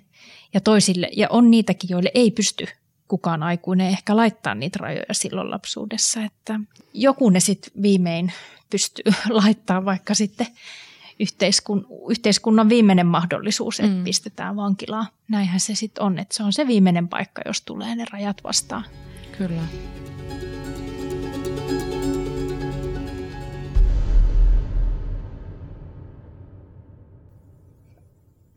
Ja, 0.55 0.61
toisille, 0.61 1.09
ja 1.17 1.27
on 1.31 1.51
niitäkin, 1.51 1.91
joille 1.91 2.11
ei 2.15 2.31
pysty 2.31 2.67
kukaan 3.09 3.43
aikuinen 3.43 3.87
ehkä 3.87 4.17
laittaa 4.17 4.55
niitä 4.55 4.79
rajoja 4.81 5.15
silloin 5.15 5.51
lapsuudessa, 5.51 6.23
että 6.23 6.61
joku 6.95 7.31
ne 7.31 7.41
sitten 7.41 7.83
viimein 7.83 8.33
pystyy 8.71 9.05
laittaa 9.29 9.85
vaikka 9.85 10.15
sitten 10.15 10.47
yhteiskun, 11.21 11.87
yhteiskunnan 12.11 12.69
viimeinen 12.69 13.07
mahdollisuus, 13.07 13.81
että 13.81 13.97
mm. 13.97 14.05
pistetään 14.05 14.57
vankilaan. 14.57 15.07
Näinhän 15.29 15.61
se 15.61 15.75
sitten 15.75 16.05
on, 16.05 16.19
että 16.19 16.37
se 16.37 16.43
on 16.43 16.53
se 16.53 16.67
viimeinen 16.67 17.09
paikka, 17.09 17.43
jos 17.47 17.63
tulee 17.63 17.97
ne 17.97 18.05
rajat 18.13 18.45
vastaan. 18.45 18.85
Kyllä. 19.39 19.63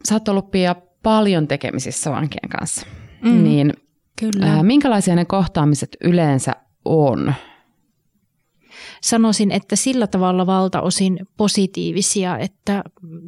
Sä 0.10 0.16
oot 0.16 0.28
ollut 0.28 0.52
Pia 0.52 0.76
paljon 1.04 1.48
tekemisissä 1.48 2.12
vankien 2.12 2.50
kanssa. 2.50 2.86
Mm. 3.22 3.44
Niin 3.44 3.74
Kyllä. 4.20 4.46
Ää, 4.46 4.64
minkälaisia 4.64 5.16
ne 5.16 5.26
kohtaamiset 5.26 5.98
yleensä 6.04 6.56
on? 6.86 7.34
Sanoisin, 9.02 9.52
että 9.52 9.76
sillä 9.76 10.08
tavalla 10.08 10.46
valtaosin 10.46 11.28
positiivisia, 11.38 12.38
että 12.38 12.84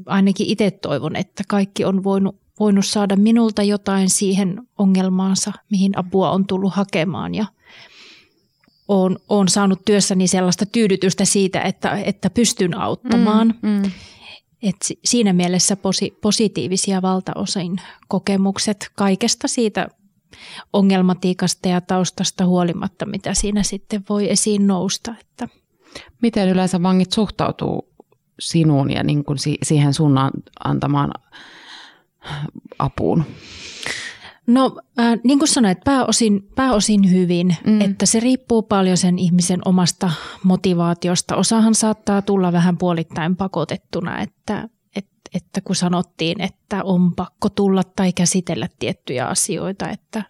ainakin 0.06 0.48
itse 0.48 0.72
toivon, 0.72 1.16
että 1.16 1.44
kaikki 1.48 1.86
on 1.86 2.04
voinut, 2.04 2.36
voinut 2.60 2.86
saada 2.86 3.16
minulta 3.16 3.64
jotain 3.64 4.10
siihen 4.10 4.62
ongelmaansa, 4.78 5.52
mihin 5.72 5.98
apua 5.98 6.32
on 6.32 6.48
tullut 6.48 6.74
hakemaan 6.74 7.36
ja 7.36 7.46
olen, 8.88 9.18
olen 9.30 9.48
saanut 9.48 9.86
työssäni 9.86 10.28
sellaista 10.28 10.66
tyydytystä 10.66 11.26
siitä, 11.26 11.62
että, 11.62 12.02
että 12.06 12.30
pystyn 12.30 12.78
auttamaan. 12.78 13.54
Mm, 13.62 13.70
mm. 13.70 13.92
Et 14.64 14.76
siinä 15.06 15.34
mielessä 15.34 15.76
posi, 15.76 16.18
positiivisia 16.22 17.02
valtaosin 17.02 17.82
kokemukset 18.08 18.92
kaikesta 18.96 19.48
siitä 19.48 19.88
ongelmatiikasta 20.74 21.68
ja 21.68 21.82
taustasta 21.82 22.46
huolimatta, 22.46 23.06
mitä 23.06 23.34
siinä 23.34 23.64
sitten 23.64 24.04
voi 24.10 24.32
esiin 24.32 24.68
nousta. 24.68 25.16
Että. 25.20 25.48
Miten 26.22 26.50
yleensä 26.50 26.84
vangit 26.84 27.12
suhtautuu 27.12 27.90
sinuun 28.40 28.92
ja 28.92 29.04
niin 29.04 29.24
kuin 29.24 29.38
siihen 29.64 29.94
sun 29.94 30.16
antamaan 30.64 31.12
apuun? 32.80 33.24
No 34.48 34.78
äh, 35.00 35.20
niin 35.24 35.40
kuin 35.40 35.50
sanoin, 35.50 35.72
että 35.72 35.92
pääosin, 35.92 36.48
pääosin 36.56 37.12
hyvin, 37.12 37.56
mm. 37.66 37.82
että 37.82 38.06
se 38.06 38.20
riippuu 38.20 38.62
paljon 38.62 38.98
sen 38.98 39.20
ihmisen 39.20 39.60
omasta 39.66 40.12
motivaatiosta. 40.44 41.36
Osahan 41.36 41.76
saattaa 41.76 42.22
tulla 42.22 42.52
vähän 42.52 42.78
puolittain 42.78 43.36
pakotettuna, 43.36 44.22
että, 44.22 44.70
että, 45.36 45.62
kun 45.62 45.76
sanottiin, 45.76 46.42
että 46.42 46.84
on 46.84 47.16
pakko 47.16 47.50
tulla 47.50 47.84
tai 47.84 48.14
käsitellä 48.14 48.70
tiettyjä 48.80 49.28
asioita, 49.28 49.90
että 49.90 50.24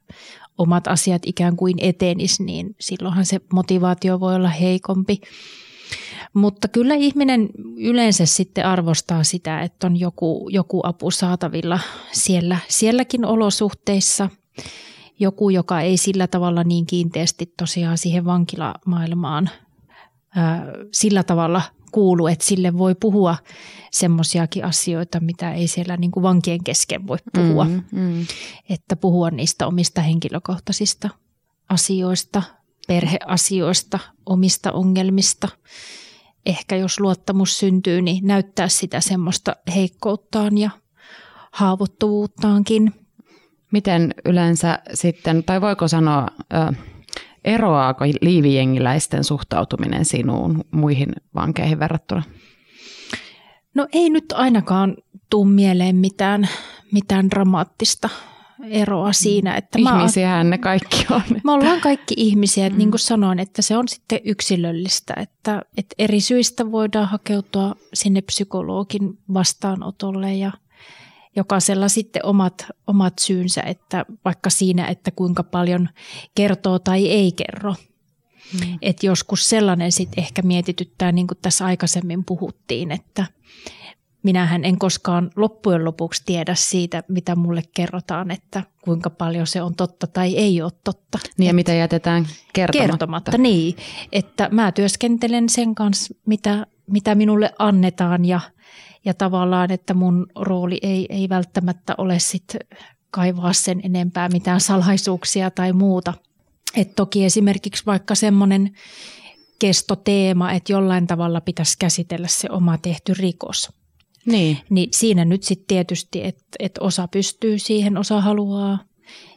omat 0.57 0.87
asiat 0.87 1.21
ikään 1.25 1.55
kuin 1.55 1.75
etenis, 1.81 2.39
niin 2.39 2.75
silloinhan 2.79 3.25
se 3.25 3.39
motivaatio 3.53 4.19
voi 4.19 4.35
olla 4.35 4.49
heikompi. 4.49 5.21
Mutta 6.33 6.67
kyllä 6.67 6.95
ihminen 6.95 7.49
yleensä 7.77 8.25
sitten 8.25 8.65
arvostaa 8.65 9.23
sitä, 9.23 9.61
että 9.61 9.87
on 9.87 9.99
joku, 9.99 10.49
joku 10.51 10.81
apu 10.83 11.11
saatavilla 11.11 11.79
siellä, 12.11 12.57
sielläkin 12.67 13.25
olosuhteissa. 13.25 14.29
Joku, 15.19 15.49
joka 15.49 15.81
ei 15.81 15.97
sillä 15.97 16.27
tavalla 16.27 16.63
niin 16.63 16.85
kiinteästi 16.85 17.53
tosiaan 17.57 17.97
siihen 17.97 18.25
vankilamaailmaan 18.25 19.49
ää, 20.35 20.65
sillä 20.91 21.23
tavalla 21.23 21.61
kuulu, 21.91 22.27
että 22.27 22.45
sille 22.45 22.77
voi 22.77 22.95
puhua 22.95 23.35
semmoisiakin 23.91 24.65
asioita, 24.65 25.19
mitä 25.19 25.53
ei 25.53 25.67
siellä 25.67 25.97
niin 25.97 26.11
kuin 26.11 26.23
vankien 26.23 26.63
kesken 26.63 27.07
voi 27.07 27.17
puhua. 27.33 27.65
Mm, 27.65 27.83
mm. 27.91 28.25
Että 28.69 28.95
puhua 28.95 29.31
niistä 29.31 29.67
omista 29.67 30.01
henkilökohtaisista 30.01 31.09
asioista, 31.69 32.43
perheasioista, 32.87 33.99
omista 34.25 34.71
ongelmista– 34.71 35.47
ehkä 36.45 36.75
jos 36.75 36.99
luottamus 36.99 37.59
syntyy, 37.59 38.01
niin 38.01 38.27
näyttää 38.27 38.67
sitä 38.67 38.99
semmoista 38.99 39.55
heikkouttaan 39.75 40.57
ja 40.57 40.69
haavoittuvuuttaankin. 41.51 42.93
Miten 43.71 44.13
yleensä 44.25 44.79
sitten, 44.93 45.43
tai 45.43 45.61
voiko 45.61 45.87
sanoa, 45.87 46.27
eroaako 47.43 48.05
liivijengiläisten 48.21 49.23
suhtautuminen 49.23 50.05
sinuun 50.05 50.63
muihin 50.71 51.09
vankeihin 51.35 51.79
verrattuna? 51.79 52.23
No 53.75 53.87
ei 53.93 54.09
nyt 54.09 54.31
ainakaan 54.31 54.97
tuu 55.29 55.45
mieleen 55.45 55.95
mitään, 55.95 56.49
mitään 56.91 57.29
dramaattista 57.29 58.09
eroa 58.69 59.07
mm. 59.07 59.13
siinä. 59.13 59.55
Että 59.55 59.79
Ihmisiähän 59.79 60.49
ne 60.49 60.57
kaikki 60.57 61.05
on. 61.09 61.21
Me 61.43 61.51
ollaan 61.51 61.81
kaikki 61.81 62.13
ihmisiä, 62.17 62.65
että 62.65 62.75
mm. 62.75 62.79
niin 62.79 62.91
kuin 62.91 62.99
sanoin, 62.99 63.39
että 63.39 63.61
se 63.61 63.77
on 63.77 63.87
sitten 63.87 64.19
yksilöllistä, 64.25 65.13
että, 65.17 65.61
että 65.77 65.95
eri 65.97 66.19
syistä 66.19 66.71
voidaan 66.71 67.07
hakeutua 67.07 67.75
sinne 67.93 68.21
psykologin 68.21 69.19
vastaanotolle 69.33 70.33
ja 70.33 70.51
jokaisella 71.35 71.87
sitten 71.87 72.25
omat, 72.25 72.65
omat 72.87 73.19
syynsä, 73.19 73.61
että 73.61 74.05
vaikka 74.25 74.49
siinä, 74.49 74.87
että 74.87 75.11
kuinka 75.11 75.43
paljon 75.43 75.89
kertoo 76.35 76.79
tai 76.79 77.07
ei 77.07 77.31
kerro. 77.31 77.75
Mm. 78.59 78.77
Et 78.81 79.03
joskus 79.03 79.49
sellainen 79.49 79.91
sitten 79.91 80.23
ehkä 80.23 80.41
mietityttää, 80.41 81.11
niin 81.11 81.27
kuin 81.27 81.37
tässä 81.41 81.65
aikaisemmin 81.65 82.25
puhuttiin, 82.25 82.91
että– 82.91 83.25
minähän 84.23 84.65
en 84.65 84.79
koskaan 84.79 85.31
loppujen 85.35 85.85
lopuksi 85.85 86.21
tiedä 86.25 86.55
siitä, 86.55 87.03
mitä 87.07 87.35
mulle 87.35 87.63
kerrotaan, 87.73 88.31
että 88.31 88.63
kuinka 88.81 89.09
paljon 89.09 89.47
se 89.47 89.61
on 89.61 89.75
totta 89.75 90.07
tai 90.07 90.37
ei 90.37 90.61
ole 90.61 90.71
totta. 90.83 91.19
Niin 91.37 91.47
ja 91.47 91.53
mitä 91.53 91.73
jätetään 91.73 92.27
kertomatta. 92.53 92.87
Kertomatta, 92.87 93.37
niin. 93.37 93.75
Että 94.11 94.49
mä 94.51 94.71
työskentelen 94.71 95.49
sen 95.49 95.75
kanssa, 95.75 96.13
mitä, 96.25 96.67
mitä 96.91 97.15
minulle 97.15 97.53
annetaan 97.59 98.25
ja, 98.25 98.39
ja 99.05 99.13
tavallaan, 99.13 99.71
että 99.71 99.93
mun 99.93 100.27
rooli 100.35 100.79
ei, 100.81 101.05
ei 101.09 101.29
välttämättä 101.29 101.95
ole 101.97 102.19
sit 102.19 102.55
kaivaa 103.11 103.53
sen 103.53 103.81
enempää 103.83 104.29
mitään 104.29 104.61
salaisuuksia 104.61 105.51
tai 105.51 105.73
muuta. 105.73 106.13
Et 106.75 106.95
toki 106.95 107.25
esimerkiksi 107.25 107.85
vaikka 107.85 108.15
semmoinen 108.15 108.71
kestoteema, 109.59 110.51
että 110.51 110.73
jollain 110.73 111.07
tavalla 111.07 111.41
pitäisi 111.41 111.75
käsitellä 111.79 112.27
se 112.27 112.47
oma 112.51 112.77
tehty 112.77 113.13
rikos– 113.13 113.69
niin. 114.25 114.57
niin 114.69 114.89
siinä 114.93 115.25
nyt 115.25 115.43
sitten 115.43 115.67
tietysti, 115.67 116.23
että 116.23 116.43
et 116.59 116.77
osa 116.79 117.07
pystyy 117.07 117.59
siihen, 117.59 117.97
osa 117.97 118.21
haluaa 118.21 118.79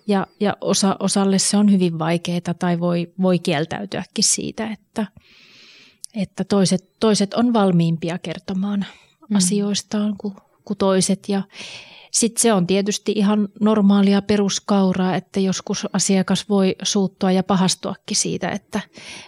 ja, 0.07 0.27
ja 0.41 0.57
osa, 0.61 0.97
osalle 1.01 1.39
se 1.39 1.57
on 1.57 1.73
hyvin 1.73 1.99
vaikeaa 1.99 2.55
tai 2.59 2.81
voi, 2.81 3.13
voi 3.23 3.39
kieltäytyäkin 3.39 4.25
siitä, 4.25 4.71
että, 4.73 5.07
että 6.17 6.45
toiset, 6.45 6.91
toiset 7.01 7.35
on 7.35 7.53
valmiimpia 7.53 8.19
kertomaan 8.19 8.87
mm. 9.31 9.37
asioistaan 9.37 10.15
kuin, 10.19 10.35
kuin 10.65 10.79
toiset. 10.79 11.29
Ja 11.29 11.43
sitten 12.15 12.43
se 12.43 12.53
on 12.53 12.67
tietysti 12.67 13.13
ihan 13.17 13.49
normaalia 13.61 14.23
peruskauraa, 14.23 15.17
että 15.17 15.41
joskus 15.41 15.87
asiakas 15.93 16.49
voi 16.49 16.77
suuttua 16.83 17.33
ja 17.33 17.43
pahastuakin 17.43 18.17
siitä, 18.17 18.51
että 18.51 18.81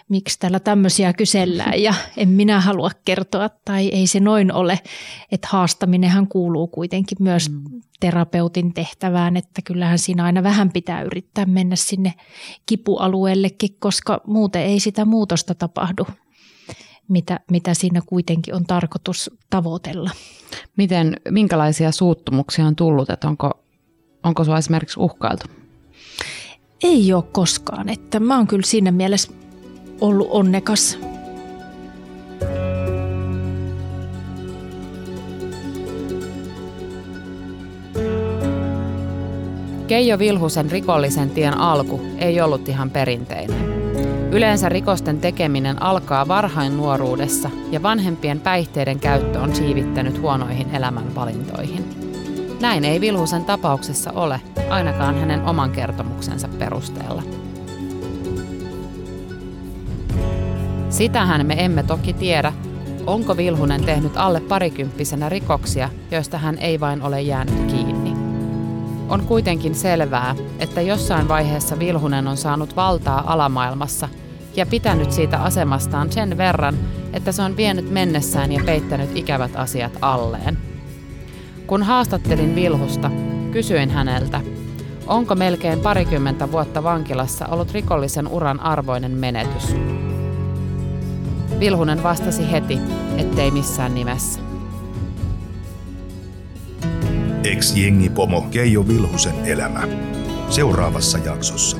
miksi 0.09 0.39
täällä 0.39 0.59
tämmöisiä 0.59 1.13
kysellään 1.13 1.81
ja 1.83 1.93
en 2.17 2.29
minä 2.29 2.61
halua 2.61 2.91
kertoa 3.05 3.49
tai 3.65 3.87
ei 3.87 4.07
se 4.07 4.19
noin 4.19 4.53
ole. 4.53 4.79
Että 5.31 5.47
haastaminenhan 5.51 6.27
kuuluu 6.27 6.67
kuitenkin 6.67 7.17
myös 7.21 7.49
mm. 7.49 7.63
terapeutin 7.99 8.73
tehtävään, 8.73 9.37
että 9.37 9.61
kyllähän 9.61 9.99
siinä 9.99 10.23
aina 10.23 10.43
vähän 10.43 10.71
pitää 10.71 11.01
yrittää 11.01 11.45
mennä 11.45 11.75
sinne 11.75 12.13
kipualueellekin, 12.65 13.75
koska 13.79 14.21
muuten 14.27 14.61
ei 14.61 14.79
sitä 14.79 15.05
muutosta 15.05 15.55
tapahdu 15.55 16.07
mitä, 17.07 17.39
mitä 17.51 17.73
siinä 17.73 18.01
kuitenkin 18.05 18.55
on 18.55 18.65
tarkoitus 18.65 19.31
tavoitella. 19.49 20.09
Miten, 20.77 21.17
minkälaisia 21.29 21.91
suuttumuksia 21.91 22.65
on 22.65 22.75
tullut, 22.75 23.09
että 23.09 23.27
onko, 23.27 23.51
onko 24.23 24.43
sinua 24.43 24.57
esimerkiksi 24.57 24.99
uhkailtu? 24.99 25.45
Ei 26.83 27.13
ole 27.13 27.23
koskaan, 27.31 27.89
että 27.89 28.19
mä 28.19 28.37
oon 28.37 28.47
kyllä 28.47 28.65
siinä 28.65 28.91
mielessä 28.91 29.31
ollut 30.01 30.27
onnekas. 30.31 30.99
Keijo 39.87 40.19
Vilhusen 40.19 40.71
rikollisen 40.71 41.29
tien 41.29 41.57
alku 41.57 42.01
ei 42.17 42.41
ollut 42.41 42.69
ihan 42.69 42.89
perinteinen. 42.89 43.86
Yleensä 44.31 44.69
rikosten 44.69 45.19
tekeminen 45.19 45.81
alkaa 45.81 46.27
varhain 46.27 46.77
nuoruudessa 46.77 47.49
ja 47.71 47.83
vanhempien 47.83 48.39
päihteiden 48.39 48.99
käyttö 48.99 49.39
on 49.39 49.55
siivittänyt 49.55 50.21
huonoihin 50.21 50.75
elämänvalintoihin. 50.75 51.85
Näin 52.61 52.85
ei 52.85 53.01
Vilhusen 53.01 53.45
tapauksessa 53.45 54.11
ole, 54.11 54.41
ainakaan 54.69 55.19
hänen 55.19 55.45
oman 55.45 55.71
kertomuksensa 55.71 56.47
perusteella. 56.47 57.23
Sitähän 60.89 61.45
me 61.45 61.65
emme 61.65 61.83
toki 61.83 62.13
tiedä, 62.13 62.53
onko 63.05 63.37
Vilhunen 63.37 63.83
tehnyt 63.83 64.17
alle 64.17 64.39
parikymppisenä 64.39 65.29
rikoksia, 65.29 65.89
joista 66.11 66.37
hän 66.37 66.57
ei 66.57 66.79
vain 66.79 67.01
ole 67.01 67.21
jäänyt 67.21 67.71
kiinni. 67.71 67.96
On 69.09 69.25
kuitenkin 69.25 69.75
selvää, 69.75 70.35
että 70.59 70.81
jossain 70.81 71.27
vaiheessa 71.27 71.79
Vilhunen 71.79 72.27
on 72.27 72.37
saanut 72.37 72.75
valtaa 72.75 73.33
alamaailmassa 73.33 74.09
ja 74.55 74.65
pitänyt 74.65 75.11
siitä 75.11 75.37
asemastaan 75.37 76.11
sen 76.11 76.37
verran, 76.37 76.77
että 77.13 77.31
se 77.31 77.41
on 77.41 77.57
vienyt 77.57 77.91
mennessään 77.91 78.51
ja 78.51 78.61
peittänyt 78.65 79.17
ikävät 79.17 79.51
asiat 79.55 79.97
alleen. 80.01 80.57
Kun 81.67 81.83
haastattelin 81.83 82.55
Vilhusta, 82.55 83.11
kysyin 83.51 83.89
häneltä, 83.89 84.41
onko 85.07 85.35
melkein 85.35 85.79
parikymmentä 85.79 86.51
vuotta 86.51 86.83
vankilassa 86.83 87.45
ollut 87.47 87.71
rikollisen 87.71 88.27
uran 88.27 88.59
arvoinen 88.59 89.11
menetys. 89.11 89.75
Vilhunen 91.59 92.03
vastasi 92.03 92.51
heti, 92.51 92.79
ettei 93.17 93.51
missään 93.51 93.95
nimessä. 93.95 94.46
Ex-jengipomo 97.51 98.41
Keijo 98.41 98.87
Vilhusen 98.87 99.45
elämä. 99.45 99.87
Seuraavassa 100.49 101.17
jaksossa. 101.17 101.77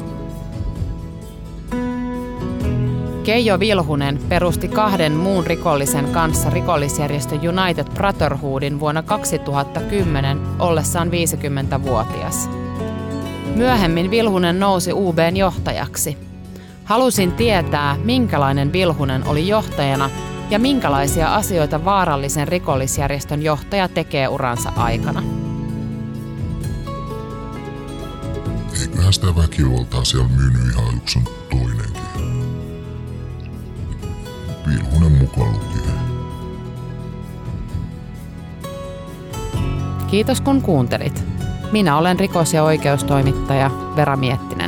Keijo 3.24 3.60
Vilhunen 3.60 4.20
perusti 4.30 4.68
kahden 4.68 5.12
muun 5.12 5.48
rikollisen 5.48 6.06
kanssa 6.06 6.50
rikollisjärjestö 6.50 7.36
United 7.36 7.86
Brotherhoodin 7.94 8.80
vuonna 8.80 9.04
2010 9.04 10.40
ollessaan 10.60 11.10
50-vuotias. 11.10 12.50
Myöhemmin 13.56 14.12
Vilhunen 14.12 14.60
nousi 14.60 14.94
UBn 14.94 15.38
johtajaksi. 15.38 16.18
Halusin 16.84 17.32
tietää, 17.32 17.96
minkälainen 18.04 18.74
Vilhunen 18.74 19.28
oli 19.28 19.48
johtajana 19.48 20.10
ja 20.50 20.60
minkälaisia 20.60 21.36
asioita 21.36 21.86
vaarallisen 21.86 22.48
rikollisjärjestön 22.48 23.42
johtaja 23.42 23.88
tekee 23.88 24.28
uransa 24.28 24.72
aikana. 24.76 25.37
Eiköhän 28.88 29.14
sitä 29.14 29.36
väkivaltaa 29.36 30.06
siellä 30.06 30.28
myynyt 30.28 30.76
on 30.76 31.02
toinenkin. 31.50 32.04
Vilhunen 34.68 35.12
mukaan 35.12 35.54
lukien. 35.54 35.98
Kiitos 40.08 40.42
kun 40.42 40.62
kuuntelit. 40.62 41.24
Minä 41.72 41.98
olen 41.98 42.20
rikos- 42.20 42.54
ja 42.54 42.64
oikeustoimittaja 42.64 43.72
Vera 43.96 44.16
Miettinen. 44.16 44.67